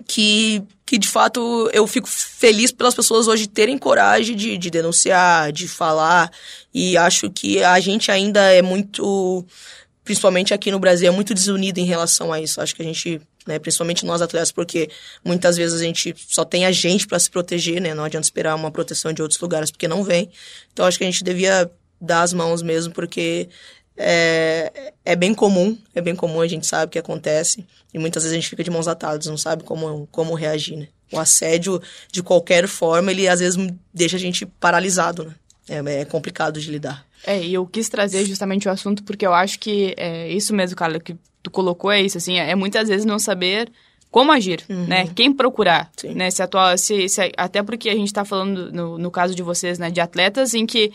que, 0.06 0.62
que 0.86 0.98
de 0.98 1.08
fato 1.08 1.70
eu 1.72 1.86
fico 1.86 2.08
feliz 2.08 2.72
pelas 2.72 2.94
pessoas 2.94 3.28
hoje 3.28 3.46
terem 3.46 3.78
coragem 3.78 4.36
de, 4.36 4.58
de 4.58 4.70
denunciar, 4.70 5.52
de 5.52 5.68
falar, 5.68 6.30
e 6.72 6.96
acho 6.96 7.30
que 7.30 7.62
a 7.62 7.78
gente 7.80 8.10
ainda 8.10 8.40
é 8.52 8.62
muito, 8.62 9.44
principalmente 10.04 10.54
aqui 10.54 10.70
no 10.70 10.78
Brasil, 10.78 11.08
é 11.08 11.10
muito 11.10 11.34
desunido 11.34 11.80
em 11.80 11.84
relação 11.84 12.32
a 12.32 12.40
isso. 12.40 12.60
Acho 12.60 12.74
que 12.74 12.82
a 12.82 12.84
gente, 12.84 13.20
né, 13.46 13.58
principalmente 13.58 14.04
nós 14.04 14.22
atletas, 14.22 14.52
porque 14.52 14.90
muitas 15.24 15.56
vezes 15.56 15.80
a 15.80 15.84
gente 15.84 16.14
só 16.28 16.44
tem 16.44 16.66
a 16.66 16.72
gente 16.72 17.06
para 17.06 17.18
se 17.18 17.30
proteger, 17.30 17.80
né? 17.80 17.94
Não 17.94 18.04
adianta 18.04 18.26
esperar 18.26 18.54
uma 18.54 18.70
proteção 18.70 19.12
de 19.12 19.22
outros 19.22 19.40
lugares 19.40 19.70
porque 19.70 19.88
não 19.88 20.04
vem. 20.04 20.30
Então 20.72 20.86
acho 20.86 20.98
que 20.98 21.04
a 21.04 21.10
gente 21.10 21.24
devia 21.24 21.70
dar 22.00 22.22
as 22.22 22.32
mãos 22.32 22.62
mesmo, 22.62 22.92
porque 22.94 23.48
é, 24.02 24.92
é 25.04 25.14
bem 25.14 25.34
comum, 25.34 25.76
é 25.94 26.00
bem 26.00 26.16
comum, 26.16 26.40
a 26.40 26.46
gente 26.46 26.66
sabe 26.66 26.86
o 26.86 26.88
que 26.88 26.98
acontece. 26.98 27.66
E 27.92 27.98
muitas 27.98 28.22
vezes 28.22 28.32
a 28.32 28.40
gente 28.40 28.48
fica 28.48 28.64
de 28.64 28.70
mãos 28.70 28.88
atadas, 28.88 29.26
não 29.26 29.36
sabe 29.36 29.62
como, 29.62 30.08
como 30.10 30.34
reagir, 30.34 30.78
né? 30.78 30.88
O 31.12 31.18
assédio, 31.18 31.82
de 32.10 32.22
qualquer 32.22 32.66
forma, 32.66 33.10
ele 33.10 33.28
às 33.28 33.40
vezes 33.40 33.58
deixa 33.92 34.16
a 34.16 34.20
gente 34.20 34.46
paralisado, 34.46 35.24
né? 35.24 35.34
É, 35.68 36.00
é 36.00 36.04
complicado 36.04 36.58
de 36.58 36.70
lidar. 36.70 37.04
É, 37.26 37.38
e 37.42 37.52
eu 37.52 37.66
quis 37.66 37.88
trazer 37.90 38.24
justamente 38.24 38.66
o 38.66 38.70
assunto 38.70 39.04
porque 39.04 39.26
eu 39.26 39.34
acho 39.34 39.58
que 39.58 39.94
é 39.98 40.32
isso 40.32 40.54
mesmo, 40.54 40.74
Carla, 40.76 40.98
que 40.98 41.14
tu 41.42 41.50
colocou 41.50 41.90
é 41.90 42.00
isso, 42.00 42.16
assim, 42.16 42.38
é, 42.38 42.50
é 42.50 42.54
muitas 42.54 42.88
vezes 42.88 43.04
não 43.04 43.18
saber 43.18 43.70
como 44.10 44.32
agir, 44.32 44.64
uhum. 44.68 44.86
né? 44.86 45.08
Quem 45.14 45.32
procurar, 45.32 45.90
Sim. 45.96 46.14
né? 46.14 46.30
Se 46.30 46.42
atuar, 46.42 46.78
se, 46.78 47.08
se, 47.08 47.32
até 47.36 47.62
porque 47.62 47.90
a 47.90 47.94
gente 47.94 48.08
está 48.08 48.24
falando, 48.24 48.72
no, 48.72 48.98
no 48.98 49.10
caso 49.10 49.34
de 49.34 49.42
vocês, 49.42 49.78
né, 49.78 49.90
de 49.90 50.00
atletas 50.00 50.54
em 50.54 50.66
que 50.66 50.90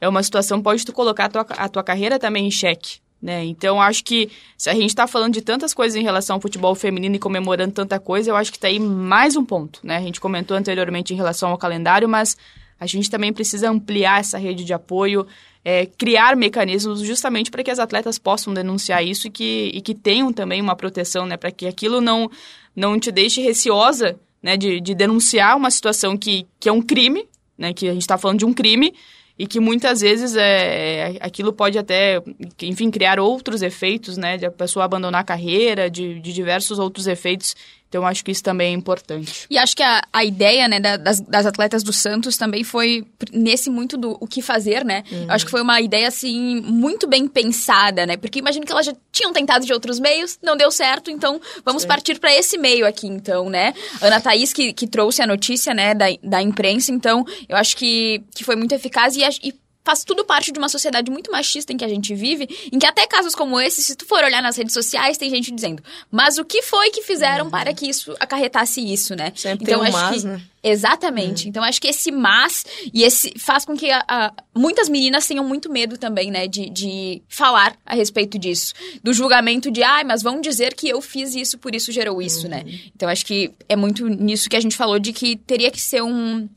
é 0.00 0.08
uma 0.08 0.22
situação 0.22 0.62
pode 0.62 0.84
tu 0.84 0.92
colocar 0.92 1.26
a 1.26 1.28
tua, 1.28 1.46
a 1.48 1.68
tua 1.68 1.82
carreira 1.82 2.18
também 2.18 2.46
em 2.46 2.50
xeque. 2.50 3.00
Né? 3.20 3.44
Então, 3.44 3.80
acho 3.80 4.02
que 4.02 4.30
se 4.56 4.70
a 4.70 4.74
gente 4.74 4.86
está 4.86 5.06
falando 5.06 5.34
de 5.34 5.42
tantas 5.42 5.74
coisas 5.74 5.94
em 5.94 6.02
relação 6.02 6.36
ao 6.36 6.40
futebol 6.40 6.74
feminino 6.74 7.16
e 7.16 7.18
comemorando 7.18 7.74
tanta 7.74 8.00
coisa, 8.00 8.30
eu 8.30 8.36
acho 8.36 8.50
que 8.50 8.56
está 8.56 8.68
aí 8.68 8.80
mais 8.80 9.36
um 9.36 9.44
ponto. 9.44 9.80
Né? 9.84 9.98
A 9.98 10.00
gente 10.00 10.20
comentou 10.20 10.56
anteriormente 10.56 11.12
em 11.12 11.16
relação 11.16 11.50
ao 11.50 11.58
calendário, 11.58 12.08
mas 12.08 12.36
a 12.78 12.86
gente 12.86 13.10
também 13.10 13.30
precisa 13.30 13.68
ampliar 13.68 14.20
essa 14.20 14.38
rede 14.38 14.64
de 14.64 14.72
apoio, 14.72 15.26
é, 15.62 15.84
criar 15.84 16.34
mecanismos 16.34 17.00
justamente 17.00 17.50
para 17.50 17.62
que 17.62 17.70
as 17.70 17.78
atletas 17.78 18.18
possam 18.18 18.54
denunciar 18.54 19.04
isso 19.04 19.26
e 19.26 19.30
que, 19.30 19.70
e 19.74 19.82
que 19.82 19.94
tenham 19.94 20.32
também 20.32 20.62
uma 20.62 20.74
proteção, 20.74 21.26
né? 21.26 21.36
para 21.36 21.50
que 21.50 21.66
aquilo 21.66 22.00
não, 22.00 22.30
não 22.74 22.98
te 22.98 23.12
deixe 23.12 23.42
receosa 23.42 24.18
né? 24.42 24.56
de, 24.56 24.80
de 24.80 24.94
denunciar 24.94 25.58
uma 25.58 25.70
situação 25.70 26.16
que, 26.16 26.46
que 26.58 26.70
é 26.70 26.72
um 26.72 26.80
crime, 26.80 27.28
né? 27.58 27.74
que 27.74 27.86
a 27.86 27.92
gente 27.92 28.00
está 28.00 28.16
falando 28.16 28.38
de 28.38 28.46
um 28.46 28.54
crime 28.54 28.94
e 29.40 29.46
que 29.46 29.58
muitas 29.58 30.02
vezes 30.02 30.36
é, 30.36 31.14
é, 31.14 31.16
aquilo 31.18 31.50
pode 31.50 31.78
até, 31.78 32.22
enfim, 32.60 32.90
criar 32.90 33.18
outros 33.18 33.62
efeitos, 33.62 34.18
né, 34.18 34.36
de 34.36 34.44
a 34.44 34.50
pessoa 34.50 34.84
abandonar 34.84 35.22
a 35.22 35.24
carreira, 35.24 35.88
de, 35.88 36.20
de 36.20 36.30
diversos 36.30 36.78
outros 36.78 37.06
efeitos 37.06 37.56
então, 37.90 38.06
acho 38.06 38.24
que 38.24 38.30
isso 38.30 38.42
também 38.44 38.68
é 38.68 38.76
importante. 38.76 39.46
E 39.50 39.58
acho 39.58 39.74
que 39.74 39.82
a, 39.82 40.00
a 40.12 40.24
ideia, 40.24 40.68
né, 40.68 40.78
das, 40.78 41.18
das 41.18 41.44
atletas 41.44 41.82
do 41.82 41.92
Santos 41.92 42.36
também 42.36 42.62
foi 42.62 43.04
nesse 43.32 43.68
muito 43.68 43.96
do 43.96 44.16
o 44.20 44.28
que 44.28 44.40
fazer, 44.40 44.84
né? 44.84 45.02
Uhum. 45.10 45.24
Eu 45.24 45.32
acho 45.32 45.44
que 45.44 45.50
foi 45.50 45.60
uma 45.60 45.80
ideia, 45.80 46.06
assim, 46.06 46.60
muito 46.60 47.08
bem 47.08 47.26
pensada, 47.26 48.06
né? 48.06 48.16
Porque 48.16 48.38
imagino 48.38 48.64
que 48.64 48.70
elas 48.70 48.86
já 48.86 48.94
tinham 49.10 49.32
tentado 49.32 49.66
de 49.66 49.72
outros 49.72 49.98
meios, 49.98 50.38
não 50.40 50.56
deu 50.56 50.70
certo, 50.70 51.10
então 51.10 51.40
vamos 51.64 51.82
Sim. 51.82 51.88
partir 51.88 52.20
para 52.20 52.32
esse 52.32 52.56
meio 52.56 52.86
aqui, 52.86 53.08
então, 53.08 53.50
né? 53.50 53.74
Ana 54.00 54.20
Thaís, 54.20 54.52
que, 54.52 54.72
que 54.72 54.86
trouxe 54.86 55.20
a 55.20 55.26
notícia, 55.26 55.74
né, 55.74 55.92
da, 55.92 56.06
da 56.22 56.40
imprensa, 56.40 56.92
então, 56.92 57.26
eu 57.48 57.56
acho 57.56 57.76
que, 57.76 58.22
que 58.32 58.44
foi 58.44 58.54
muito 58.54 58.72
eficaz 58.72 59.16
e, 59.16 59.22
e 59.42 59.52
faz 59.90 60.04
tudo 60.04 60.24
parte 60.24 60.52
de 60.52 60.58
uma 60.58 60.68
sociedade 60.68 61.10
muito 61.10 61.32
machista 61.32 61.72
em 61.72 61.76
que 61.76 61.84
a 61.84 61.88
gente 61.88 62.14
vive, 62.14 62.48
em 62.70 62.78
que 62.78 62.86
até 62.86 63.06
casos 63.08 63.34
como 63.34 63.60
esse, 63.60 63.82
se 63.82 63.96
tu 63.96 64.06
for 64.06 64.22
olhar 64.22 64.40
nas 64.40 64.56
redes 64.56 64.72
sociais, 64.72 65.18
tem 65.18 65.28
gente 65.28 65.50
dizendo, 65.50 65.82
mas 66.10 66.38
o 66.38 66.44
que 66.44 66.62
foi 66.62 66.90
que 66.90 67.02
fizeram 67.02 67.46
uhum. 67.46 67.50
para 67.50 67.74
que 67.74 67.88
isso 67.88 68.14
acarretasse 68.20 68.80
isso, 68.80 69.16
né? 69.16 69.32
Sempre 69.34 69.64
então, 69.64 69.82
tem 69.82 69.92
um 69.92 69.96
acho 69.96 70.06
mas, 70.06 70.22
que, 70.22 70.28
né? 70.28 70.42
Exatamente. 70.62 71.44
Uhum. 71.44 71.48
Então, 71.48 71.64
acho 71.64 71.80
que 71.80 71.88
esse 71.88 72.12
mas 72.12 72.64
e 72.94 73.02
esse 73.02 73.32
faz 73.36 73.64
com 73.64 73.76
que 73.76 73.90
a, 73.90 74.04
a, 74.06 74.32
muitas 74.54 74.88
meninas 74.88 75.26
tenham 75.26 75.42
muito 75.42 75.70
medo 75.72 75.98
também, 75.98 76.30
né, 76.30 76.46
de, 76.46 76.70
de 76.70 77.22
falar 77.28 77.76
a 77.84 77.94
respeito 77.94 78.38
disso. 78.38 78.72
Do 79.02 79.12
julgamento 79.12 79.70
de, 79.70 79.82
ai, 79.82 80.02
ah, 80.02 80.04
mas 80.04 80.22
vão 80.22 80.40
dizer 80.40 80.74
que 80.74 80.88
eu 80.88 81.00
fiz 81.00 81.34
isso, 81.34 81.58
por 81.58 81.74
isso 81.74 81.90
gerou 81.90 82.22
isso, 82.22 82.46
né? 82.46 82.58
uhum. 82.58 82.70
né? 82.70 82.80
Então, 82.94 83.08
acho 83.08 83.26
que 83.26 83.50
é 83.68 83.74
muito 83.74 84.06
nisso 84.06 84.48
que 84.48 84.56
a 84.56 84.60
gente 84.60 84.76
falou 84.76 85.00
de 85.00 85.12
que 85.12 85.36
teria 85.36 85.70
que 85.70 85.80
ser 85.80 86.02
um 86.02 86.48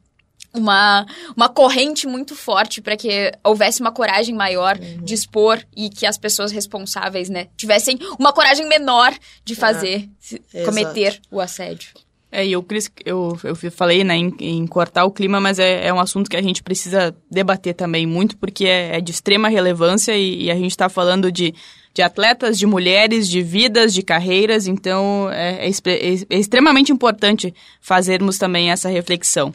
uma, 0.54 1.06
uma 1.36 1.50
corrente 1.50 2.08
muito 2.08 2.36
forte 2.36 2.82
para 2.82 2.96
que 2.96 3.32
houvesse 3.44 3.82
uma 3.82 3.92
coragem 3.92 4.36
maior 4.36 4.78
uhum. 4.78 5.04
de 5.04 5.14
expor 5.14 5.60
e 5.76 5.90
que 5.90 6.06
as 6.06 6.18
pessoas 6.18 6.52
responsáveis, 6.52 7.30
né, 7.30 7.48
tivessem 7.58 7.98
uma 8.20 8.32
coragem 8.32 8.68
menor 8.68 9.14
de 9.44 9.56
fazer, 9.56 10.08
é. 10.54 10.64
cometer 10.64 11.20
o 11.32 11.40
assédio. 11.42 11.90
É, 12.32 12.44
e 12.44 12.52
eu, 12.52 12.66
eu, 13.06 13.38
eu 13.44 13.56
falei 13.72 14.04
né, 14.04 14.16
em, 14.16 14.34
em 14.40 14.66
cortar 14.66 15.06
o 15.06 15.12
clima, 15.12 15.40
mas 15.40 15.60
é, 15.60 15.86
é, 15.86 15.94
um 15.94 16.00
assunto 16.00 16.28
que 16.28 16.36
a 16.36 16.42
gente 16.42 16.64
precisa 16.64 17.16
debater 17.30 17.76
também 17.76 18.08
muito, 18.08 18.36
porque 18.38 18.66
é, 18.66 18.98
é 18.98 19.02
de 19.02 19.12
extrema 19.12 19.50
relevância 19.50 20.18
e, 20.18 20.46
e 20.46 20.52
a 20.52 20.56
gente 20.56 20.72
está 20.72 20.90
falando 20.90 21.32
de, 21.32 21.54
de 21.94 22.02
atletas, 22.02 22.58
de 22.58 22.66
mulheres, 22.66 23.30
de 23.30 23.44
vidas, 23.44 23.94
de 23.94 24.02
carreiras, 24.02 24.66
então 24.66 25.30
é, 25.32 25.68
é, 25.68 25.70
é, 25.70 26.14
é 26.28 26.40
extremamente 26.40 26.92
importante 26.92 27.54
fazermos 27.80 28.40
também 28.40 28.72
essa 28.72 28.90
reflexão. 28.90 29.54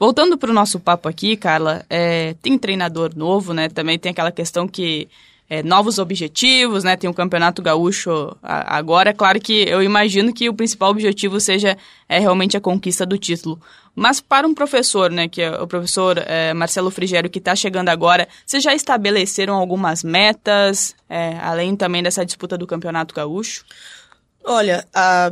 Voltando 0.00 0.38
para 0.38 0.50
o 0.50 0.54
nosso 0.54 0.80
papo 0.80 1.10
aqui, 1.10 1.36
Carla, 1.36 1.84
é, 1.90 2.34
tem 2.40 2.56
treinador 2.56 3.12
novo, 3.14 3.52
né? 3.52 3.68
Também 3.68 3.98
tem 3.98 4.10
aquela 4.10 4.32
questão 4.32 4.66
que 4.66 5.10
é, 5.46 5.62
novos 5.62 5.98
objetivos, 5.98 6.82
né? 6.82 6.96
Tem 6.96 7.10
o 7.10 7.12
Campeonato 7.12 7.60
Gaúcho 7.60 8.34
agora. 8.42 9.10
É 9.10 9.12
claro 9.12 9.38
que 9.38 9.68
eu 9.68 9.82
imagino 9.82 10.32
que 10.32 10.48
o 10.48 10.54
principal 10.54 10.90
objetivo 10.90 11.38
seja 11.38 11.76
é, 12.08 12.18
realmente 12.18 12.56
a 12.56 12.60
conquista 12.62 13.04
do 13.04 13.18
título. 13.18 13.60
Mas 13.94 14.22
para 14.22 14.48
um 14.48 14.54
professor, 14.54 15.10
né, 15.10 15.28
que 15.28 15.42
é 15.42 15.50
o 15.60 15.66
professor 15.66 16.16
é, 16.16 16.54
Marcelo 16.54 16.90
Frigério, 16.90 17.28
que 17.28 17.38
está 17.38 17.54
chegando 17.54 17.90
agora, 17.90 18.26
vocês 18.46 18.62
já 18.62 18.74
estabeleceram 18.74 19.54
algumas 19.54 20.02
metas, 20.02 20.96
é, 21.10 21.36
além 21.42 21.76
também 21.76 22.02
dessa 22.02 22.24
disputa 22.24 22.56
do 22.56 22.66
Campeonato 22.66 23.14
Gaúcho? 23.14 23.66
Olha, 24.42 24.86
a, 24.94 25.30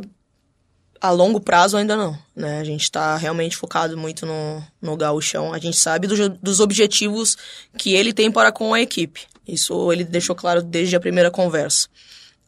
a 1.01 1.11
longo 1.11 1.41
prazo 1.41 1.77
ainda 1.77 1.97
não, 1.97 2.19
né? 2.35 2.61
A 2.61 2.65
gente 2.65 2.83
está 2.83 3.17
realmente 3.17 3.57
focado 3.57 3.97
muito 3.97 4.27
no, 4.27 4.63
no 4.81 4.97
gauchão. 4.97 5.53
A 5.53 5.59
gente 5.59 5.77
sabe 5.77 6.07
do, 6.07 6.29
dos 6.29 6.61
objetivos 6.61 7.37
que 7.77 7.95
ele 7.95 8.13
tem 8.13 8.31
para 8.31 8.53
com 8.53 8.75
a 8.75 8.81
equipe. 8.81 9.23
Isso 9.47 9.93
ele 9.93 10.05
deixou 10.05 10.35
claro 10.37 10.63
desde 10.63 10.97
a 10.97 11.01
primeira 11.01 11.31
conversa. 11.31 11.89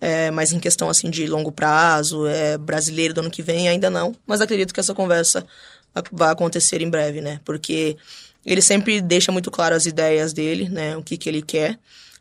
É, 0.01 0.30
mas 0.30 0.53
em 0.53 0.59
questão 0.59 0.88
assim 0.88 1.11
de 1.11 1.26
longo 1.26 1.53
prazo, 1.53 2.26
é, 2.26 2.57
brasileiro 2.57 3.12
do 3.12 3.20
ano 3.20 3.30
que 3.30 3.42
vem, 3.42 3.68
ainda 3.68 3.90
não. 3.90 4.14
Mas 4.26 4.40
acredito 4.40 4.72
que 4.72 4.80
essa 4.80 4.94
conversa 4.94 5.46
vai 6.11 6.30
acontecer 6.30 6.80
em 6.80 6.90
breve, 6.90 7.20
né? 7.20 7.40
Porque 7.44 7.96
ele 8.44 8.62
sempre 8.62 9.01
deixa 9.01 9.30
muito 9.30 9.51
claro 9.51 9.74
as 9.74 9.86
ideias 9.86 10.32
dele, 10.32 10.68
né? 10.68 10.96
O 10.96 11.03
que, 11.03 11.16
que 11.16 11.28
ele 11.28 11.42
quer. 11.42 11.78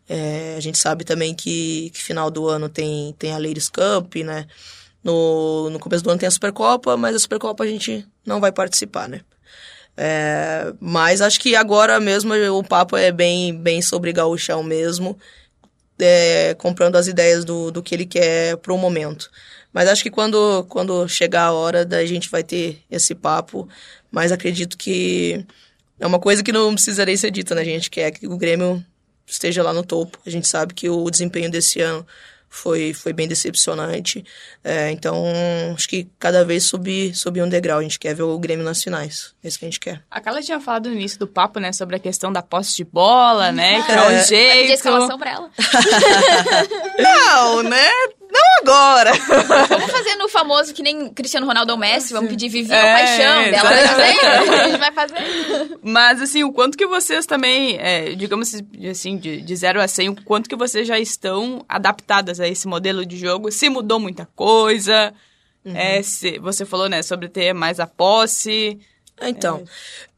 É, 0.07 0.55
a 0.57 0.59
gente 0.59 0.77
sabe 0.77 1.03
também 1.05 1.35
que, 1.35 1.91
que, 1.91 2.01
final 2.01 2.31
do 2.31 2.47
ano 2.47 2.67
tem, 2.67 3.13
tem 3.19 3.31
a 3.31 3.37
Ladies 3.37 3.69
Cup, 3.69 4.15
né? 4.25 4.47
No, 5.03 5.69
no 5.69 5.79
começo 5.79 6.03
do 6.03 6.09
ano 6.09 6.19
tem 6.19 6.27
a 6.27 6.31
Supercopa, 6.31 6.97
mas 6.97 7.15
a 7.15 7.19
Supercopa 7.19 7.63
a 7.63 7.67
gente 7.67 8.05
não 8.25 8.39
vai 8.39 8.51
participar, 8.51 9.07
né? 9.07 9.21
É, 9.95 10.73
mas 10.79 11.21
acho 11.21 11.39
que 11.39 11.55
agora 11.55 11.99
mesmo 11.99 12.33
o 12.57 12.63
papo 12.63 12.95
é 12.95 13.11
bem, 13.11 13.53
bem 13.53 13.81
sobre 13.81 14.13
gauchão 14.13 14.63
mesmo, 14.63 15.17
é, 15.99 16.53
comprando 16.57 16.95
as 16.95 17.07
ideias 17.07 17.43
do, 17.43 17.69
do 17.71 17.83
que 17.83 17.95
ele 17.95 18.05
quer 18.05 18.57
para 18.57 18.73
o 18.73 18.77
momento. 18.77 19.29
Mas 19.73 19.87
acho 19.87 20.01
que 20.01 20.09
quando, 20.09 20.65
quando 20.69 21.07
chegar 21.07 21.43
a 21.45 21.53
hora, 21.53 21.85
da 21.85 22.05
gente 22.05 22.29
vai 22.29 22.43
ter 22.43 22.81
esse 22.89 23.13
papo. 23.13 23.67
Mas 24.11 24.31
acredito 24.31 24.77
que 24.77 25.45
é 25.99 26.07
uma 26.07 26.19
coisa 26.19 26.43
que 26.43 26.51
não 26.51 26.73
precisaria 26.73 27.17
ser 27.17 27.31
dita, 27.31 27.53
né? 27.53 27.61
A 27.61 27.65
gente 27.65 27.89
quer 27.89 28.11
que 28.11 28.27
o 28.27 28.37
Grêmio 28.37 28.83
esteja 29.27 29.61
lá 29.61 29.73
no 29.73 29.83
topo. 29.83 30.17
A 30.25 30.29
gente 30.29 30.47
sabe 30.47 30.73
que 30.73 30.89
o 30.89 31.09
desempenho 31.09 31.51
desse 31.51 31.81
ano 31.81 32.05
foi, 32.49 32.93
foi 32.93 33.13
bem 33.13 33.27
decepcionante. 33.27 34.25
É, 34.63 34.91
então, 34.91 35.23
acho 35.75 35.87
que 35.87 36.07
cada 36.17 36.43
vez 36.43 36.63
subir, 36.63 37.15
subir 37.15 37.43
um 37.43 37.49
degrau. 37.49 37.79
A 37.79 37.83
gente 37.83 37.99
quer 37.99 38.15
ver 38.15 38.23
o 38.23 38.39
Grêmio 38.39 38.65
nas 38.65 38.83
finais. 38.83 39.35
É 39.43 39.47
isso 39.47 39.59
que 39.59 39.65
a 39.65 39.67
gente 39.67 39.79
quer. 39.79 40.03
A 40.09 40.19
Carla 40.19 40.41
tinha 40.41 40.59
falado 40.59 40.89
no 40.89 40.95
início 40.95 41.19
do 41.19 41.27
papo, 41.27 41.59
né, 41.59 41.71
sobre 41.71 41.95
a 41.95 41.99
questão 41.99 42.31
da 42.31 42.41
posse 42.41 42.75
de 42.75 42.83
bola, 42.83 43.51
né? 43.51 43.83
Que 43.83 43.91
é 43.91 44.07
o 44.07 44.23
jeito. 44.25 44.67
Vai 44.67 44.73
escalação 44.73 45.17
pra 45.17 45.31
ela. 45.31 45.51
Não, 46.97 47.63
né? 47.63 47.89
Não 48.31 48.41
agora! 48.61 49.11
Vamos 49.67 49.91
fazer 49.91 50.15
no 50.15 50.29
famoso 50.29 50.73
que 50.73 50.83
nem 50.83 51.09
Cristiano 51.11 51.47
Ronaldo 51.47 51.71
ou 51.71 51.77
Messi, 51.77 52.13
vamos 52.13 52.29
pedir 52.29 52.49
Vivi 52.49 52.71
é, 52.71 52.93
paixão 52.93 53.51
dela. 53.51 53.69
a 54.61 54.67
gente 54.67 54.77
vai 54.77 54.91
fazer. 54.91 55.79
Mas, 55.81 56.21
assim, 56.21 56.43
o 56.43 56.51
quanto 56.51 56.77
que 56.77 56.85
vocês 56.85 57.25
também, 57.25 57.77
é, 57.79 58.13
digamos 58.13 58.53
assim, 58.89 59.17
de, 59.17 59.41
de 59.41 59.55
0 59.55 59.81
a 59.81 59.87
100, 59.87 60.09
o 60.09 60.23
quanto 60.23 60.47
que 60.47 60.55
vocês 60.55 60.87
já 60.87 60.99
estão 60.99 61.65
adaptadas 61.67 62.39
a 62.39 62.47
esse 62.47 62.67
modelo 62.67 63.05
de 63.05 63.17
jogo? 63.17 63.51
Se 63.51 63.69
mudou 63.69 63.99
muita 63.99 64.27
coisa? 64.35 65.13
Uhum. 65.65 65.75
É, 65.75 66.03
se, 66.03 66.37
você 66.39 66.65
falou, 66.65 66.87
né, 66.87 67.01
sobre 67.01 67.29
ter 67.29 67.53
mais 67.53 67.79
a 67.79 67.87
posse. 67.87 68.79
Então, 69.21 69.63
é. 69.65 70.09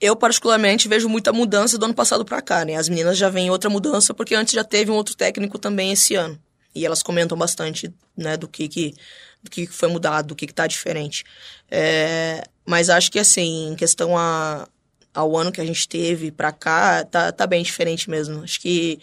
Eu, 0.00 0.16
particularmente, 0.16 0.88
vejo 0.88 1.08
muita 1.08 1.32
mudança 1.32 1.76
do 1.76 1.84
ano 1.84 1.94
passado 1.94 2.24
para 2.24 2.40
cá, 2.40 2.64
né? 2.64 2.76
As 2.76 2.88
meninas 2.88 3.18
já 3.18 3.28
vêm 3.28 3.50
outra 3.50 3.68
mudança, 3.68 4.14
porque 4.14 4.34
antes 4.34 4.54
já 4.54 4.64
teve 4.64 4.90
um 4.90 4.94
outro 4.94 5.14
técnico 5.14 5.58
também 5.58 5.92
esse 5.92 6.14
ano. 6.14 6.38
E 6.74 6.86
elas 6.86 7.02
comentam 7.02 7.36
bastante, 7.36 7.92
né, 8.16 8.36
do 8.36 8.46
que 8.46 8.68
que, 8.68 8.94
do 9.42 9.50
que 9.50 9.66
foi 9.66 9.88
mudado, 9.88 10.28
do 10.28 10.36
que 10.36 10.46
que 10.46 10.54
tá 10.54 10.66
diferente. 10.66 11.24
É, 11.70 12.44
mas 12.64 12.88
acho 12.90 13.10
que, 13.10 13.18
assim, 13.18 13.72
em 13.72 13.74
questão 13.74 14.16
a, 14.16 14.68
ao 15.12 15.36
ano 15.36 15.52
que 15.52 15.60
a 15.60 15.64
gente 15.64 15.88
teve 15.88 16.30
pra 16.30 16.52
cá, 16.52 17.04
tá, 17.04 17.32
tá 17.32 17.46
bem 17.46 17.62
diferente 17.62 18.08
mesmo. 18.08 18.42
Acho 18.44 18.60
que 18.60 19.00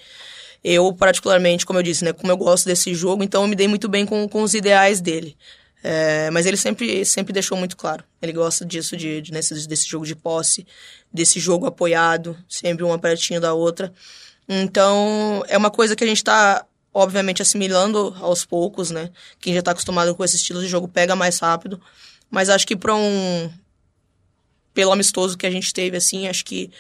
eu, 0.64 0.94
particularmente, 0.94 1.66
como 1.66 1.80
eu 1.80 1.84
disse, 1.84 2.04
né, 2.04 2.14
como 2.14 2.32
eu 2.32 2.38
gosto 2.38 2.66
desse 2.66 2.94
jogo, 2.94 3.24
então 3.24 3.42
eu 3.44 3.48
me 3.48 3.56
dei 3.56 3.68
muito 3.68 3.88
bem 3.88 4.06
com, 4.06 4.28
com 4.28 4.42
os 4.44 4.54
ideais 4.54 5.02
dele. 5.02 5.38
É, 5.84 6.30
mas 6.32 6.46
ele 6.46 6.58
sempre, 6.58 7.06
sempre 7.06 7.32
deixou 7.32 7.58
muito 7.58 7.78
claro. 7.78 8.04
Ele 8.22 8.34
gosta 8.34 8.66
disso, 8.66 8.98
de, 8.98 9.22
de 9.22 9.32
nesse, 9.32 9.68
desse 9.68 9.88
jogo 9.88 10.06
de 10.06 10.16
posse, 10.16 10.66
desse 11.14 11.40
jogo 11.40 11.66
apoiado, 11.66 12.38
sempre 12.50 12.84
uma 12.84 12.98
pertinho 12.98 13.40
da 13.40 13.54
outra. 13.54 13.94
Então, 14.50 15.44
é 15.48 15.58
uma 15.58 15.70
coisa 15.70 15.96
que 15.96 16.04
a 16.04 16.08
gente 16.08 16.18
está 16.18 16.66
obviamente 16.94 17.42
assimilando 17.42 18.16
aos 18.20 18.46
poucos, 18.46 18.92
né? 18.92 19.12
Quem 19.40 19.54
já 19.54 19.60
está 19.60 19.72
acostumado 19.72 20.16
com 20.16 20.24
esse 20.24 20.36
estilo 20.36 20.62
de 20.62 20.68
jogo 20.68 20.88
pega 20.88 21.16
mais 21.16 21.40
rápido. 21.40 21.82
Mas 22.30 22.50
acho 22.50 22.68
que 22.68 22.76
para 22.76 22.96
um. 22.96 23.52
Pelo 24.74 24.92
amistoso 24.92 25.38
que 25.38 25.48
a 25.48 25.52
gente 25.52 25.74
teve, 25.74 25.98
assim, 25.98 26.28
acho 26.28 26.46
que 26.46 26.72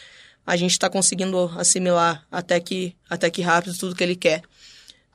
a 0.45 0.55
gente 0.55 0.72
está 0.72 0.89
conseguindo 0.89 1.51
assimilar 1.58 2.26
até 2.32 2.60
que, 2.60 2.95
até 3.10 3.30
que 3.30 3.41
rápido 3.41 3.78
tudo 3.78 3.95
que 3.95 4.03
ele 4.03 4.16
quer. 4.16 4.43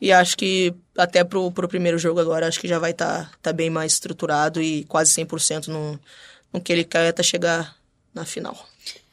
E 0.00 0.12
acho 0.12 0.36
que 0.36 0.74
até 0.98 1.22
pro, 1.22 1.50
pro 1.52 1.68
primeiro 1.68 1.96
jogo 1.96 2.18
agora, 2.18 2.48
acho 2.48 2.58
que 2.60 2.66
já 2.66 2.78
vai 2.78 2.90
estar 2.90 3.26
tá, 3.26 3.32
tá 3.40 3.52
bem 3.52 3.70
mais 3.70 3.92
estruturado 3.92 4.60
e 4.60 4.84
quase 4.84 5.12
100% 5.12 5.68
no, 5.68 5.98
no 6.52 6.60
que 6.60 6.72
ele 6.72 6.82
quer 6.82 7.08
até 7.08 7.22
chegar 7.22 7.76
na 8.12 8.24
final. 8.24 8.68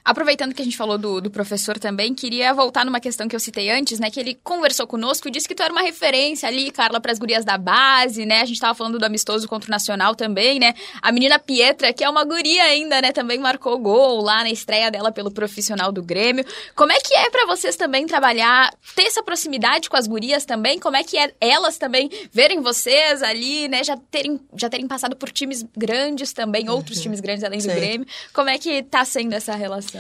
Aproveitando 0.10 0.56
que 0.56 0.62
a 0.64 0.66
gente 0.66 0.76
falou 0.76 0.98
do, 0.98 1.22
do, 1.22 1.30
professor 1.30 1.78
também, 1.78 2.16
queria 2.16 2.52
voltar 2.52 2.84
numa 2.84 3.00
questão 3.00 3.28
que 3.28 3.36
eu 3.36 3.40
citei 3.40 3.70
antes, 3.70 4.00
né? 4.00 4.10
Que 4.10 4.20
ele 4.20 4.34
conversou 4.44 4.88
conosco 4.88 5.28
e 5.28 5.32
disse 5.32 5.48
que 5.48 5.54
tu 5.54 5.62
era 5.62 5.72
uma 5.72 5.84
referência 5.84 6.50
ali, 6.50 6.72
Carla, 6.72 7.00
para 7.00 7.12
as 7.12 7.20
gurias 7.20 7.46
da 7.46 7.60
base, 7.60 8.26
né? 8.26 8.42
A 8.42 8.46
gente 8.46 8.56
estava 8.56 8.74
falando 8.74 8.98
do 8.98 9.06
amistoso 9.06 9.48
contra 9.48 9.68
o 9.68 9.70
Nacional 9.70 10.16
também, 10.16 10.58
né? 10.58 10.74
A 11.00 11.12
menina 11.12 11.38
Pietra, 11.38 11.94
que 11.94 12.04
é 12.04 12.10
uma 12.10 12.24
guria 12.24 12.64
ainda, 12.64 13.00
né? 13.04 13.12
Também 13.12 13.38
marcou 13.38 13.78
gol 13.78 14.20
lá 14.24 14.42
na 14.42 14.50
estreia 14.50 14.90
dela 14.90 15.12
pelo 15.12 15.30
profissional 15.30 15.92
do 15.92 16.02
Grêmio. 16.02 16.44
Como 16.76 16.92
é 16.92 17.00
que 17.00 17.14
é 17.14 17.30
para 17.30 17.46
vocês 17.46 17.76
também 17.76 18.08
trabalhar, 18.08 18.74
ter 18.96 19.04
essa 19.04 19.22
proximidade 19.22 19.92
com 19.92 19.96
as 19.96 20.08
gurias 20.08 20.44
também? 20.44 20.80
Como 20.80 20.98
é 20.98 21.04
que 21.04 21.20
é 21.20 21.36
elas 21.40 21.78
também 21.78 22.10
verem 22.32 22.62
vocês 22.62 23.22
ali, 23.22 23.68
né? 23.68 23.84
Já 23.84 23.96
terem, 24.10 24.40
já 24.56 24.72
terem 24.72 24.88
passado 24.88 25.16
por 25.16 25.30
times 25.32 25.64
grandes 25.78 26.34
também, 26.34 26.68
outros 26.68 26.98
uhum. 26.98 27.04
times 27.04 27.20
grandes 27.20 27.44
além 27.44 27.60
do 27.60 27.66
Sim. 27.66 27.76
Grêmio. 27.76 28.08
Como 28.34 28.50
é 28.50 28.58
que 28.58 28.82
tá 28.82 29.06
sendo 29.06 29.34
essa 29.34 29.54
relação? 29.54 29.99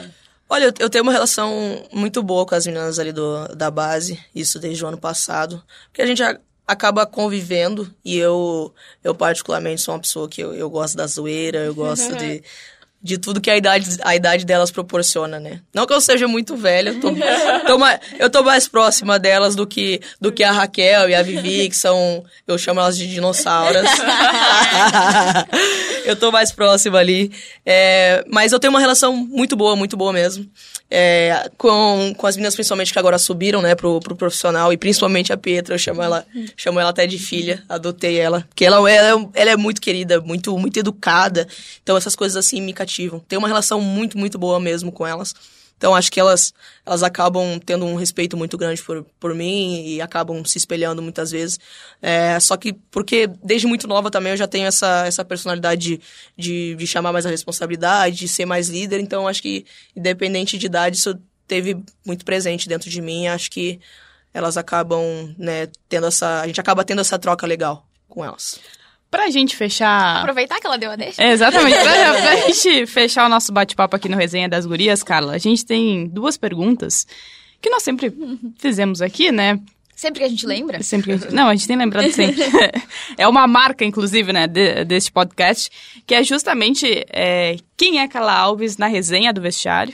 Olha, 0.49 0.73
eu 0.79 0.89
tenho 0.89 1.03
uma 1.03 1.11
relação 1.11 1.51
muito 1.93 2.23
boa 2.23 2.45
com 2.45 2.55
as 2.55 2.65
meninas 2.65 2.97
ali 2.97 3.11
do, 3.11 3.47
da 3.49 3.69
base, 3.69 4.19
isso 4.33 4.57
desde 4.57 4.83
o 4.83 4.87
ano 4.87 4.97
passado, 4.97 5.63
porque 5.87 6.01
a 6.01 6.07
gente 6.07 6.23
acaba 6.65 7.05
convivendo 7.05 7.93
e 8.03 8.17
eu, 8.17 8.73
eu 9.03 9.13
particularmente 9.13 9.81
sou 9.81 9.93
uma 9.93 10.01
pessoa 10.01 10.27
que 10.27 10.41
eu, 10.41 10.53
eu 10.55 10.69
gosto 10.69 10.97
da 10.97 11.05
zoeira, 11.05 11.59
eu 11.59 11.75
gosto 11.75 12.15
de 12.15 12.43
de 13.01 13.17
tudo 13.17 13.39
que 13.39 13.49
a 13.49 13.55
idade, 13.55 13.97
a 14.03 14.15
idade 14.15 14.45
delas 14.45 14.71
proporciona, 14.71 15.39
né? 15.39 15.61
Não 15.73 15.85
que 15.85 15.93
eu 15.93 16.01
seja 16.01 16.27
muito 16.27 16.57
velha, 16.57 16.89
eu 16.89 16.99
tô, 16.99 17.13
tô 17.65 17.77
mais, 17.77 17.99
eu 18.19 18.29
tô 18.29 18.43
mais 18.43 18.67
próxima 18.67 19.17
delas 19.17 19.55
do 19.55 19.65
que, 19.65 20.01
do 20.19 20.31
que 20.31 20.43
a 20.43 20.51
Raquel 20.51 21.09
e 21.09 21.15
a 21.15 21.23
Vivi, 21.23 21.69
que 21.69 21.77
são. 21.77 22.23
Eu 22.45 22.57
chamo 22.57 22.81
elas 22.81 22.97
de 22.97 23.07
dinossauras. 23.07 23.87
eu 26.05 26.15
tô 26.15 26.31
mais 26.31 26.51
próxima 26.51 26.97
ali. 26.97 27.31
É, 27.65 28.25
mas 28.27 28.51
eu 28.51 28.59
tenho 28.59 28.71
uma 28.71 28.81
relação 28.81 29.15
muito 29.15 29.55
boa, 29.55 29.75
muito 29.75 29.95
boa 29.95 30.11
mesmo. 30.11 30.45
É, 30.91 31.51
com, 31.57 32.13
com 32.17 32.25
as 32.25 32.35
meninas, 32.35 32.55
principalmente, 32.55 32.91
que 32.91 32.97
agora 32.97 33.19
subiram, 33.19 33.61
né, 33.61 33.75
pro, 33.75 33.99
pro 33.99 34.15
profissional, 34.15 34.73
e 34.73 34.77
principalmente 34.77 35.31
a 35.31 35.37
Petra, 35.37 35.75
eu 35.75 35.79
chamo 35.79 36.01
ela, 36.01 36.25
chamo 36.57 36.79
ela 36.79 36.89
até 36.89 37.05
de 37.05 37.19
filha, 37.19 37.63
adotei 37.69 38.17
ela. 38.17 38.45
Porque 38.49 38.65
ela, 38.65 38.89
ela, 38.89 39.29
ela 39.33 39.51
é 39.51 39.55
muito 39.55 39.81
querida, 39.81 40.19
muito, 40.19 40.57
muito 40.57 40.79
educada. 40.79 41.47
Então 41.83 41.95
essas 41.95 42.15
coisas 42.15 42.35
assim 42.35 42.59
me 42.61 42.73
cativam. 42.73 43.19
Tenho 43.27 43.39
uma 43.39 43.47
relação 43.47 43.79
muito, 43.79 44.17
muito 44.17 44.39
boa 44.39 44.59
mesmo 44.59 44.91
com 44.91 45.05
elas. 45.05 45.35
Então 45.79 45.95
acho 45.95 46.11
que 46.11 46.19
elas, 46.19 46.53
elas 46.85 47.03
acabam 47.03 47.57
tendo 47.65 47.85
um 47.85 47.95
respeito 47.95 48.35
muito 48.35 48.57
grande 48.57 48.83
por, 48.83 49.05
por 49.17 49.33
mim 49.33 49.87
e 49.87 50.01
acabam 50.01 50.43
se 50.43 50.57
espelhando 50.57 51.01
muitas 51.01 51.31
vezes. 51.31 51.57
É, 52.01 52.37
só 52.41 52.57
que 52.57 52.73
porque 52.91 53.27
desde 53.41 53.65
muito 53.65 53.87
nova 53.87 54.11
também 54.11 54.31
eu 54.31 54.37
já 54.37 54.45
tenho 54.45 54.67
essa, 54.67 55.07
essa 55.07 55.23
personalidade 55.23 56.01
de, 56.37 56.75
de, 56.75 56.85
chamar 56.85 57.13
mais 57.13 57.25
a 57.25 57.29
responsabilidade, 57.29 58.17
de 58.17 58.27
ser 58.27 58.45
mais 58.45 58.67
líder. 58.67 58.99
Então 58.99 59.25
acho 59.25 59.41
que 59.41 59.65
independente 59.95 60.57
de 60.57 60.65
idade 60.65 60.97
isso 60.97 61.17
teve 61.47 61.81
muito 62.05 62.25
presente 62.25 62.67
dentro 62.67 62.89
de 62.89 63.01
mim. 63.01 63.29
Acho 63.29 63.49
que 63.49 63.79
elas 64.33 64.57
acabam, 64.57 65.33
né, 65.37 65.69
tendo 65.87 66.07
essa. 66.07 66.41
A 66.41 66.47
gente 66.47 66.59
acaba 66.59 66.83
tendo 66.83 66.99
essa 66.99 67.17
troca 67.17 67.47
legal 67.47 67.87
com 68.09 68.23
elas. 68.23 68.59
Pra 69.09 69.29
gente 69.31 69.55
fechar. 69.55 70.17
Aproveitar 70.17 70.59
que 70.59 70.67
ela 70.67 70.77
deu 70.77 70.91
a 70.91 70.95
deixa. 70.95 71.21
É, 71.21 71.31
exatamente. 71.31 71.77
pra, 71.79 72.13
pra 72.21 72.35
gente 72.47 72.85
fechar 72.85 73.25
o 73.25 73.29
nosso 73.29 73.51
bate-papo 73.51 73.95
aqui 73.95 74.07
no 74.07 74.17
Resenha 74.17 74.47
das 74.47 74.65
Gurias, 74.65 75.01
Carla, 75.01 75.33
a 75.33 75.37
gente 75.37 75.65
tem 75.65 76.07
duas 76.07 76.37
perguntas 76.37 77.07
que 77.61 77.69
nós 77.69 77.83
sempre 77.83 78.13
fizemos 78.57 79.01
aqui, 79.01 79.31
né? 79.31 79.59
Sempre 79.95 80.19
que 80.19 80.25
a 80.25 80.29
gente 80.29 80.45
lembra? 80.45 80.81
Sempre 80.81 81.11
a 81.11 81.17
gente... 81.17 81.33
Não, 81.33 81.49
a 81.49 81.53
gente 81.53 81.67
tem 81.67 81.75
lembrado 81.75 82.09
sempre. 82.11 82.41
é 83.17 83.27
uma 83.27 83.45
marca, 83.45 83.83
inclusive, 83.83 84.31
né, 84.31 84.47
de, 84.47 84.85
deste 84.85 85.11
podcast, 85.11 85.69
que 86.07 86.15
é 86.15 86.23
justamente 86.23 87.05
é, 87.09 87.57
quem 87.75 87.99
é 87.99 88.07
Carla 88.07 88.33
Alves 88.33 88.77
na 88.77 88.87
resenha 88.87 89.33
do 89.33 89.41
vestiário. 89.41 89.93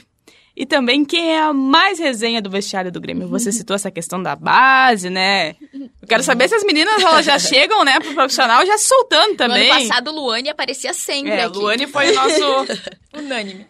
E 0.56 0.64
também 0.64 1.04
quem 1.04 1.34
é 1.34 1.40
a 1.40 1.52
mais 1.52 1.98
resenha 1.98 2.40
do 2.40 2.48
vestiário 2.48 2.90
do 2.90 3.00
Grêmio. 3.00 3.28
Você 3.28 3.52
citou 3.52 3.76
essa 3.76 3.90
questão 3.90 4.22
da 4.22 4.34
base, 4.34 5.10
né? 5.10 5.54
Eu 5.72 6.08
quero 6.08 6.22
saber 6.22 6.48
se 6.48 6.54
as 6.54 6.64
meninas 6.64 7.02
elas 7.02 7.26
já 7.26 7.38
chegam, 7.38 7.84
né, 7.84 8.00
pro 8.00 8.14
profissional 8.14 8.64
já 8.64 8.78
se 8.78 8.88
soltando 8.88 9.36
também. 9.36 9.68
No 9.68 9.74
ano 9.74 9.88
passado, 9.88 10.10
Luane 10.10 10.48
aparecia 10.48 10.94
sempre 10.94 11.32
é, 11.32 11.44
aqui. 11.44 11.58
Luane 11.58 11.86
foi 11.86 12.10
o 12.10 12.14
nosso 12.14 12.66
unânime. 13.14 13.66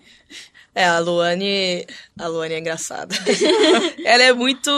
É, 0.74 0.84
a 0.84 0.98
Luane. 0.98 1.86
A 2.18 2.26
Luane 2.28 2.54
é 2.54 2.58
engraçada. 2.58 3.16
ela 4.04 4.22
é 4.22 4.32
muito. 4.32 4.70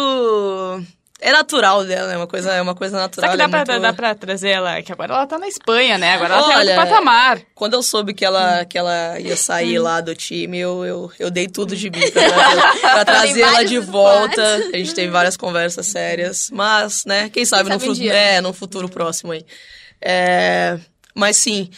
É 1.20 1.32
natural 1.32 1.84
dela, 1.84 2.06
né? 2.06 2.16
Uma 2.16 2.28
coisa, 2.28 2.52
é 2.52 2.62
uma 2.62 2.76
coisa 2.76 2.96
natural. 2.96 3.32
Será 3.32 3.32
que 3.32 3.50
dá, 3.50 3.58
é 3.58 3.64
pra, 3.64 3.72
muito... 3.72 3.82
dá 3.82 3.92
pra 3.92 4.14
trazer 4.14 4.50
ela? 4.50 4.80
Que 4.82 4.92
agora 4.92 5.14
ela 5.14 5.26
tá 5.26 5.36
na 5.36 5.48
Espanha, 5.48 5.98
né? 5.98 6.12
Agora 6.12 6.34
ela 6.34 6.42
Olha, 6.44 6.52
tá 6.52 6.60
outro 6.60 6.74
patamar. 6.76 7.40
Quando 7.56 7.74
eu 7.74 7.82
soube 7.82 8.14
que 8.14 8.24
ela, 8.24 8.64
que 8.64 8.78
ela 8.78 9.18
ia 9.18 9.36
sair 9.36 9.80
lá 9.80 10.00
do 10.00 10.14
time, 10.14 10.58
eu, 10.58 10.84
eu, 10.84 11.12
eu 11.18 11.28
dei 11.28 11.48
tudo 11.48 11.74
de 11.74 11.90
mim 11.90 11.98
pra 12.12 12.22
trazê-la 12.22 12.72
pra 12.80 13.04
trazer 13.04 13.40
ela 13.40 13.64
de 13.64 13.78
volta. 13.80 14.56
A 14.72 14.76
gente 14.76 14.94
teve 14.94 15.10
várias 15.10 15.36
conversas 15.36 15.86
sérias. 15.86 16.50
Mas, 16.52 17.04
né, 17.04 17.28
quem 17.30 17.44
sabe, 17.44 17.68
quem 17.68 17.78
no, 17.78 17.94
sabe 17.96 18.08
um 18.08 18.12
é, 18.12 18.40
no 18.40 18.52
futuro 18.52 18.88
próximo 18.88 19.32
aí. 19.32 19.44
É, 20.00 20.78
mas 21.16 21.36
sim, 21.36 21.68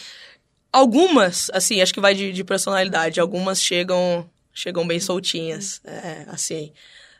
algumas, 0.71 1.49
assim, 1.51 1.81
acho 1.81 1.95
que 1.95 1.99
vai 1.99 2.13
de, 2.13 2.31
de 2.31 2.43
personalidade. 2.43 3.19
Algumas 3.19 3.59
chegam, 3.59 4.29
chegam 4.53 4.85
bem 4.85 4.99
soltinhas. 4.99 5.81
É, 5.83 6.25
assim. 6.27 6.71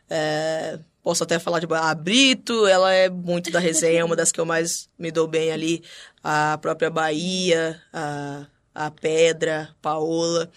É, 0.08 0.78
Posso 1.02 1.24
até 1.24 1.38
falar 1.38 1.58
de 1.58 1.66
a 1.68 1.94
Brito, 1.94 2.66
ela 2.66 2.92
é 2.92 3.10
muito 3.10 3.50
da 3.50 3.58
resenha, 3.58 4.00
é 4.00 4.04
uma 4.04 4.14
das 4.14 4.30
que 4.30 4.40
eu 4.40 4.46
mais 4.46 4.88
me 4.96 5.10
dou 5.10 5.26
bem 5.26 5.50
ali. 5.50 5.82
A 6.22 6.56
própria 6.62 6.90
Bahia, 6.90 7.80
a, 7.92 8.46
a 8.72 8.90
Pedra, 8.90 9.74
Paola. 9.82 10.48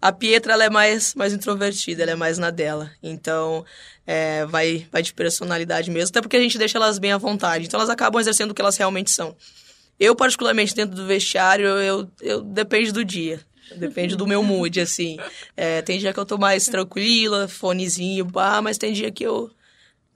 A 0.00 0.12
Pietra, 0.12 0.52
ela 0.52 0.64
é 0.64 0.70
mais, 0.70 1.14
mais 1.14 1.32
introvertida, 1.32 2.02
ela 2.02 2.12
é 2.12 2.14
mais 2.14 2.36
na 2.38 2.50
dela. 2.50 2.90
Então, 3.02 3.64
é, 4.06 4.44
vai, 4.46 4.86
vai 4.92 5.02
de 5.02 5.14
personalidade 5.14 5.90
mesmo, 5.90 6.10
até 6.10 6.20
porque 6.20 6.36
a 6.36 6.40
gente 6.40 6.58
deixa 6.58 6.76
elas 6.76 6.98
bem 6.98 7.12
à 7.12 7.18
vontade. 7.18 7.66
Então, 7.66 7.78
elas 7.78 7.88
acabam 7.88 8.20
exercendo 8.20 8.50
o 8.50 8.54
que 8.54 8.60
elas 8.60 8.76
realmente 8.76 9.10
são. 9.10 9.34
Eu, 9.98 10.14
particularmente, 10.14 10.74
dentro 10.74 10.94
do 10.94 11.06
vestiário, 11.06 11.66
eu, 11.66 12.10
eu 12.20 12.42
depende 12.42 12.92
do 12.92 13.04
dia. 13.04 13.40
Depende 13.76 14.14
do 14.14 14.26
meu 14.26 14.42
mood, 14.42 14.78
assim. 14.78 15.18
É, 15.56 15.80
tem 15.80 15.98
dia 15.98 16.12
que 16.12 16.20
eu 16.20 16.26
tô 16.26 16.36
mais 16.36 16.66
tranquila, 16.66 17.48
fonezinho, 17.48 18.30
pá, 18.30 18.60
mas 18.60 18.76
tem 18.76 18.92
dia 18.92 19.10
que 19.10 19.24
eu 19.24 19.50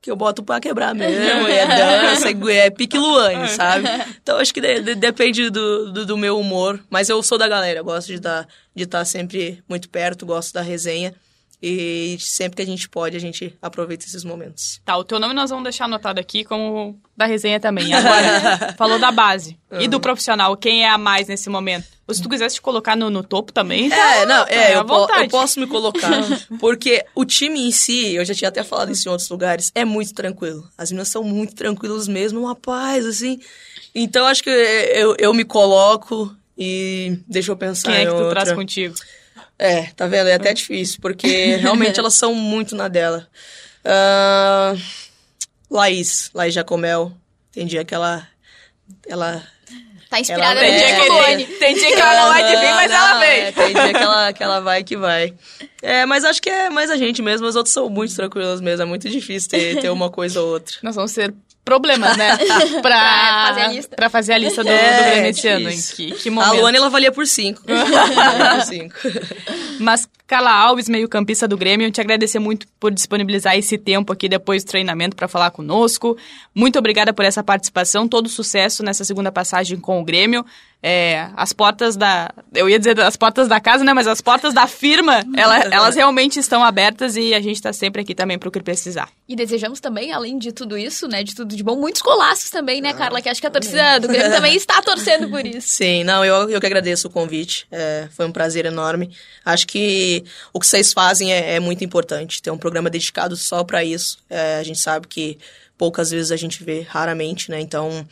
que 0.00 0.10
eu 0.10 0.16
boto 0.16 0.42
pra 0.42 0.60
quebrar 0.60 0.94
mesmo, 0.96 1.48
é 1.48 1.66
dança, 1.66 2.28
é 2.50 2.70
pique 2.70 2.98
Luane, 2.98 3.48
sabe? 3.50 3.86
Então 4.22 4.38
acho 4.38 4.52
que 4.52 4.60
de, 4.60 4.80
de, 4.80 4.94
depende 4.94 5.50
do, 5.50 5.92
do, 5.92 6.06
do, 6.06 6.16
meu 6.16 6.38
humor, 6.38 6.80
mas 6.88 7.08
eu 7.08 7.22
sou 7.22 7.38
da 7.38 7.48
galera, 7.48 7.82
gosto 7.82 8.08
de 8.08 8.14
estar 8.14 8.44
tá, 8.44 8.48
de 8.74 8.86
tá 8.86 9.04
sempre 9.04 9.62
muito 9.68 9.88
perto, 9.88 10.26
gosto 10.26 10.52
da 10.54 10.62
resenha. 10.62 11.14
E 11.60 12.16
sempre 12.20 12.56
que 12.56 12.62
a 12.62 12.66
gente 12.66 12.88
pode, 12.88 13.16
a 13.16 13.20
gente 13.20 13.56
aproveita 13.60 14.06
esses 14.06 14.22
momentos. 14.22 14.80
Tá, 14.84 14.96
o 14.96 15.02
teu 15.02 15.18
nome 15.18 15.34
nós 15.34 15.50
vamos 15.50 15.64
deixar 15.64 15.86
anotado 15.86 16.20
aqui 16.20 16.44
como 16.44 16.96
da 17.16 17.26
resenha 17.26 17.58
também. 17.58 17.92
Agora, 17.92 18.74
falou 18.78 18.98
da 18.98 19.10
base 19.10 19.58
uhum. 19.70 19.80
e 19.80 19.88
do 19.88 19.98
profissional, 19.98 20.56
quem 20.56 20.84
é 20.84 20.88
a 20.88 20.96
mais 20.96 21.26
nesse 21.26 21.50
momento? 21.50 21.86
Ou 22.06 22.14
se 22.14 22.22
tu 22.22 22.28
quisesse 22.28 22.54
te 22.54 22.62
colocar 22.62 22.96
no, 22.96 23.10
no 23.10 23.24
topo 23.24 23.52
também, 23.52 23.90
tá, 23.90 24.16
É, 24.16 24.26
não, 24.26 24.46
é, 24.46 24.76
eu, 24.76 24.84
po 24.84 25.08
eu, 25.12 25.28
posso 25.28 25.58
me 25.58 25.66
colocar. 25.66 26.22
porque 26.60 27.04
o 27.14 27.24
time 27.24 27.60
em 27.60 27.72
si, 27.72 28.14
eu 28.14 28.24
já 28.24 28.34
tinha 28.34 28.48
até 28.48 28.62
falado 28.62 28.92
isso 28.92 29.08
em 29.08 29.10
outros 29.10 29.28
lugares, 29.28 29.72
é 29.74 29.84
muito 29.84 30.14
tranquilo. 30.14 30.66
As 30.78 30.90
meninas 30.90 31.08
são 31.08 31.24
muito 31.24 31.56
tranquilas 31.56 32.06
mesmo, 32.06 32.40
uma 32.40 32.54
paz, 32.54 33.04
assim. 33.04 33.40
Então, 33.94 34.26
acho 34.26 34.44
que 34.44 34.50
eu, 34.50 35.16
eu 35.18 35.34
me 35.34 35.44
coloco 35.44 36.34
e 36.56 37.18
deixa 37.26 37.50
eu 37.50 37.56
pensar 37.56 37.90
Quem 37.90 38.00
é 38.00 38.04
que 38.04 38.10
tu 38.10 38.16
outra. 38.16 38.30
traz 38.30 38.52
contigo? 38.52 38.94
É, 39.58 39.86
tá 39.96 40.06
vendo? 40.06 40.28
É 40.28 40.34
até 40.34 40.54
difícil, 40.54 40.98
porque 41.00 41.56
realmente 41.60 41.98
elas 41.98 42.14
são 42.14 42.34
muito 42.34 42.76
na 42.76 42.86
dela. 42.86 43.26
Uh, 43.84 44.80
Laís, 45.70 46.30
Laís 46.32 46.54
Jacomel, 46.54 47.12
tem 47.52 47.66
dia 47.66 47.84
que 47.84 47.94
ela. 47.94 48.26
Ela. 49.06 49.42
Tá 50.08 50.20
inspirada 50.20 50.64
ela, 50.64 50.72
no 50.72 50.78
dia 50.78 51.46
que. 51.46 51.54
Tem 51.58 51.74
dia 51.74 51.94
que 51.94 52.00
ela 52.00 52.20
não 52.20 52.28
vai 52.28 52.44
de 52.44 52.56
vir, 52.56 52.74
mas 52.74 52.90
não, 52.90 52.96
ela 52.96 53.20
vem. 53.20 53.40
É, 53.40 53.52
tem 53.52 53.74
dia 53.74 53.92
que 53.92 54.02
ela, 54.02 54.32
que 54.32 54.42
ela 54.42 54.60
vai 54.60 54.84
que 54.84 54.96
vai. 54.96 55.34
É, 55.82 56.04
mas 56.06 56.24
acho 56.24 56.42
que 56.42 56.50
é 56.50 56.68
mais 56.70 56.90
a 56.90 56.96
gente 56.96 57.22
mesmo, 57.22 57.46
as 57.46 57.54
outras 57.54 57.72
são 57.72 57.88
muito 57.88 58.14
tranquilas 58.14 58.60
mesmo. 58.60 58.82
É 58.82 58.86
muito 58.86 59.08
difícil 59.08 59.48
ter, 59.48 59.80
ter 59.80 59.90
uma 59.90 60.10
coisa 60.10 60.40
ou 60.40 60.52
outra. 60.52 60.76
Nós 60.82 60.96
vamos 60.96 61.12
ser 61.12 61.32
problemas, 61.64 62.16
né? 62.16 62.36
pra, 62.80 62.80
pra, 62.82 63.46
fazer 63.46 63.60
a 63.60 63.68
lista. 63.68 63.96
Pra 63.96 64.10
fazer 64.10 64.32
a 64.32 64.38
lista 64.38 64.64
do, 64.64 64.70
é, 64.70 64.96
do 64.96 65.04
Grêmio 65.04 65.30
esse 65.30 65.48
ano. 65.48 65.70
Em 65.70 65.80
que, 65.80 66.12
que 66.12 66.30
momento? 66.30 66.50
A 66.50 66.60
Luane, 66.60 66.78
ela 66.78 66.88
valia 66.88 67.12
por 67.12 67.26
cinco. 67.26 67.62
por 67.62 68.64
cinco. 68.64 68.94
Mas 69.78 70.08
Carla 70.26 70.50
Alves, 70.50 70.88
meio-campista 70.88 71.46
do 71.46 71.56
Grêmio, 71.56 71.90
te 71.90 72.00
agradecer 72.00 72.38
muito 72.38 72.66
por 72.80 72.90
disponibilizar 72.90 73.56
esse 73.56 73.78
tempo 73.78 74.12
aqui 74.12 74.28
depois 74.28 74.64
do 74.64 74.68
treinamento 74.68 75.14
para 75.14 75.28
falar 75.28 75.50
conosco. 75.50 76.16
Muito 76.54 76.78
obrigada 76.78 77.12
por 77.12 77.24
essa 77.24 77.42
participação, 77.42 78.08
todo 78.08 78.28
sucesso 78.28 78.82
nessa 78.82 79.04
segunda 79.04 79.30
passagem 79.30 79.78
com 79.78 80.00
o 80.00 80.04
Grêmio. 80.04 80.44
É, 80.80 81.28
as 81.36 81.52
portas 81.52 81.96
da. 81.96 82.30
Eu 82.54 82.68
ia 82.68 82.78
dizer 82.78 83.00
as 83.00 83.16
portas 83.16 83.48
da 83.48 83.58
casa, 83.58 83.82
né? 83.82 83.92
Mas 83.92 84.06
as 84.06 84.20
portas 84.20 84.54
da 84.54 84.68
firma, 84.68 85.24
ela, 85.36 85.58
elas 85.58 85.96
realmente 85.96 86.38
estão 86.38 86.62
abertas 86.62 87.16
e 87.16 87.34
a 87.34 87.40
gente 87.40 87.56
está 87.56 87.72
sempre 87.72 88.02
aqui 88.02 88.14
também 88.14 88.38
para 88.38 88.48
o 88.48 88.52
que 88.52 88.62
precisar. 88.62 89.08
E 89.28 89.34
desejamos 89.34 89.80
também, 89.80 90.12
além 90.12 90.38
de 90.38 90.52
tudo 90.52 90.78
isso, 90.78 91.08
né? 91.08 91.24
De 91.24 91.34
tudo 91.34 91.56
de 91.56 91.64
bom, 91.64 91.74
muitos 91.74 92.00
golaços 92.00 92.48
também, 92.50 92.80
né, 92.80 92.92
Carla? 92.92 93.20
Que 93.20 93.28
acho 93.28 93.40
que 93.40 93.46
a 93.48 93.50
torcida 93.50 93.98
do 93.98 94.06
Grêmio 94.06 94.30
também 94.30 94.54
está 94.54 94.80
torcendo 94.80 95.28
por 95.28 95.44
isso. 95.44 95.66
Sim, 95.68 96.04
não, 96.04 96.24
eu, 96.24 96.48
eu 96.48 96.60
que 96.60 96.66
agradeço 96.66 97.08
o 97.08 97.10
convite. 97.10 97.66
É, 97.72 98.08
foi 98.12 98.26
um 98.26 98.32
prazer 98.32 98.64
enorme. 98.64 99.10
Acho 99.44 99.66
que 99.66 100.24
o 100.52 100.60
que 100.60 100.66
vocês 100.66 100.92
fazem 100.92 101.32
é, 101.32 101.56
é 101.56 101.60
muito 101.60 101.82
importante. 101.82 102.40
Ter 102.40 102.52
um 102.52 102.58
programa 102.58 102.88
dedicado 102.88 103.36
só 103.36 103.64
para 103.64 103.82
isso. 103.82 104.18
É, 104.30 104.58
a 104.58 104.62
gente 104.62 104.78
sabe 104.78 105.08
que 105.08 105.38
poucas 105.76 106.12
vezes 106.12 106.30
a 106.30 106.36
gente 106.36 106.62
vê, 106.62 106.82
raramente, 106.82 107.50
né? 107.50 107.60
Então 107.60 108.06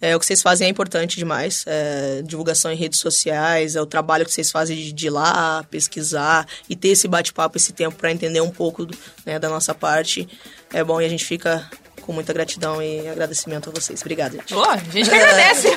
é, 0.00 0.16
o 0.16 0.20
que 0.20 0.24
vocês 0.24 0.40
fazem 0.40 0.66
é 0.66 0.70
importante 0.70 1.18
demais. 1.18 1.62
É, 1.66 2.22
divulgação 2.24 2.72
em 2.72 2.76
redes 2.76 2.98
sociais, 2.98 3.76
é 3.76 3.82
o 3.82 3.86
trabalho 3.86 4.24
que 4.24 4.32
vocês 4.32 4.50
fazem 4.50 4.76
de, 4.76 4.92
de 4.92 5.06
ir 5.08 5.10
lá, 5.10 5.62
pesquisar 5.70 6.46
e 6.68 6.76
ter 6.76 6.88
esse 6.88 7.06
bate-papo, 7.06 7.58
esse 7.58 7.72
tempo 7.72 7.96
para 7.96 8.10
entender 8.10 8.40
um 8.40 8.50
pouco 8.50 8.86
do, 8.86 8.96
né, 9.26 9.38
da 9.38 9.50
nossa 9.50 9.74
parte. 9.74 10.26
É 10.72 10.82
bom 10.82 11.00
e 11.00 11.04
a 11.04 11.08
gente 11.08 11.24
fica 11.24 11.68
com 12.00 12.12
muita 12.14 12.32
gratidão 12.32 12.82
e 12.82 13.06
agradecimento 13.08 13.68
a 13.68 13.72
vocês. 13.72 14.00
Obrigada, 14.00 14.38
gente. 14.38 14.54
Boa, 14.54 14.72
a 14.72 14.78
gente 14.78 15.10
que 15.10 15.16
agradece. 15.16 15.68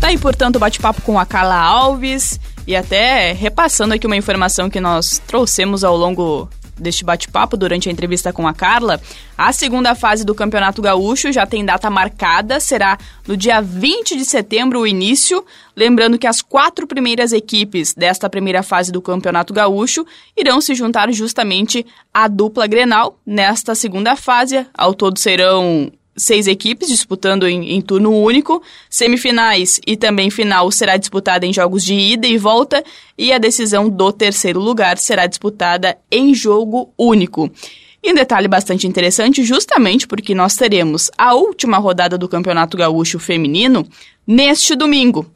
tá 0.00 0.06
aí, 0.06 0.16
portanto, 0.16 0.56
o 0.56 0.58
bate-papo 0.58 1.02
com 1.02 1.18
a 1.18 1.26
Carla 1.26 1.56
Alves 1.56 2.40
e 2.66 2.74
até 2.74 3.32
repassando 3.32 3.92
aqui 3.92 4.06
uma 4.06 4.16
informação 4.16 4.70
que 4.70 4.80
nós 4.80 5.20
trouxemos 5.26 5.84
ao 5.84 5.94
longo 5.96 6.48
deste 6.78 7.04
bate-papo 7.04 7.56
durante 7.56 7.88
a 7.88 7.92
entrevista 7.92 8.32
com 8.32 8.46
a 8.46 8.54
Carla, 8.54 9.00
a 9.36 9.52
segunda 9.52 9.94
fase 9.94 10.24
do 10.24 10.34
Campeonato 10.34 10.82
Gaúcho 10.82 11.32
já 11.32 11.46
tem 11.46 11.64
data 11.64 11.88
marcada, 11.90 12.60
será 12.60 12.98
no 13.26 13.36
dia 13.36 13.60
20 13.60 14.16
de 14.16 14.24
setembro 14.24 14.80
o 14.80 14.86
início. 14.86 15.44
Lembrando 15.76 16.18
que 16.18 16.26
as 16.26 16.42
quatro 16.42 16.86
primeiras 16.86 17.32
equipes 17.32 17.94
desta 17.94 18.28
primeira 18.28 18.62
fase 18.62 18.92
do 18.92 19.00
Campeonato 19.00 19.54
Gaúcho 19.54 20.06
irão 20.36 20.60
se 20.60 20.74
juntar 20.74 21.10
justamente 21.12 21.86
à 22.12 22.28
dupla 22.28 22.66
Grenal 22.66 23.18
nesta 23.24 23.74
segunda 23.74 24.16
fase. 24.16 24.66
Ao 24.74 24.94
todo 24.94 25.18
serão 25.18 25.90
seis 26.16 26.46
equipes 26.46 26.88
disputando 26.88 27.46
em, 27.46 27.74
em, 27.74 27.80
turno 27.80 28.10
único. 28.10 28.62
Semifinais 28.88 29.80
e 29.86 29.96
também 29.96 30.30
final 30.30 30.70
será 30.70 30.96
disputada 30.96 31.46
em 31.46 31.52
jogos 31.52 31.84
de 31.84 31.94
ida 31.94 32.26
e 32.26 32.38
volta. 32.38 32.82
E 33.16 33.32
a 33.32 33.38
decisão 33.38 33.88
do 33.88 34.12
terceiro 34.12 34.60
lugar 34.60 34.98
será 34.98 35.26
disputada 35.26 35.96
em 36.10 36.34
jogo 36.34 36.92
único. 36.98 37.50
E 38.02 38.10
um 38.10 38.14
detalhe 38.14 38.48
bastante 38.48 38.86
interessante, 38.86 39.44
justamente 39.44 40.08
porque 40.08 40.34
nós 40.34 40.56
teremos 40.56 41.08
a 41.16 41.34
última 41.34 41.78
rodada 41.78 42.18
do 42.18 42.28
Campeonato 42.28 42.76
Gaúcho 42.76 43.18
Feminino 43.20 43.86
neste 44.26 44.74
domingo 44.74 45.30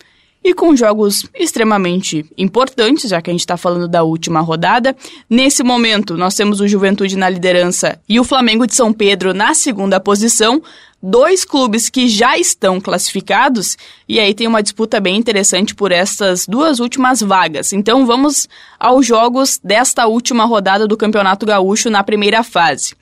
e 0.47 0.55
com 0.55 0.77
jogos 0.77 1.27
extremamente 1.35 2.25
importantes, 2.39 3.11
já 3.11 3.21
que 3.21 3.29
a 3.29 3.33
gente 3.33 3.41
está 3.41 3.57
falando 3.57 3.89
da 3.89 4.05
última 4.05 4.39
rodada. 4.39 4.97
Nesse 5.29 5.65
momento, 5.65 6.17
nós 6.17 6.37
temos 6.37 6.61
o 6.61 6.69
Juventude 6.69 7.17
na 7.17 7.29
liderança 7.29 7.99
e 8.09 8.21
o 8.21 8.25
Flamengo 8.25 8.65
de 8.65 8.73
São 8.73 8.93
Pedro 8.93 9.35
na 9.35 9.55
segunda 9.55 9.99
posição. 9.99 10.63
Dois 11.03 11.45
clubes 11.45 11.91
que 11.91 12.09
já 12.09 12.39
estão 12.39 12.81
classificados, 12.81 13.77
e 14.09 14.21
aí 14.21 14.33
tem 14.33 14.47
uma 14.47 14.63
disputa 14.63 15.01
bem 15.01 15.17
interessante 15.17 15.75
por 15.75 15.91
essas 15.91 16.47
duas 16.47 16.79
últimas 16.79 17.21
vagas. 17.21 17.73
Então 17.73 18.07
vamos 18.07 18.49
aos 18.79 19.05
jogos 19.05 19.59
desta 19.63 20.07
última 20.07 20.45
rodada 20.45 20.87
do 20.87 20.97
Campeonato 20.97 21.45
Gaúcho 21.45 21.91
na 21.91 22.05
primeira 22.05 22.45
fase. 22.45 22.95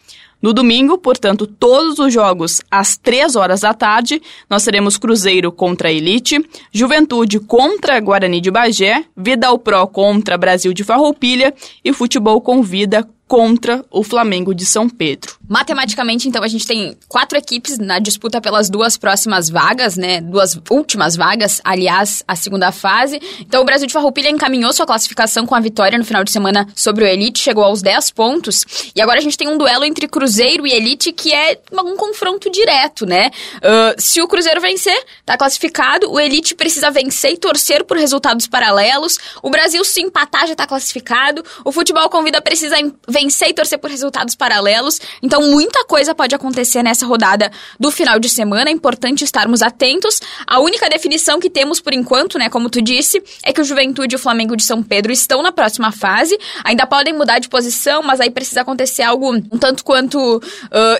No 0.44 0.52
domingo, 0.52 0.98
portanto, 0.98 1.46
todos 1.46 1.98
os 1.98 2.12
jogos 2.12 2.60
às 2.70 2.98
3 2.98 3.34
horas 3.34 3.62
da 3.62 3.72
tarde, 3.72 4.20
nós 4.50 4.62
teremos 4.62 4.98
Cruzeiro 4.98 5.50
contra 5.50 5.90
Elite, 5.90 6.38
Juventude 6.70 7.40
contra 7.40 7.98
Guarani 7.98 8.42
de 8.42 8.50
Bagé, 8.50 9.06
Vidal 9.16 9.58
Pro 9.58 9.86
contra 9.86 10.36
Brasil 10.36 10.74
de 10.74 10.84
Farroupilha 10.84 11.54
e 11.82 11.94
Futebol 11.94 12.42
Convida 12.42 13.08
contra 13.26 13.84
o 13.90 14.02
Flamengo 14.02 14.54
de 14.54 14.66
São 14.66 14.88
Pedro. 14.88 15.34
Matematicamente, 15.48 16.28
então, 16.28 16.42
a 16.42 16.48
gente 16.48 16.66
tem 16.66 16.96
quatro 17.08 17.38
equipes 17.38 17.78
na 17.78 17.98
disputa 17.98 18.40
pelas 18.40 18.68
duas 18.68 18.96
próximas 18.96 19.48
vagas, 19.48 19.96
né? 19.96 20.20
Duas 20.20 20.58
últimas 20.70 21.16
vagas, 21.16 21.60
aliás, 21.64 22.22
a 22.26 22.36
segunda 22.36 22.70
fase. 22.72 23.20
Então, 23.40 23.62
o 23.62 23.64
Brasil 23.64 23.86
de 23.86 23.92
Farroupilha 23.92 24.30
encaminhou 24.30 24.72
sua 24.72 24.86
classificação 24.86 25.46
com 25.46 25.54
a 25.54 25.60
vitória 25.60 25.98
no 25.98 26.04
final 26.04 26.22
de 26.24 26.30
semana 26.30 26.66
sobre 26.74 27.04
o 27.04 27.06
Elite, 27.06 27.40
chegou 27.40 27.64
aos 27.64 27.82
10 27.82 28.10
pontos. 28.10 28.64
E 28.94 29.00
agora 29.00 29.18
a 29.18 29.22
gente 29.22 29.36
tem 29.36 29.48
um 29.48 29.58
duelo 29.58 29.84
entre 29.84 30.08
Cruzeiro 30.08 30.66
e 30.66 30.72
Elite 30.72 31.12
que 31.12 31.32
é 31.32 31.58
um 31.72 31.96
confronto 31.96 32.50
direto, 32.50 33.06
né? 33.06 33.30
Uh, 33.56 34.00
se 34.00 34.20
o 34.22 34.28
Cruzeiro 34.28 34.60
vencer, 34.60 34.98
tá 35.24 35.36
classificado. 35.36 36.10
O 36.10 36.20
Elite 36.20 36.54
precisa 36.54 36.90
vencer 36.90 37.32
e 37.32 37.36
torcer 37.36 37.84
por 37.84 37.96
resultados 37.96 38.46
paralelos. 38.46 39.18
O 39.42 39.50
Brasil, 39.50 39.84
se 39.84 40.00
empatar, 40.00 40.46
já 40.46 40.54
tá 40.54 40.66
classificado. 40.66 41.44
O 41.64 41.72
futebol 41.72 42.08
convida 42.08 42.40
precisa 42.40 42.76
vencer 43.14 43.48
e 43.48 43.54
torcer 43.54 43.78
por 43.78 43.88
resultados 43.88 44.34
paralelos. 44.34 45.00
Então, 45.22 45.40
muita 45.40 45.84
coisa 45.84 46.14
pode 46.14 46.34
acontecer 46.34 46.82
nessa 46.82 47.06
rodada 47.06 47.50
do 47.78 47.90
final 47.90 48.18
de 48.18 48.28
semana. 48.28 48.68
É 48.68 48.72
importante 48.72 49.22
estarmos 49.22 49.62
atentos. 49.62 50.20
A 50.46 50.58
única 50.58 50.88
definição 50.88 51.38
que 51.38 51.48
temos 51.48 51.80
por 51.80 51.94
enquanto, 51.94 52.38
né, 52.38 52.48
como 52.48 52.68
tu 52.68 52.82
disse, 52.82 53.22
é 53.44 53.52
que 53.52 53.60
o 53.60 53.64
Juventude 53.64 54.14
e 54.14 54.16
o 54.16 54.18
Flamengo 54.18 54.56
de 54.56 54.64
São 54.64 54.82
Pedro 54.82 55.12
estão 55.12 55.42
na 55.42 55.52
próxima 55.52 55.92
fase. 55.92 56.36
Ainda 56.64 56.86
podem 56.86 57.14
mudar 57.14 57.38
de 57.38 57.48
posição, 57.48 58.02
mas 58.02 58.20
aí 58.20 58.30
precisa 58.30 58.62
acontecer 58.62 59.02
algo 59.02 59.32
um 59.32 59.58
tanto 59.58 59.84
quanto 59.84 60.18
uh, 60.18 60.40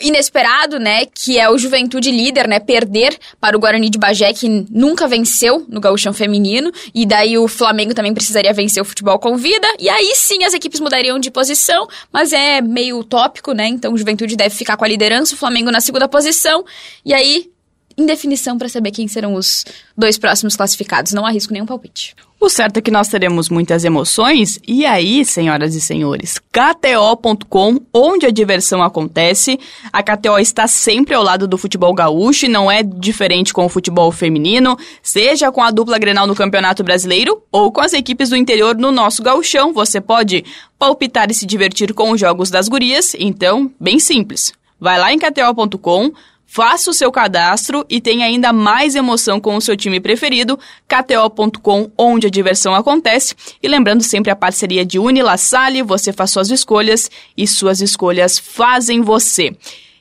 inesperado, 0.01 0.79
né, 0.79 1.07
que 1.07 1.39
é 1.39 1.51
o 1.51 1.59
Juventude 1.59 2.13
líder, 2.13 2.47
né, 2.47 2.61
perder 2.61 3.19
para 3.41 3.57
o 3.57 3.61
Guarani 3.61 3.91
de 3.91 3.99
Bagé, 3.99 4.33
que 4.33 4.49
nunca 4.71 5.09
venceu 5.09 5.67
no 5.69 5.81
gauchão 5.81 6.13
feminino, 6.13 6.71
e 6.95 7.05
daí 7.05 7.37
o 7.37 7.49
Flamengo 7.49 7.93
também 7.93 8.15
precisaria 8.15 8.53
vencer 8.53 8.81
o 8.81 8.85
futebol 8.85 9.19
com 9.19 9.37
vida, 9.37 9.67
e 9.79 9.89
aí 9.89 10.13
sim 10.15 10.45
as 10.45 10.55
equipes 10.55 10.81
mudariam 10.81 11.19
de 11.19 11.31
posição, 11.31 11.89
mas 12.13 12.33
é 12.33 12.61
meio 12.61 12.99
utópico, 12.99 13.53
né? 13.53 13.67
Então 13.67 13.93
o 13.93 13.99
Juventude 13.99 14.37
deve 14.37 14.55
ficar 14.55 14.77
com 14.77 14.85
a 14.85 14.89
liderança, 14.89 15.35
o 15.35 15.39
Flamengo 15.39 15.71
na 15.71 15.81
segunda 15.81 16.09
posição. 16.09 16.65
E 17.05 17.13
aí 17.13 17.51
indefinição 17.97 18.59
para 18.59 18.69
saber 18.69 18.91
quem 18.91 19.07
serão 19.07 19.35
os 19.35 19.65
dois 19.97 20.19
próximos 20.19 20.57
classificados. 20.57 21.13
Não 21.13 21.25
arrisco 21.25 21.53
nenhum 21.53 21.67
palpite. 21.67 22.15
O 22.45 22.51
certo 22.51 22.77
é 22.77 22.83
que 22.83 22.91
nós 22.91 23.09
teremos 23.09 23.49
muitas 23.49 23.87
emoções. 23.87 24.61
E 24.69 24.85
aí, 24.85 25.25
senhoras 25.25 25.75
e 25.75 25.81
senhores, 25.81 26.39
KTO.com, 26.53 27.81
onde 27.91 28.27
a 28.27 28.31
diversão 28.31 28.83
acontece. 28.83 29.59
A 29.91 30.03
KTO 30.03 30.39
está 30.39 30.69
sempre 30.69 31.15
ao 31.15 31.23
lado 31.23 31.49
do 31.49 31.57
futebol 31.57 31.95
gaúcho 31.95 32.45
e 32.45 32.51
não 32.51 32.71
é 32.71 32.83
diferente 32.83 33.55
com 33.55 33.65
o 33.65 33.69
futebol 33.71 34.13
feminino, 34.13 34.77
seja 35.03 35.51
com 35.51 35.63
a 35.63 35.71
dupla 35.71 35.99
Grenal 35.99 36.27
no 36.27 36.35
Campeonato 36.35 36.85
Brasileiro 36.85 37.43
ou 37.51 37.73
com 37.73 37.81
as 37.81 37.95
equipes 37.95 38.29
do 38.29 38.37
interior 38.37 38.77
no 38.77 38.93
nosso 38.93 39.23
gauchão. 39.23 39.73
Você 39.73 39.99
pode 39.99 40.45
palpitar 40.79 41.31
e 41.31 41.35
se 41.35 41.47
divertir 41.47 41.95
com 41.95 42.11
os 42.11 42.21
jogos 42.21 42.51
das 42.51 42.69
gurias. 42.69 43.17
Então, 43.19 43.73
bem 43.81 43.99
simples. 43.99 44.53
Vai 44.79 44.99
lá 44.99 45.11
em 45.11 45.19
KTO.com 45.19 46.13
Faça 46.55 46.89
o 46.89 46.95
seu 46.95 47.11
cadastro 47.11 47.85
e 47.91 48.01
tenha 48.01 48.27
ainda 48.27 48.53
mais 48.53 48.95
emoção 48.95 49.41
com 49.41 49.57
o 49.57 49.61
seu 49.61 49.77
time 49.77 49.99
preferido, 49.99 50.57
kto.com, 50.87 51.91
onde 51.99 52.29
a 52.29 52.31
diversão 52.31 52.77
acontece. 52.77 53.35
E 53.61 53.67
lembrando 53.67 54.05
sempre 54.05 54.31
a 54.31 54.37
parceria 54.37 54.87
de 54.87 54.97
Unilassale, 54.97 55.83
você 55.83 56.13
faz 56.13 56.31
suas 56.31 56.53
escolhas 56.53 57.11
e 57.37 57.45
suas 57.45 57.81
escolhas 57.81 58.39
fazem 58.39 59.01
você. 59.01 59.53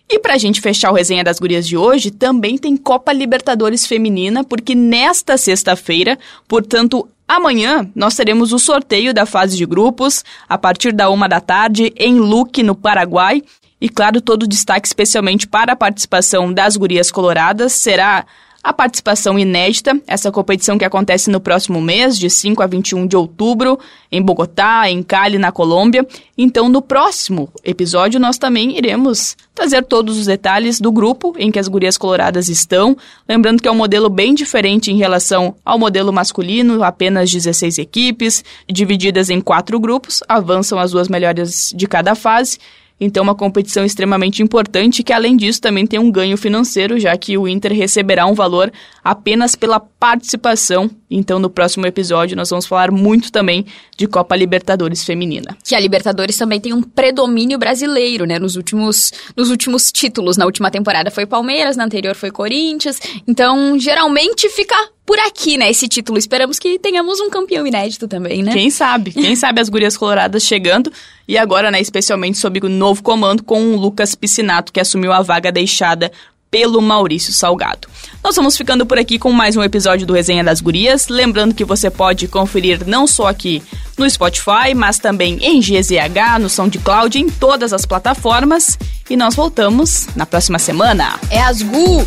E 0.08 0.20
pra 0.20 0.38
gente 0.38 0.62
fechar 0.62 0.92
o 0.92 0.94
resenha 0.94 1.24
das 1.24 1.40
gurias 1.40 1.68
de 1.68 1.76
hoje, 1.76 2.12
também 2.12 2.56
tem 2.56 2.78
Copa 2.78 3.12
Libertadores 3.12 3.88
Feminina, 3.88 4.44
porque 4.44 4.76
nesta 4.76 5.38
sexta-feira, 5.38 6.20
portanto 6.48 7.08
Amanhã 7.28 7.90
nós 7.96 8.16
teremos 8.16 8.52
o 8.52 8.60
sorteio 8.60 9.14
da 9.14 9.26
fase 9.26 9.58
de 9.58 9.66
grupos 9.66 10.24
a 10.48 10.58
partir 10.58 10.92
da 10.92 11.10
uma 11.10 11.28
da 11.28 11.40
tarde 11.40 11.94
em 11.96 12.20
Luque, 12.20 12.62
no 12.62 12.76
Paraguai. 12.76 13.42
E 13.80 13.90
claro, 13.90 14.22
todo 14.22 14.44
o 14.44 14.48
destaque 14.48 14.88
especialmente 14.88 15.48
para 15.48 15.74
a 15.74 15.76
participação 15.76 16.54
das 16.54 16.78
gurias 16.78 17.12
coloradas 17.12 17.74
será 17.74 18.26
a 18.64 18.72
participação 18.72 19.38
inédita, 19.38 20.00
essa 20.08 20.32
competição 20.32 20.78
que 20.78 20.86
acontece 20.86 21.30
no 21.30 21.42
próximo 21.42 21.82
mês, 21.82 22.18
de 22.18 22.30
5 22.30 22.64
a 22.64 22.68
21 22.68 23.06
de 23.06 23.18
outubro, 23.18 23.78
em 24.10 24.22
Bogotá, 24.22 24.90
em 24.90 25.04
Cali, 25.04 25.38
na 25.38 25.52
Colômbia. 25.52 26.08
Então, 26.38 26.70
no 26.70 26.82
próximo 26.82 27.52
episódio, 27.62 28.22
nós 28.22 28.38
também 28.38 28.78
iremos 28.78 29.36
trazer 29.54 29.84
todos 29.84 30.18
os 30.18 30.28
detalhes 30.28 30.80
do 30.80 30.94
grupo 30.94 31.36
em 31.38 31.52
que 31.52 31.60
as 31.60 31.68
gurias 31.68 31.98
coloradas 31.98 32.48
estão. 32.48 32.96
Lembrando 33.28 33.62
que 33.62 33.68
é 33.68 33.72
um 33.72 33.76
modelo 33.76 34.10
bem 34.10 34.34
diferente 34.34 34.90
em 34.90 34.98
relação 34.98 35.56
ao 35.66 35.78
modelo 35.78 36.14
masculino, 36.14 36.84
apenas 36.84 37.30
16 37.30 37.78
equipes, 37.80 38.46
divididas 38.68 39.30
em 39.30 39.42
quatro 39.42 39.78
grupos, 39.78 40.24
avançam 40.28 40.80
as 40.80 40.92
duas 40.92 41.10
melhores 41.10 41.74
de 41.76 41.86
cada 41.86 42.16
fase. 42.16 42.58
Então, 43.00 43.24
uma 43.24 43.36
competição 43.36 43.84
extremamente 43.84 44.42
importante 44.42 45.04
que, 45.04 45.12
além 45.12 45.36
disso, 45.36 45.60
também 45.60 45.86
tem 45.86 46.00
um 46.00 46.12
ganho 46.12 46.38
financeiro, 46.38 47.00
já 47.00 47.18
que 47.18 47.38
o 47.38 47.48
Inter 47.48 47.74
receberá 47.74 48.26
um 48.26 48.34
valor 48.34 48.72
apenas 49.04 49.56
pela 49.56 49.80
participação. 49.80 50.90
Então, 51.10 51.38
no 51.40 51.50
próximo 51.50 51.86
episódio, 51.86 52.38
nós 52.38 52.50
vamos 52.50 52.66
falar 52.66 52.92
muito 52.92 53.32
também 53.32 53.66
de 53.98 54.08
Copa 54.08 54.36
Libertadores 54.36 55.04
Feminina. 55.04 55.58
Que 55.64 55.76
a 55.76 55.80
Libertadores 55.80 56.38
também 56.38 56.60
tem 56.60 56.74
um 56.74 56.82
predomínio 56.82 57.58
brasileiro, 57.58 58.26
né? 58.26 58.40
Nos 58.40 58.56
últimos, 58.56 59.12
nos 59.36 59.50
últimos 59.50 59.92
títulos. 59.92 60.38
Na 60.38 60.46
última 60.46 60.72
temporada 60.72 61.12
foi 61.12 61.26
Palmeiras, 61.26 61.76
na 61.76 61.84
anterior 61.84 62.16
foi 62.16 62.32
Corinthians. 62.32 63.00
Então, 63.28 63.78
geralmente 63.78 64.50
fica 64.50 64.76
por 65.06 65.20
aqui, 65.20 65.58
né, 65.58 65.70
esse 65.70 65.88
título. 65.88 66.18
Esperamos 66.18 66.58
que 66.60 66.80
tenhamos 66.80 67.20
um 67.20 67.30
campeão 67.30 67.68
inédito 67.68 68.08
também, 68.08 68.42
né? 68.42 68.54
Quem 68.54 68.70
sabe? 68.70 69.12
Quem 69.12 69.36
sabe 69.36 69.60
as 69.60 69.70
gurias 69.70 69.98
coloradas 69.98 70.44
chegando. 70.44 70.92
E 71.28 71.38
agora, 71.38 71.70
né, 71.72 71.80
especialmente 71.82 72.38
sob 72.38 72.60
o 72.64 72.70
novo 72.70 73.04
comando 73.04 73.44
com 73.44 73.74
o 73.74 73.78
Lucas 73.78 74.16
Piscinato, 74.16 74.72
que 74.72 74.80
assumiu 74.80 75.12
a 75.12 75.22
vaga 75.22 75.52
deixada 75.52 76.12
pelo 76.54 76.80
Maurício 76.80 77.34
Salgado. 77.34 77.88
Nós 78.24 78.36
vamos 78.36 78.56
ficando 78.56 78.86
por 78.86 79.00
aqui 79.00 79.18
com 79.18 79.32
mais 79.32 79.58
um 79.58 79.64
episódio 79.64 80.06
do 80.06 80.14
Resenha 80.14 80.44
das 80.44 80.62
Gurias. 80.62 81.08
Lembrando 81.08 81.56
que 81.56 81.66
você 81.66 81.90
pode 81.90 82.28
conferir 82.28 82.88
não 82.88 83.08
só 83.08 83.28
aqui 83.28 83.64
no 83.98 84.08
Spotify, 84.08 84.76
mas 84.76 85.00
também 85.00 85.40
em 85.42 85.60
GZH, 85.60 86.40
no 86.40 86.50
SoundCloud, 86.50 87.18
em 87.18 87.28
todas 87.28 87.74
as 87.74 87.88
plataformas. 87.88 88.78
E 89.10 89.18
nós 89.18 89.34
voltamos 89.34 90.08
na 90.16 90.28
próxima 90.28 90.60
semana. 90.60 91.20
É 91.32 91.42
as 91.42 91.64
Gu! 91.64 92.06